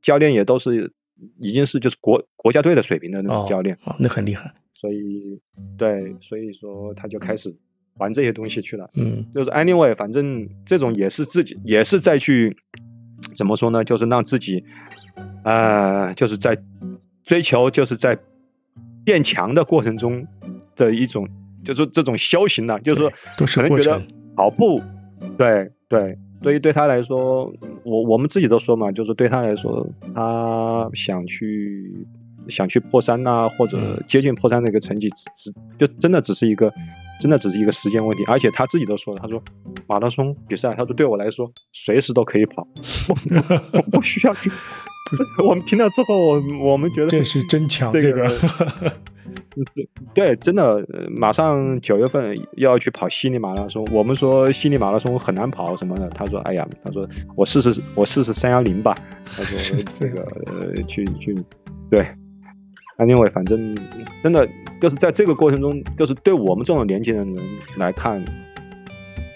[0.00, 0.92] 教练也都是
[1.40, 4.52] 已经是就是国国家队的水平的那种教练，那很厉害。
[4.74, 5.40] 所以，
[5.76, 7.56] 对，所以说他就开始
[7.98, 8.90] 玩这些东西去了。
[8.96, 12.56] 嗯，就是 anyway，反正这种也是自己也是在去
[13.34, 13.84] 怎么说呢？
[13.84, 14.64] 就是让自己
[15.44, 16.58] 呃，就是在
[17.24, 18.18] 追求，就是在
[19.04, 20.26] 变强的过程中
[20.76, 21.28] 的一种。
[21.64, 23.12] 就是这种修行呢，就是说，
[23.44, 24.00] 可能觉得
[24.36, 24.80] 跑步，
[25.36, 27.52] 对对，对于对他来说，
[27.82, 32.06] 我我们自己都说嘛，就是对他来说，他想去
[32.48, 36.72] 想去破三呐，或者接近破三那个成绩，只只就真的只是一个，
[37.20, 38.24] 真的只是一个时间问题。
[38.26, 39.42] 而且他自己都说了，他说
[39.86, 42.66] 马拉松比赛，他说对我来说，随时都可以跑，
[43.72, 44.50] 我不需要去。
[45.48, 46.42] 我们听到之后，我
[46.72, 48.28] 我们觉得这是真强，这个。
[49.72, 49.88] 对
[50.26, 50.84] 对，真的，
[51.16, 53.86] 马上九月份要去跑悉尼马拉松。
[53.92, 61.34] 我们说悉尼马拉松很难跑什么的，他说：“哎呀，他说我试试，我试试三幺零吧。”他说：“这个呃去去，
[61.88, 62.04] 对，
[62.98, 63.76] Anyway，反正
[64.22, 64.48] 真的
[64.80, 67.36] 就是在这个过程中，就是对我们这种年轻人
[67.76, 68.24] 来看，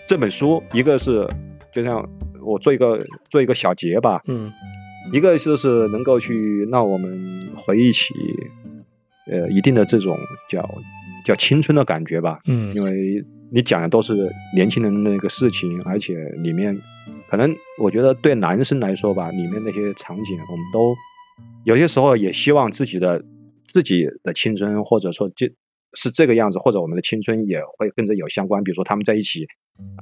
[0.09, 1.29] 这本书一个是
[1.75, 2.09] 就像
[2.43, 4.51] 我做一个做一个小结吧，嗯，
[5.13, 8.15] 一个就是能够去让我们回忆起
[9.31, 10.17] 呃一定的这种
[10.49, 10.67] 叫
[11.27, 16.81] 叫青春的感觉吧，嗯，因为你讲的都是年轻人的那个事情，而且里面
[17.29, 20.95] 可能我觉得对男生来说吧，里面那些场景我们都
[21.65, 23.23] 有些时候也希望自己的。
[23.71, 25.47] 自己的青春，或者说就
[25.95, 28.65] 是这个样子，或者我们的青春也会跟着有相关。
[28.65, 29.47] 比如说他们在一起，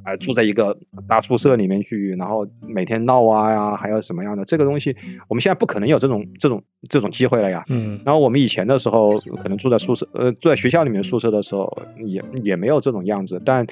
[0.04, 0.78] 啊，住在一个
[1.08, 4.96] 大宿舍里面去，然后每天闹啊呀，还有什么样的这个东西，
[5.28, 7.64] 我们现在不可能有这种这种这种机会了呀。
[7.68, 8.00] 嗯。
[8.04, 13.40] 然后我们以前的时候，可能住在宿舍，呃，住在学校里面宿舍的时候，也也没有这种样子。
[13.44, 13.66] 但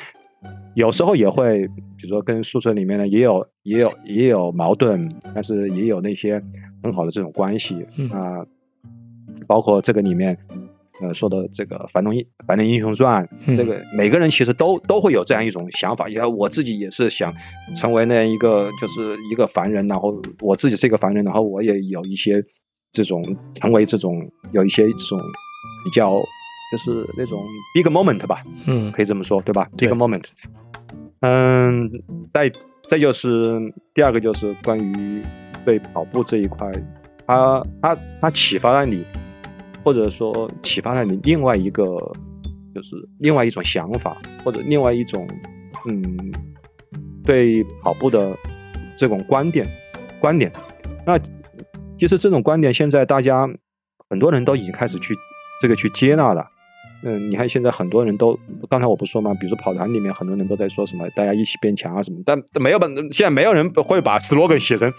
[0.74, 1.66] 有时候也会，
[1.96, 6.42] 比如说跟宿舍里面呢，也有也有也有矛盾，但是也有那些
[6.82, 8.46] 很好的这种关系啊。
[9.46, 10.38] 包括这个里面，
[11.00, 17.34] 呃，说的这个《樊登英樊登英雄传》，这个每个人其实都都会有这样一种想法，因为我自己也是想
[17.74, 22.44] 成为那样一个就是一个凡人，然后我自己是一个凡人，然后我也有一些
[22.92, 23.22] 这种
[23.54, 25.18] 成为这种有一些这种
[25.84, 26.18] 比较
[26.72, 27.42] 就是那种
[27.74, 30.24] big moment 吧，嗯，可以这么说，对吧？big moment。
[31.20, 31.90] 嗯，
[32.30, 32.50] 再
[32.88, 35.22] 再就是第二个就是关于
[35.64, 36.70] 对跑步这一块，
[37.26, 39.04] 他他他启发了你。
[39.86, 41.84] 或者说启发了你另外一个，
[42.74, 45.24] 就是另外一种想法，或者另外一种，
[45.88, 46.32] 嗯，
[47.22, 48.36] 对跑步的
[48.96, 49.64] 这种观点，
[50.18, 50.50] 观点。
[51.06, 51.16] 那
[51.96, 53.48] 其实这种观点现在大家
[54.10, 55.14] 很多人都已经开始去
[55.62, 56.44] 这个去接纳了。
[57.06, 58.36] 嗯，你看现在很多人都，
[58.68, 59.32] 刚才我不说嘛？
[59.34, 64.92] 比如说跑团里面很多人都在说什么，大家一起变强啊什么，但没有把现在没有人会把 slogan 写成。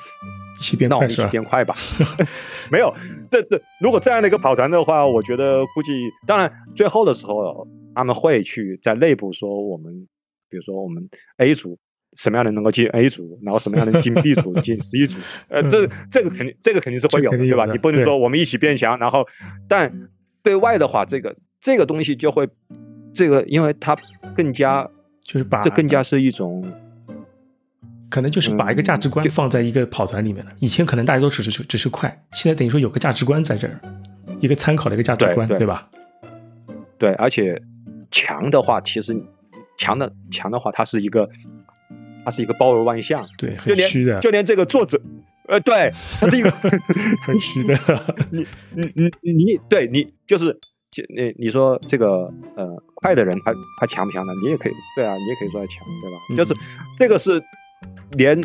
[0.57, 1.27] 一起变快是吧？
[1.27, 1.75] 变快吧，
[2.71, 2.91] 没有，
[3.29, 10.07] 这这如果这样的一个跑团的话，我觉得估计，当然最后的时候他们会去在内部说我们，
[10.49, 11.77] 比如说我们 A 组
[12.15, 15.19] 什么样的能够进 A 组，然后什么样的进 B 组进 C 组，
[15.49, 17.65] 呃，这这个肯定这个肯定是会有的，对吧？
[17.71, 19.27] 你不能说我们一起变强，然后
[19.67, 20.09] 但
[20.41, 21.35] 对外的话，这个
[21.67, 22.47] 这个东西就会
[23.13, 23.97] 这个，因为它
[24.37, 24.89] 更加
[25.21, 26.63] 就是把这更加是一种。
[28.09, 30.51] 可能就是把一个价值观放在一个跑团里面了。
[30.59, 33.81] 以前可能大家都只是只是快，现在等于说有个价值观在这儿，
[34.39, 35.89] 一个参考的一个价值观，对吧？
[36.97, 37.61] 对，而且
[38.09, 39.13] 强的话，其实
[39.77, 41.29] 强的强的话，它是一个，
[42.23, 44.21] 它是一个包罗万象，对，很虚的。
[44.21, 45.01] 就连这个作者，
[45.49, 46.49] 呃，对，他是一个
[47.27, 47.77] 很虚的。
[48.31, 50.57] 你你你你，对你就是
[51.15, 54.33] 你你说这个呃快的人他他强不强呢？
[54.43, 56.17] 你也可以，对啊，你也可以说他强，对吧？
[56.37, 56.53] 就是
[56.97, 57.43] 这个是。
[58.11, 58.41] 连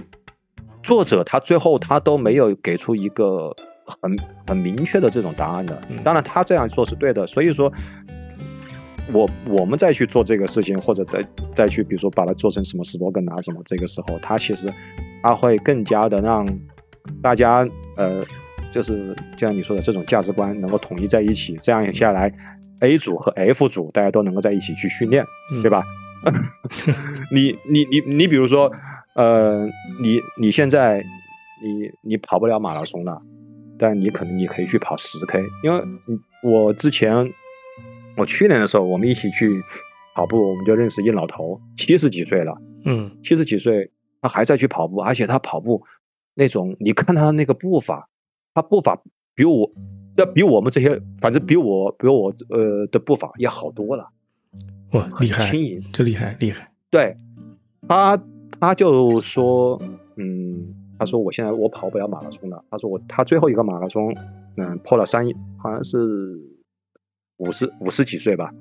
[0.83, 3.55] 作者他最后他都没有给出一个
[3.87, 5.81] 很很明确的这种答案的。
[6.05, 7.73] 当然他这样做是对的，所以说，
[9.13, 11.25] 我我们再去做这个事情，或者再
[11.55, 14.69] 再去比如说把它做成什么 slogan 啊什么，这个时候他其实
[15.23, 16.47] 他会更加的让
[17.23, 17.65] 大家
[17.97, 18.25] 呃，
[18.73, 22.33] 就是就像你说的这种价值观能够统一在一起，这样下来
[22.81, 25.25] A 组和 F 组大家都能够在一起去训练，
[25.63, 25.85] 对吧？
[27.31, 28.73] 你你你你比如说。
[29.15, 29.67] 呃，
[30.01, 31.05] 你你现在
[31.63, 33.21] 你你跑不了马拉松了，
[33.79, 35.85] 但你可能你可以去跑十 K，因为
[36.43, 37.31] 我之前
[38.17, 39.61] 我去年的时候，我们一起去
[40.15, 43.91] 跑步，我们就认识一老头，七十几岁了，嗯，七十几岁
[44.23, 45.85] 他还在去跑步，而且他跑步
[46.33, 48.09] 那种，你看他那个步伐，
[48.55, 49.03] 他步伐
[49.35, 49.73] 比我
[50.17, 54.11] 要比我们这些，反正比我比我呃的步伐要好多了，
[54.93, 57.17] 哇，厉害，轻盈，这厉害厉害，对
[57.89, 58.23] 他。
[58.61, 59.81] 他就说，
[60.15, 62.65] 嗯，他说我现在我跑不了马拉松了。
[62.71, 64.15] 他说我他最后一个马拉松，
[64.57, 65.25] 嗯，破了三，
[65.59, 65.99] 好像是
[67.39, 68.53] 五十五十几岁吧，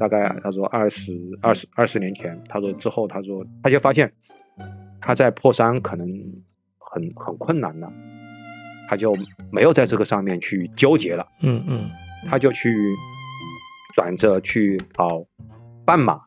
[0.00, 4.14] 大概他说二十二十二十年前，他说之后他说他就发现
[5.00, 6.08] 他在破三可能
[6.78, 7.92] 很很困难了，
[8.88, 9.16] 他就
[9.50, 11.90] 没有在这个上面去纠结了，嗯嗯，
[12.28, 12.76] 他就去
[13.94, 15.26] 转着去跑
[15.84, 16.20] 半马。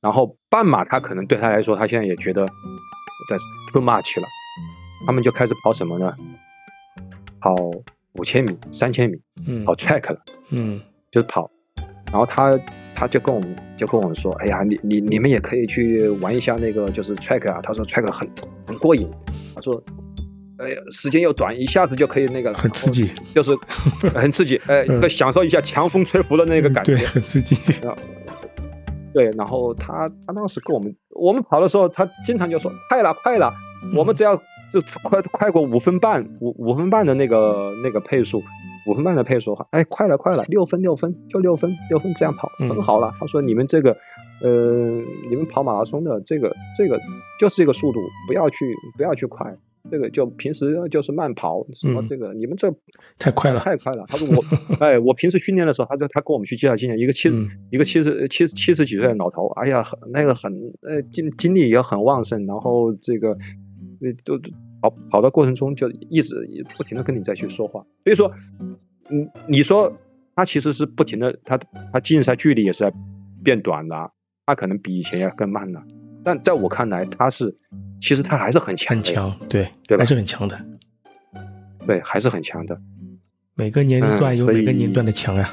[0.00, 3.36] 然后半马，他可能对他来说，他现在也觉得在
[3.72, 4.26] too much 了。
[5.06, 6.14] 他们就开始跑什么呢？
[7.40, 7.54] 跑
[8.12, 10.20] 五千米、三千米，嗯，跑 track 了，
[10.50, 11.50] 嗯，就是跑。
[12.12, 12.58] 然后他
[12.94, 17.60] 他就跟我们就跟我们说，哎呀，你你你们也可以去玩一下那个就是 track 啊。
[17.62, 18.28] 他说 track 很
[18.66, 19.10] 很过瘾。
[19.54, 19.82] 他说，
[20.58, 23.56] 哎，时间又短，一下子就可以那个了很刺激，就是
[24.14, 27.56] 很刺激，哎，一个享受一下强风吹拂的那个感觉，对很刺激。
[29.12, 33.52] 对，然后他他当时跟我们我们跑的时候，他经常就说快了快了，
[33.96, 38.42] 我们只要就快快过五分半五五分半的那个那个配速，
[38.88, 43.14] 五分半的配速，哎，快了快了，六分六分就六分六分这样跑很好了。
[43.20, 43.96] 他说你们这个，
[44.42, 44.50] 呃，
[45.30, 47.00] 你们跑马拉松的这个这个
[47.38, 49.56] 就是这个速度，不要去不要去快。
[49.90, 52.74] 这个就平时就是慢跑，什么这个你们这
[53.18, 54.04] 太快了，太快了。
[54.08, 54.42] 他说我，
[54.80, 57.30] 哎，我平时训练的时候，他就他跟我们去介绍经验，一个七
[57.70, 60.52] 一个七十七七十几岁的老头，哎呀，很那个很
[60.82, 63.36] 呃精精力也很旺盛，然后这个
[64.24, 64.38] 都
[64.80, 66.34] 跑跑的过程中就一直
[66.76, 67.84] 不停的跟你再去说话。
[68.02, 68.32] 所以说，
[69.10, 69.92] 嗯，你说
[70.34, 71.58] 他其实是不停的，他
[71.92, 72.92] 他竞赛距离也是在
[73.42, 74.12] 变短的，
[74.46, 75.82] 他可能比以前要更慢了。
[76.24, 77.54] 但在我看来，他是，
[78.00, 80.64] 其实他还是很强，很强，对，对，还是很强的，
[81.86, 82.80] 对，还是很强的。
[83.54, 85.52] 每个年龄段有每个年龄段的强呀。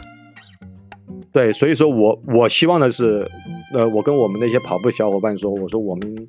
[1.31, 3.30] 对，所以说我我希望的是，
[3.73, 6.27] 呃，我跟我们那些跑步小伙伴说，我说我们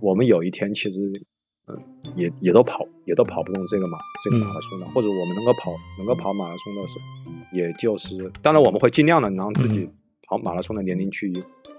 [0.00, 1.00] 我们有一天其实，
[1.66, 1.78] 嗯，
[2.16, 9.88] 也也都跑也都跑不动这个马这个马拉松了，或者我们能够跑能够跑马拉松的时候，也就是当然我们会尽量的让自己
[10.26, 11.32] 跑马拉松的年龄去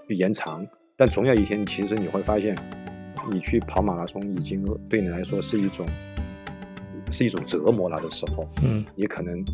[0.08, 0.66] 去延长。
[0.98, 2.56] 但总有一天，其实你会发现，
[3.30, 5.86] 你去跑马拉松已经对你来说是一种，
[7.10, 9.44] 是一种折磨了的时候，嗯，你可能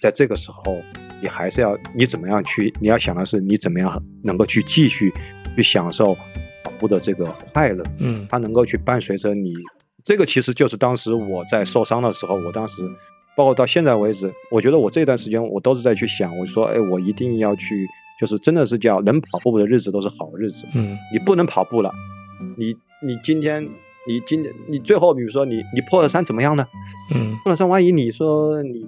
[0.00, 0.80] 在这个时候，
[1.20, 5.12] 你还是要你怎么样去，你要想的是你怎么样能够去继续
[5.54, 9.52] 去享受跑步的这个快乐，嗯，它能够去伴随着你，
[10.02, 12.90] 这个其实就是当时我在受伤的时候，我当时
[13.36, 17.86] 包括到现在为止，我觉得我这段时间我都是在去想，我说，哎，我一定要去。
[18.18, 20.66] 就是真的是叫能跑步的日子都是好日子。
[20.74, 21.92] 嗯，你不能跑步了，
[22.56, 23.68] 你你今天
[24.06, 26.66] 你今天你最后比如说你你破了三怎么样呢？
[27.14, 28.86] 嗯，破了三，万一你说你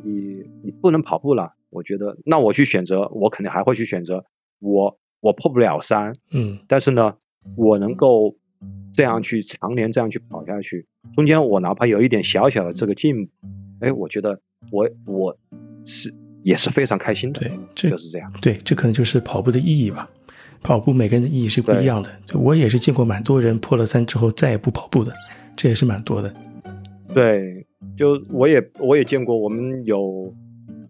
[0.63, 4.25] 你不能跑步了，我觉得那我去选择，我肯定还会去选择
[4.61, 7.15] 我我破不了三，嗯，但是呢，
[7.57, 8.37] 我能够
[8.93, 13.33] 这样去常年这样去跑下去，中间我哪怕有一点小小的这个进步，
[13.81, 14.41] 哎，我觉得
[14.71, 15.37] 我我
[15.85, 16.15] 是。
[16.47, 18.33] 也是非常开心的，对，这就是这样。
[18.41, 20.09] 对，这可能就是跑步的意义吧。
[20.63, 22.09] 跑步每个人的意义是不一样的。
[22.35, 25.13] 我也是见过蛮多人破了三之后再也不跑步的，
[25.57, 26.33] 这也是蛮多的。
[27.13, 27.67] 对，
[27.97, 30.33] 就我也我也见过，我们有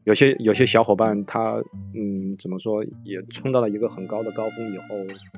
[0.05, 1.55] 有些有些小伙伴，他
[1.95, 4.85] 嗯怎么说，也冲到了一个很高的高峰以后，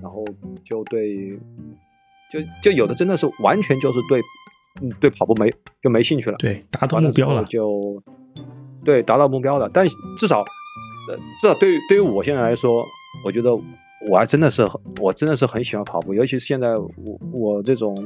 [0.02, 0.24] 然后
[0.64, 1.38] 就对，
[2.32, 4.20] 就就有的真的是完全就是对，
[4.82, 5.48] 嗯对跑步没
[5.80, 6.36] 就没兴趣了。
[6.38, 8.02] 对，达到目标了就。
[8.84, 9.86] 对，达到目标了，但
[10.16, 10.40] 至少，
[11.08, 12.84] 呃，至少对于对于我现在来说，
[13.24, 13.54] 我觉得
[14.08, 14.66] 我还真的是，
[15.00, 16.90] 我真的是很喜欢跑步，尤其是现在我
[17.32, 17.96] 我这种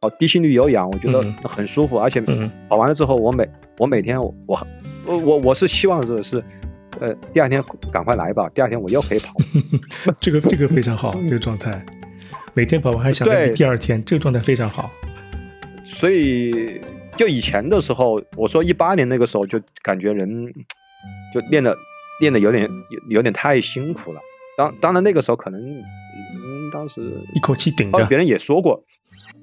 [0.00, 2.20] 哦低心率有氧，我觉得很舒服，而且
[2.68, 3.48] 跑完了之后，我每
[3.78, 6.42] 我每天我我我我是希望的是，
[7.00, 9.34] 呃，第二天赶快来吧，第二天我又可以跑，
[10.18, 11.84] 这个这个非常好，这个状态，
[12.54, 14.90] 每天跑完还想着第二天，这个状态非常好，
[15.84, 16.80] 所以。
[17.16, 20.52] 就以前的时候，我说一八年那个时候就感觉人
[21.32, 21.76] 就练的
[22.20, 24.20] 练的有点有有点太辛苦了。
[24.56, 27.00] 当当然那个时候可能嗯当时
[27.34, 28.84] 一口气顶着，别人也说过，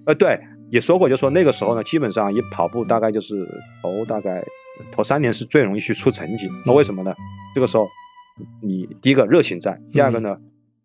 [0.06, 0.40] 呃对，
[0.70, 3.48] 也说过就说那个时候呢，基本上一跑步大概就是
[3.82, 4.44] 头大概
[4.92, 6.50] 头三年是最容易去出成绩。
[6.66, 7.16] 那为什么呢？
[7.56, 7.90] 这个时候
[8.62, 10.38] 你第一个热情在，第二个呢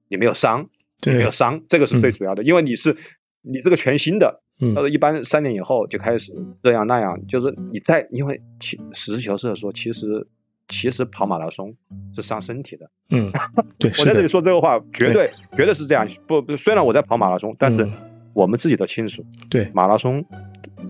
[0.08, 0.68] 你没有伤，
[1.06, 2.96] 没有伤，这个是最主要的，因为你是
[3.42, 4.42] 你这个全新的。
[4.60, 10.26] 嗯，他说一般三点以后就开始这样那样，就是你在，因为其实事求是的说，其实
[10.68, 11.74] 其实跑马拉松
[12.14, 12.90] 是伤身体的。
[13.10, 13.30] 嗯，
[13.78, 16.06] 对，我在这里说这个话，绝对绝对是这样。
[16.26, 17.86] 不不，虽然我在跑马拉松，但是
[18.32, 20.24] 我们自己都清楚，对，马拉松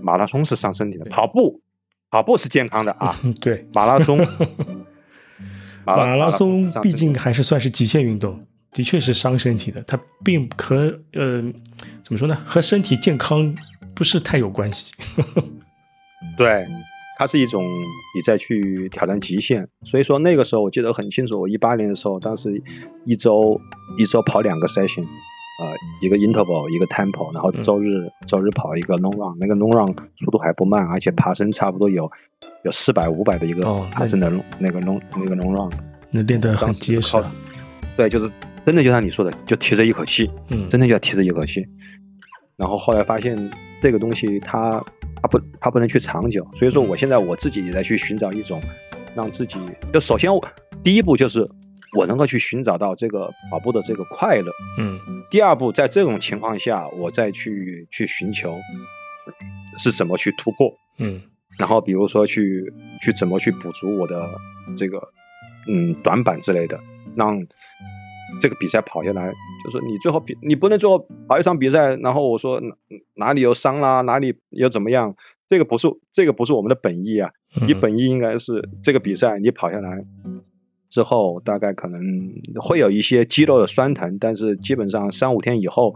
[0.01, 1.61] 马拉松是伤身体的，跑步
[2.11, 3.21] 跑步是健康的啊。
[3.41, 4.19] 对， 马拉松
[5.85, 8.47] 马拉松毕竟还是算是极限运动。
[8.77, 11.41] 的确是伤身体的，它并和呃
[12.03, 13.57] 怎么说呢，和身体健康
[13.95, 14.93] 不是太有关系。
[16.37, 16.67] 对，
[17.19, 19.67] 它是一种你再去挑战极限。
[19.83, 22.63] 所以说那个时候我记得很清楚，我一八年的时候，当时
[23.07, 23.59] 一周
[23.97, 29.87] 一周跑两个 session，呃，一个 interval，一个 tempo，然后周日周日跑一个 long run，那个 long run
[30.23, 32.13] 速度还不慢，而且爬升差不多有
[32.65, 35.73] 有四百五百的一个爬升的那个 long 那个 long run，
[36.11, 37.17] 那练得很结实。
[37.97, 38.31] 对，就是。
[38.67, 41.65] 真的就像你说的，就提着一口气，嗯，真的就要提着一口气。
[42.57, 44.85] 然后后来发现这个东西它
[45.23, 48.61] 它不它不能去长久，所以说我现在我自己也在去寻找一种
[49.15, 49.61] 让自己
[49.93, 50.45] 就首先我
[50.83, 51.49] 第一步就是
[51.97, 54.99] 我能够去寻找到这个跑步的这个快乐，嗯，
[55.31, 58.57] 第二步在这种情况下我再去去寻求
[59.79, 61.23] 是怎么去突破，嗯，
[61.57, 64.29] 然后比如说去去怎么去补足我的
[64.77, 65.11] 这个
[65.69, 66.81] 嗯短板之类的，
[67.15, 67.47] 让。
[68.41, 69.33] 这个比赛跑下来，
[69.65, 72.75] 就是你最后比你不能最后跑一场比赛，然后我说哪
[73.15, 75.17] 哪里有伤啦，哪里又怎么样？
[75.47, 77.31] 这个不是这个不是我们的本意啊。
[77.67, 80.05] 你本意应该是这个比赛你跑下来
[80.91, 82.01] 之后，大概可能
[82.61, 85.95] 会有一些肌肉的酸疼，但是基本上三五天以后，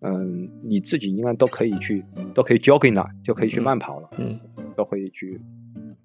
[0.00, 4.38] 嗯，你自己应该都可以去，都可以 jogging 了，就可以去慢跑了，嗯，
[4.76, 5.40] 都可以去，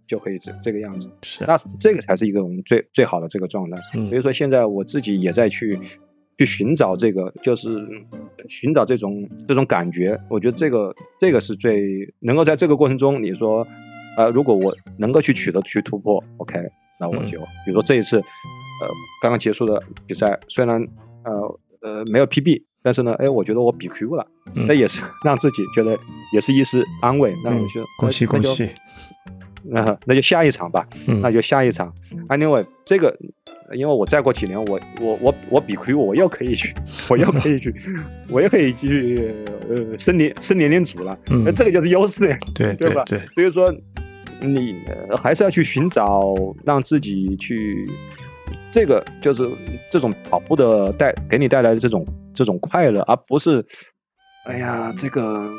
[0.08, 1.10] 就可以这这个样子。
[1.22, 3.78] 是，那这个才是一个我们最最好的这个状态。
[3.96, 5.80] 嗯，所以说现在我自己也在去。
[6.36, 7.88] 去寻找这个，就是
[8.50, 10.20] 寻找这种这种感觉。
[10.32, 13.68] 我觉得这个这个是最能够在这个过程中，你说，
[14.18, 16.60] 呃，如果我能够去取得去突破，OK，
[17.00, 18.88] 那我就，比如说这一次，呃，
[19.22, 20.88] 刚刚结束的比赛，虽然
[21.24, 24.26] 呃呃没有 PB，但是呢，哎，我觉得我比 Q 了，
[24.56, 26.00] 那也是让自己觉得
[26.34, 27.36] 也是一丝安慰。
[27.44, 28.70] 那我就恭喜恭喜，
[29.64, 30.88] 那那就下一场吧，
[31.22, 31.94] 那就下一场。
[32.30, 33.18] Anyway，这个。
[33.74, 36.76] 因为我再过几年，我我我我比亏，我又可以去，
[37.10, 37.74] 我又可以去，
[38.30, 39.34] 我又可以去
[39.68, 43.04] 呃升年升年龄组了，那这个就是优势呀，对对吧？
[43.06, 43.74] 对，所以说
[44.42, 44.76] 你
[45.20, 47.74] 还是要去寻找让自己去，
[48.70, 49.50] 这个就是
[49.90, 53.66] 这种跑步的带给你带来的这种这种快乐，而不是
[54.46, 55.50] 哎呀这个，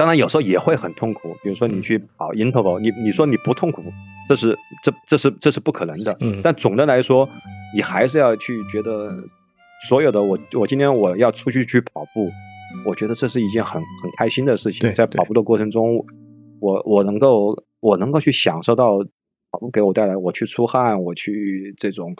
[0.00, 3.82] 当然有时候也会很痛苦，比如说你去跑 interval，你你说你不痛苦。
[4.30, 7.28] 这是这这是这是不可能的，嗯，但总的来说，
[7.74, 9.24] 你还是要去觉得，
[9.86, 12.30] 所有的我我今天我要出去去跑步，
[12.86, 16.06] 我觉得这是一件很很开心的事情，在跑步的过程中，
[16.60, 19.04] 我我能够我能够去享受到
[19.50, 22.16] 跑步给我带来，我去出汗，我去这种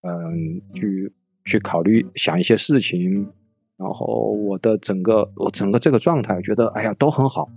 [0.00, 1.12] 嗯去
[1.44, 3.32] 去考虑想一些事情，
[3.78, 7.48] 然后我的整个我整个这个状态觉得哎呀都很好，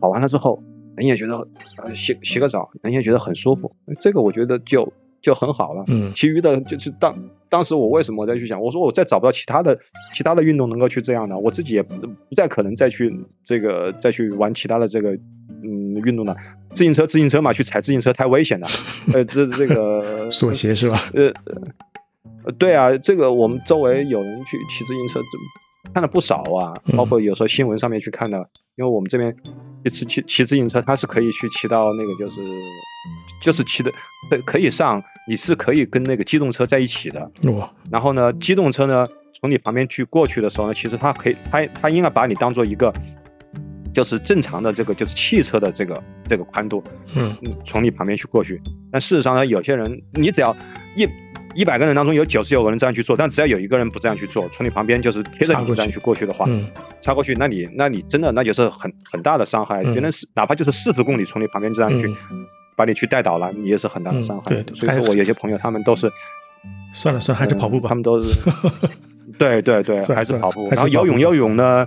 [0.00, 0.62] 跑完了之后。
[0.96, 1.48] 人也觉得，
[1.82, 5.82] 呃，洗洗个澡，人也觉得很舒服，这个我觉得就就很好了。
[5.88, 7.16] 嗯，其余的就是当
[7.48, 9.76] 当时我为什么再去想，我说我再找不到其他的
[10.12, 15.18] 其他的运动能够去这样的，我自己也不不再可能再去这个再去玩其他的这个
[15.64, 16.36] 嗯运动了。
[16.74, 18.68] 自行车，自行车嘛，去踩自行车太危险了。
[19.12, 20.96] 呃，这这个 锁鞋是吧？
[21.14, 21.32] 呃
[22.44, 25.18] 呃，对啊，这个我们周围有人去骑自行车，
[25.92, 29.36] 看了不少啊，包括有时候新闻上面去看的，因为我们这边。
[29.90, 32.40] 骑骑骑自行车，它是可以去骑到那个，就是
[33.42, 33.92] 就是骑的，
[34.30, 37.30] 可可以上，你是可以跟那个机动车在一起的。
[37.52, 37.70] 哇！
[37.90, 39.06] 然后呢，机动车呢
[39.38, 42.94] 从你旁边去过去的时候呢，其实它可以，它它应该把你当做一个，
[43.92, 46.82] 就是正常的这个就是汽车的这个这个宽度，
[47.14, 47.36] 嗯，
[47.66, 48.62] 从你旁边去过去。
[48.90, 50.56] 但事实上呢，有些人你只要
[50.96, 51.06] 一。
[51.54, 56.46] 一百个人当中有九十九个人这样去做，但只要有一个人不这样去做，从你旁边就是贴着你这样去过去的话，
[57.00, 59.82] 插过去，那你那你真的那就是很很大的伤害。
[59.82, 62.12] 别人是哪怕就是四十公里从你旁边这样去
[62.76, 64.50] 把你去带倒了，你也是很大的伤害。
[64.50, 66.10] 对，所以说我有些朋友他们都是
[66.92, 67.88] 算了算了，还是跑步吧。
[67.88, 68.34] 他们都是
[69.38, 70.68] 对对对，还是跑步。
[70.70, 71.86] 然后游泳游泳呢？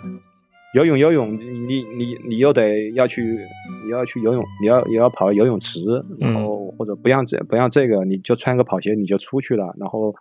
[0.73, 3.39] 游泳游泳，你你你又得要去，
[3.85, 5.79] 你要去游泳，你要也要跑游泳池，
[6.19, 9.73] 然后或者不让这不让这个，你就穿个跑鞋你就出去了。
[9.79, 10.15] 然后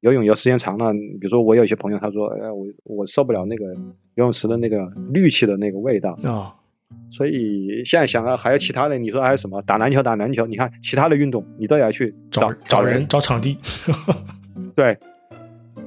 [0.00, 3.74] 游泳游时间长了，比如说我有一些朋友他说，哎我我受不了那个
[4.14, 6.56] 游泳池的那个氯气的那个味道啊。
[7.10, 9.62] 所以现在想到，还有其他的，你说还有什么？
[9.62, 13.56] 打篮球打篮球，你看其他的运动你都要去找找人找场地，
[14.76, 14.98] 对。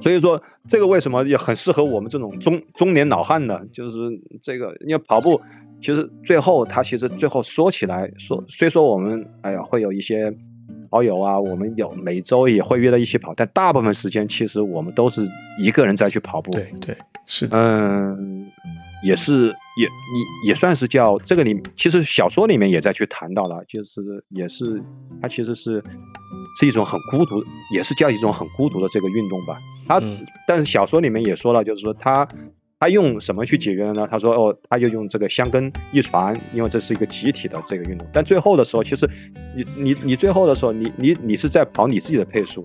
[0.00, 3.60] 所以说，这个为什么也很适合我们这种中中年老汉呢？
[3.72, 3.96] 就是
[4.42, 5.40] 这个，因为跑步，
[5.80, 10.36] 其实最后他其实最后说起来说，虽说我们哎呀会有一些
[10.90, 15.22] 好友啊，我们有每周也会约在一起跑，但大部分时间其实我们都是
[15.58, 16.52] 一个人在去跑步。
[16.52, 16.96] 对对，
[17.26, 18.46] 是的，嗯，
[19.04, 24.82] 也是也你也算是叫这个里，其实小说里面也在去谈到了，就是也是
[25.20, 25.82] 它其实是
[26.58, 27.44] 是一种很孤独，
[27.74, 29.58] 也是叫一种很孤独的这个运动吧。
[29.88, 30.02] 他，
[30.48, 32.26] 但是小说里面也说了，就是说他
[32.80, 34.08] 他用什么去解决的呢？
[34.10, 38.08] 他说哦，他就用这个香根一传，因为这是一个集体的这个运动。
[38.12, 39.08] 但最后的时候，其实
[39.54, 42.62] 你你你最后的时候，你你你是在跑你自己的配速，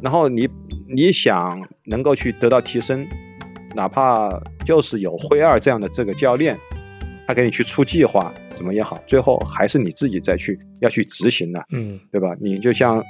[0.00, 0.48] 然后你
[0.88, 3.06] 你想能够去得到提升，
[3.74, 4.30] 哪怕
[4.64, 6.56] 就是有灰二这样的这个教练，
[7.26, 12.36] 他给你去出计划怎么也好，最后还是你自己再去要去执行的，嗯，对吧？
[12.40, 13.02] 你就像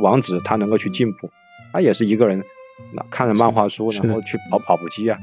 [0.00, 1.30] 王子，他能够去进步，
[1.72, 2.42] 他也是一个人。
[2.94, 5.18] 那看着漫画书，然后去跑跑步机啊，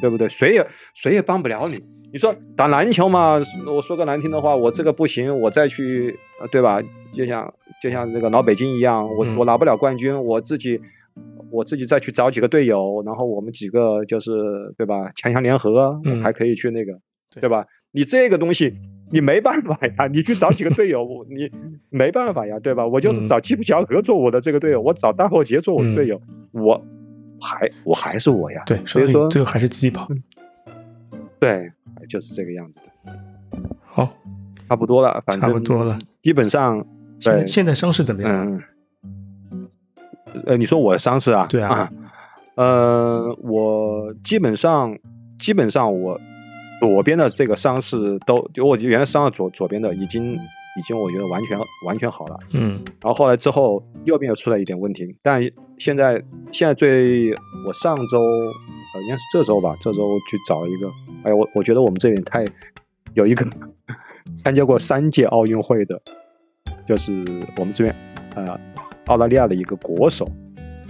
[0.00, 0.28] 对不对？
[0.28, 0.64] 谁也
[0.94, 1.82] 谁也帮不了你。
[2.12, 6.16] 你说打篮球嘛，我说个难听的话，我这个不行，我再去，
[6.52, 6.80] 对吧？
[7.12, 7.52] 就像
[7.82, 10.80] 就像这个老北京一样，我我拿不了冠军，我自己
[11.50, 14.30] 我自己再去找几个队友，然后我们几个就是
[14.76, 15.12] 对吧？
[15.14, 16.92] 强强联合，还可以去那个，
[17.40, 17.66] 对吧？
[17.92, 18.74] 你这个东西
[19.12, 21.50] 你没办法呀，你去找几个队友，你
[21.90, 22.86] 没办法呀，对吧？
[22.86, 26.20] 我就是找基普乔格做我的这个队友，我找大破杰做我的队友，
[26.52, 26.84] 我。
[27.42, 30.06] 还我还是我呀，对，所以说最后还是自己跑，
[31.38, 31.72] 对，
[32.06, 33.18] 就是这个样子的。
[33.82, 34.14] 好，
[34.68, 35.98] 差不多了，反正差不多了。
[36.20, 36.86] 基本上，
[37.24, 38.46] 对，现在伤势怎么样？
[38.46, 38.62] 嗯，
[40.46, 41.46] 呃，你说我的伤势啊？
[41.48, 41.90] 对啊，
[42.54, 44.98] 呃，我基本上，
[45.38, 46.20] 基本上我
[46.80, 52.38] 左边的这个伤势都，就我原来伤了左左边的，已经已经我觉得完全完全好了。
[52.52, 57.32] 嗯，然后后来之后右边又出来一点问题，但现在现在最
[57.66, 60.88] 我上周呃应该是这周吧，这周去找一个，
[61.24, 62.44] 哎呀，我我觉得我们这边太
[63.14, 63.46] 有一个。
[64.36, 66.00] 参加过三届奥运会的，
[66.86, 67.24] 就是
[67.56, 67.96] 我们这边
[68.36, 68.60] 呃
[69.10, 70.30] 澳大利亚的一个国手，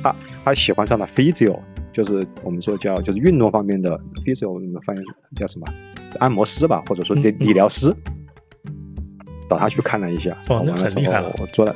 [0.02, 0.14] 他
[0.44, 1.58] 他喜欢上了 physio，
[1.92, 5.00] 就是我们说叫就是运动方面的 physio，我们翻译
[5.34, 5.66] 叫什么？
[6.18, 7.94] 按摩师吧，或者说理理疗师，
[9.48, 11.74] 找他去看了一下，哦，那很厉害了，我做了，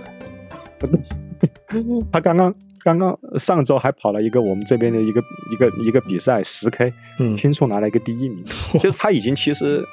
[2.12, 2.54] 他刚刚
[2.84, 8.44] 刚刚上周还跑了一个我们这边的一个一个一个比赛十 K，嗯，轻松拿了一个第一名，
[8.74, 9.84] 就是他已经其实。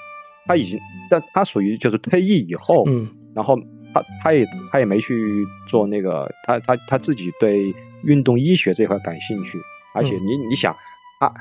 [0.47, 3.55] 他已经，但他属于就是退役以后，嗯，然后
[3.93, 7.73] 他他也他也没去做那个，他他他自己对
[8.03, 9.57] 运动医学这块感兴趣，
[9.93, 10.75] 而且你你想，
[11.19, 11.33] 他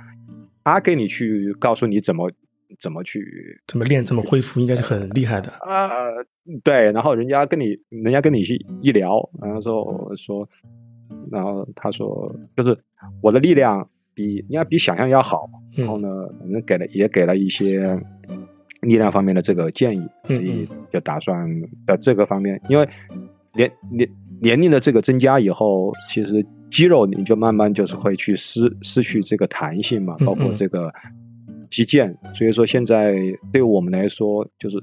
[0.64, 2.30] 他给你去告诉你怎么
[2.78, 5.88] 怎么去怎么练怎么恢复，应该是很厉害的啊，
[6.62, 10.48] 对，然后人家跟你人家跟你去一聊，然后说说，
[11.30, 12.78] 然后他说就是
[13.22, 16.08] 我的力量比应该比想象要好，然后呢，
[16.38, 18.00] 反正给了也给了一些。
[18.80, 21.48] 力量方面的这个建议，所以就打算
[21.86, 22.88] 在这个方面，因为
[23.52, 24.08] 年年
[24.40, 30.92] 年龄的这个增加以后，其实肌肉你就慢慢就是会去失失去这个弹性嘛，包括这个
[31.70, 33.14] 肌腱，所以说现在
[33.52, 34.82] 对我们来说，就是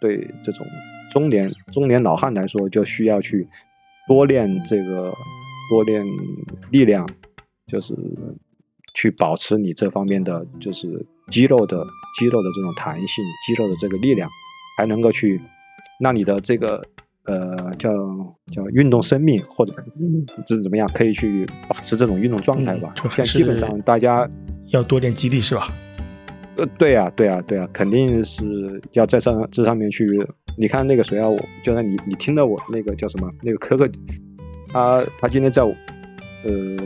[0.00, 0.66] 对这种
[1.10, 3.46] 中年中年老汉来说，就需要去
[4.08, 5.12] 多练这个
[5.68, 6.02] 多练
[6.70, 7.06] 力量，
[7.66, 7.94] 就是
[8.94, 11.06] 去保持你这方面的就是。
[11.30, 11.84] 肌肉的
[12.18, 14.28] 肌肉的这种弹性，肌肉的这个力量，
[14.76, 15.40] 还能够去
[15.98, 16.82] 让你的这个
[17.24, 17.90] 呃叫
[18.52, 19.74] 叫运动生命或者
[20.46, 22.92] 这怎么样，可以去保持这种运动状态吧。
[23.10, 24.28] 现在基本上大家
[24.68, 25.72] 要多点激励是吧？
[26.56, 30.06] 呃，对呀，对呀，对呀，肯定是要在上这上面去。
[30.56, 33.90] 你看那个谁啊，我就像你你听到我那个叫什么那个可可，
[34.68, 36.76] 他他今天在呃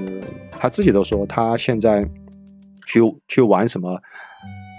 [0.53, 2.03] 他自己都说他现在
[2.87, 4.01] 去去玩什么。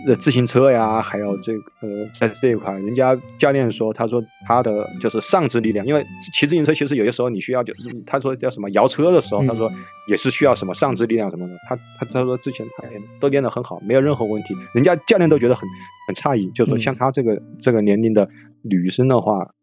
[0.08, 7.74] 呃，自行车呀，还有这个呃，在这一块，人家教练说，他说他的就是上肢力量，因为骑自行车其实有些时候你需要就，
[8.06, 9.72] 他说叫什么摇车的时候，他说
[10.08, 11.56] 也是需要什么上肢力量什么的。
[11.68, 12.88] 他他他说之前他
[13.20, 15.68] 都练得很好，没有任何问题，人家教练都觉得很
[16.08, 18.30] 很诧异，就说像他这个这个年龄的
[18.62, 19.54] 女生的话，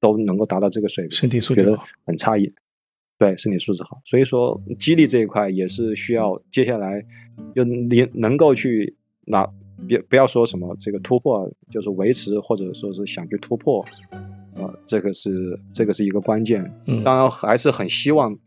[0.00, 2.54] 都能够达到这个水平，身体素质觉得很诧异。
[3.18, 7.04] 对，身体素质好，所以说激励这一块也是需要接下来
[7.54, 9.48] 就你能够去拿。
[9.86, 13.84] 别不要说什么这个突破，就是维持或者说是想去突破，
[14.54, 16.72] 啊，这个是这个是一个关键。
[16.86, 18.38] 嗯，当然还是很希望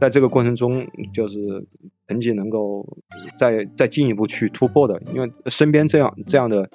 [0.00, 1.66] 在这个过程中，就是
[2.08, 2.98] 成绩能够
[3.36, 6.70] 再再进一步去突破的，因为身边这样这样的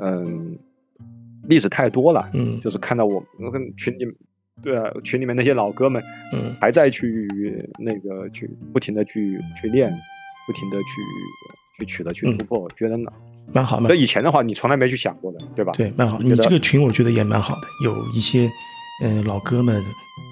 [0.00, 0.58] 嗯
[1.44, 2.30] 例子太多了。
[2.34, 4.06] 嗯，就是看到我我跟群里
[4.62, 6.02] 对啊群里面那些老哥们，
[6.32, 7.28] 嗯，还在去
[7.78, 9.88] 那个去不停的去去练，
[10.46, 10.84] 不停的去
[11.78, 13.10] 去取得去突破，觉得呢。
[13.54, 15.72] 蛮好，那以前的话，你从来没去想过的，对吧？
[15.72, 16.18] 对，蛮好。
[16.20, 18.50] 你这个群我觉得也蛮好的，有一些
[19.02, 19.82] 嗯老哥们、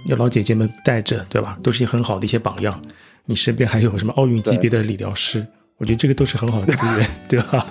[0.07, 1.57] 有老姐姐们带着，对吧？
[1.63, 2.81] 都是很好的一些榜样。
[3.25, 5.47] 你身边还有什么奥运级别的理疗师？
[5.79, 7.67] 我觉得这个都是很好的资源， 对吧？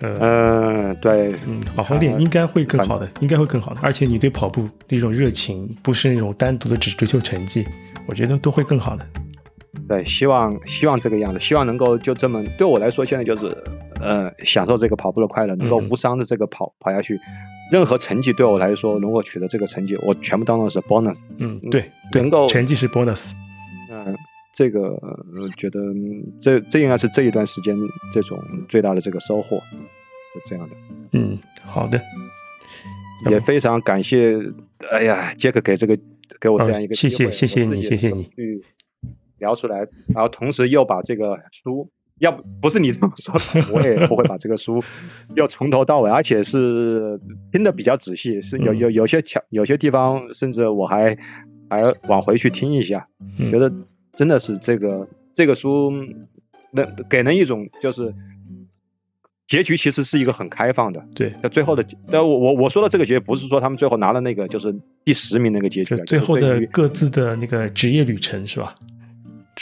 [0.00, 3.80] 嗯， 对，嗯，好好练，应该会更好的，应该会更好的。
[3.82, 7.66] 而且你对跑步那种热情，不是那种单独的只追求成绩，
[8.06, 9.06] 我觉得都会更好的。
[9.88, 13.46] 对，希望希望这个样子，希望能够就这么对我来说，现在就是，
[14.00, 17.20] 呃，享受这个跑步的快乐，能够无伤的这个跑跑下去。
[17.70, 21.24] 任何成绩对我来说，如果取得这个成绩，我全部当做是 bonus。
[21.38, 23.32] 嗯，对，能够成绩是 bonus。
[23.90, 24.14] 嗯，
[24.54, 24.98] 这个
[25.56, 25.80] 觉得
[26.40, 27.76] 这这应该是这一段时间
[28.12, 28.38] 这种
[28.68, 30.76] 最大的这个收获，是这样的。
[31.12, 32.00] 嗯，好的，
[33.30, 34.38] 也非常感谢，
[34.90, 35.98] 哎呀，杰克给这个
[36.40, 38.30] 给我这样一个谢谢谢谢你谢谢你。
[39.38, 44.82] 聊出来，然后同时又把这个书，要不不是你这么说的，我也不会把这个书
[45.34, 47.20] 又从头到尾，而且是
[47.52, 51.18] 听的比较仔细，是有有有些巧，有些地方甚至我还
[51.68, 53.08] 还往回去听一下，
[53.50, 53.72] 觉得
[54.14, 55.92] 真的是这个这个书
[56.70, 58.14] 能给人一种就是
[59.46, 64.74] 结局其实是一个很开放的，对，那最后的，但我我我说的这个结局不是说他们最后拿了那个就是
[65.04, 68.74] 第十名那个结局，最后的各自的那个职业旅程是吧？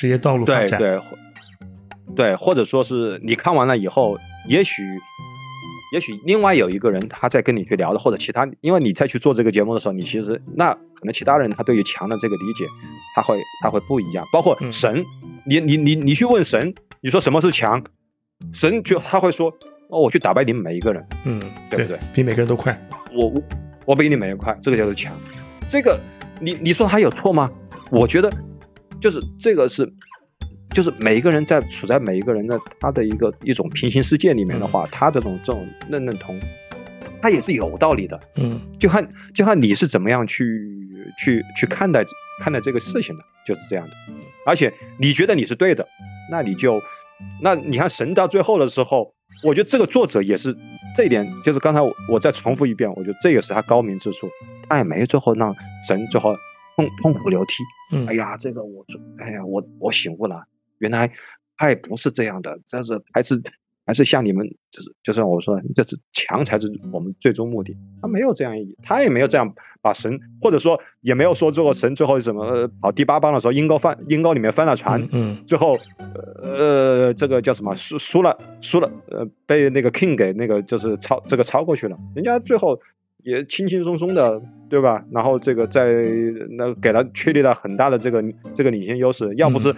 [0.02, 1.00] 职业道路发展，对对，
[2.16, 4.18] 对，或者说是你看完了以后，
[4.48, 4.82] 也许
[5.92, 12.66] 也许另外有一个人他在跟你去聊的，或者其他，因为你再去做这个节目的时候，你其实那可能其他人他对于强的这个理解，
[13.14, 14.26] 他会他会不一样。
[14.32, 15.04] 包括神，
[15.46, 17.84] 你你你你去问神，你说什么是强，
[18.52, 19.50] 神就他会说，
[19.88, 22.00] 哦，我去打败你们每一个人，嗯，对不对？
[22.12, 22.76] 比每个人都快，
[23.14, 23.40] 我我
[23.86, 25.14] 我比你每个人快，这个叫做强。
[25.68, 26.00] 这个
[26.40, 27.48] 你你说他有错吗？
[27.92, 28.32] 我觉得
[29.02, 29.92] 就是这个是。
[30.74, 36.40] 就是每一个人在处在每一个人的他的一个一种平行世界里面的话，他这种这种认认同，
[37.20, 38.18] 他也是有道理的。
[38.36, 40.66] 嗯，就看就看你是怎么样去
[41.18, 42.06] 去去看待
[42.40, 43.92] 看待这个事情的，就是这样的。
[44.46, 45.86] 而且你觉得你是对的，
[46.30, 46.80] 那你就
[47.42, 49.12] 那你看神到最后的时候，
[49.42, 50.56] 我觉得这个作者也是
[50.96, 54.30] 这一点，就是刚才我我再重复一遍，我觉得这也是他高明之处，
[54.70, 55.54] 他也没最后让
[55.86, 56.34] 神最后
[56.76, 57.52] 痛痛苦流涕。
[57.92, 58.84] 嗯，哎呀，这个我
[59.18, 60.44] 哎呀，我我醒悟了。
[60.78, 61.12] 原来
[61.56, 63.42] 爱不是这样的，但是还是
[63.84, 67.76] 还是像你们，就是就像我说，这是强才是我们最终目的。
[68.00, 75.78] 他没有这样，他也没有这样把神，或者说也没有说最后神最后什么跑第八棒的时候，阴沟翻阴沟里面翻了船，嗯，最后
[76.42, 82.80] 呃这个叫什么输输了输了，呃被那个 king 给那个就是超这个超过去了，人家最后
[83.22, 85.04] 也轻轻松松的，对吧？
[85.10, 85.86] 然后这个在
[86.56, 88.22] 那给他确立了很大的这个
[88.54, 89.74] 这个领先优势，要不是。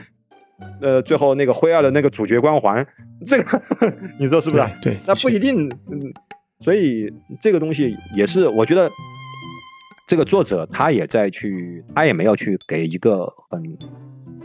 [0.81, 2.87] 呃，最后那个灰二的那个主角光环，
[3.27, 3.61] 这个
[4.21, 4.63] 你说是不是？
[4.81, 5.69] 对，那不一定。
[5.69, 6.15] 嗯，
[6.61, 8.89] 所以这个东西也是，我觉得
[10.07, 13.63] 这个作者他也在去，他也没有去给一个很，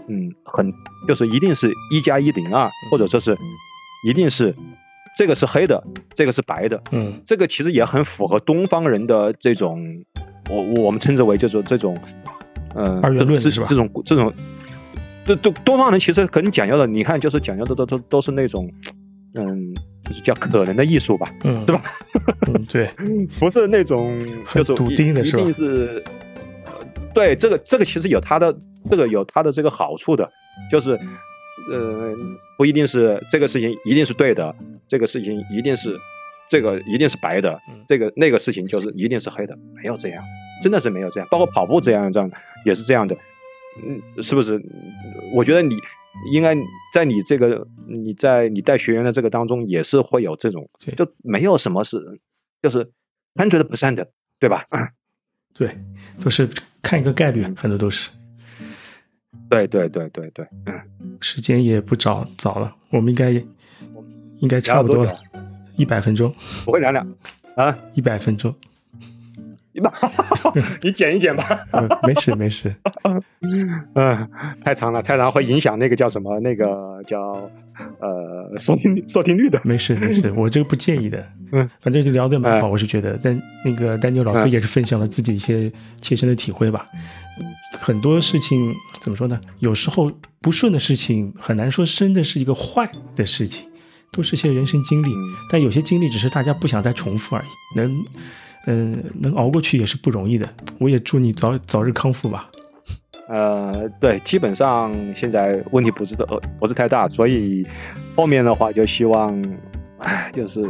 [0.08, 0.74] 嗯，很
[1.08, 3.38] 就是一定是一加一等于二，或者说是
[4.04, 4.56] 一定是
[5.20, 5.84] 这个是黑的，
[6.16, 6.82] 这个是白的。
[6.94, 10.02] 嗯，这个其实也很符合东方人的这种，
[10.50, 11.94] 我我们称之为就是这种，
[12.74, 13.68] 嗯，二元论是吧？
[13.70, 14.34] 这种这种。
[15.26, 18.72] 这东东方人其实很讲究的，你看就是讲究的都都都是那种，
[19.34, 19.74] 嗯，
[20.06, 21.82] 就是叫可能的艺术吧，嗯，对吧？
[22.48, 22.90] 嗯，对，
[23.38, 25.42] 不是那种就是笃定的是吧？
[25.42, 26.02] 一定是，
[26.66, 26.72] 呃，
[27.14, 30.32] 对，这个这个其实有它的这个有它的这个好处的，
[30.72, 30.98] 就是，
[31.72, 32.16] 呃，
[32.58, 34.56] 不一定是这个事情一定是对的，
[34.88, 35.98] 这个事情一定是
[36.50, 40.24] 这个一定是白的，这个那个事情就是一定是黑的，没有这样，
[40.62, 42.32] 真的是没有这样，包括跑步这样这样
[42.66, 43.18] 也是这样的。
[43.84, 44.62] 嗯，是不是？
[45.34, 45.76] 我觉得你
[46.34, 46.56] 应该
[46.94, 52.20] 在你这个你在你带学员的这个当中，也是会有这种，就没有什么是
[52.62, 52.92] 就是
[53.36, 54.08] hundred percent，
[54.40, 54.66] 对吧？
[55.54, 55.78] 对，
[56.20, 56.50] 都是
[56.82, 58.10] 看一个概率，很多都是。
[59.50, 60.80] 对对对对对，嗯，
[61.22, 63.32] 时间也不早早了，我们应该
[64.40, 65.20] 应该差不多了，
[65.76, 66.34] 一百分钟，
[66.66, 67.06] 不会聊聊
[67.56, 68.54] 啊，一百分钟。
[70.82, 71.66] 你剪一剪吧。
[72.06, 72.76] 没事没事。
[73.94, 74.30] 嗯，
[74.62, 76.38] 太长了，太长会影响那个叫什么？
[76.42, 77.50] 那个叫
[78.00, 79.60] 呃收听收听率的。
[79.64, 81.26] 没事没事，我这个不介意的。
[81.52, 83.20] 嗯，反正就聊得蛮好，我是觉得。
[83.24, 86.88] 但那个丹尼老哥也是分享了自己一些切身的体会吧。
[87.80, 89.40] 很多事情怎么说呢？
[89.60, 90.12] 有时候
[90.42, 93.68] 不顺的事情很难说真的是一个坏的事情，
[94.12, 95.10] 都是些人生经历。
[95.52, 97.78] 但有些经历只是大家不想再重复而已。
[97.78, 98.06] 能。
[98.66, 100.48] 嗯，能熬过去也是不容易的。
[100.80, 102.52] 我也祝你早早日康复吧。
[103.30, 107.66] 呃，对，基本上现在问题不是呃不是太大，所以
[108.16, 109.44] 后面的话就希望，
[110.00, 110.62] 哎，就是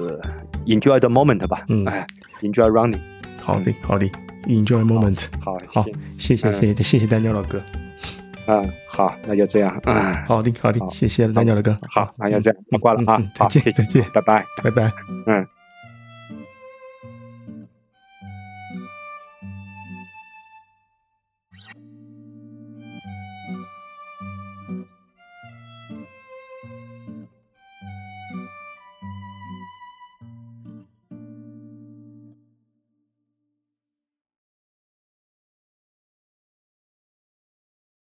[0.65, 1.64] enjoy the moment 吧。
[1.69, 2.06] 嗯，哎
[2.41, 2.99] ，enjoy running。
[3.41, 4.06] 好的，好的
[4.48, 5.23] ，enjoy moment。
[5.40, 5.86] 好，好，
[6.18, 7.61] 谢谢，谢谢，谢谢丹尼老哥。
[8.48, 9.80] 嗯，好，那就这样。
[9.86, 9.95] 嗯，
[10.27, 11.77] 好的，好的，谢谢丹尼老哥。
[11.91, 13.22] 好，那就这样，那挂了啊。
[13.38, 14.91] 再见，再见，拜拜，拜拜。
[15.27, 15.59] 嗯。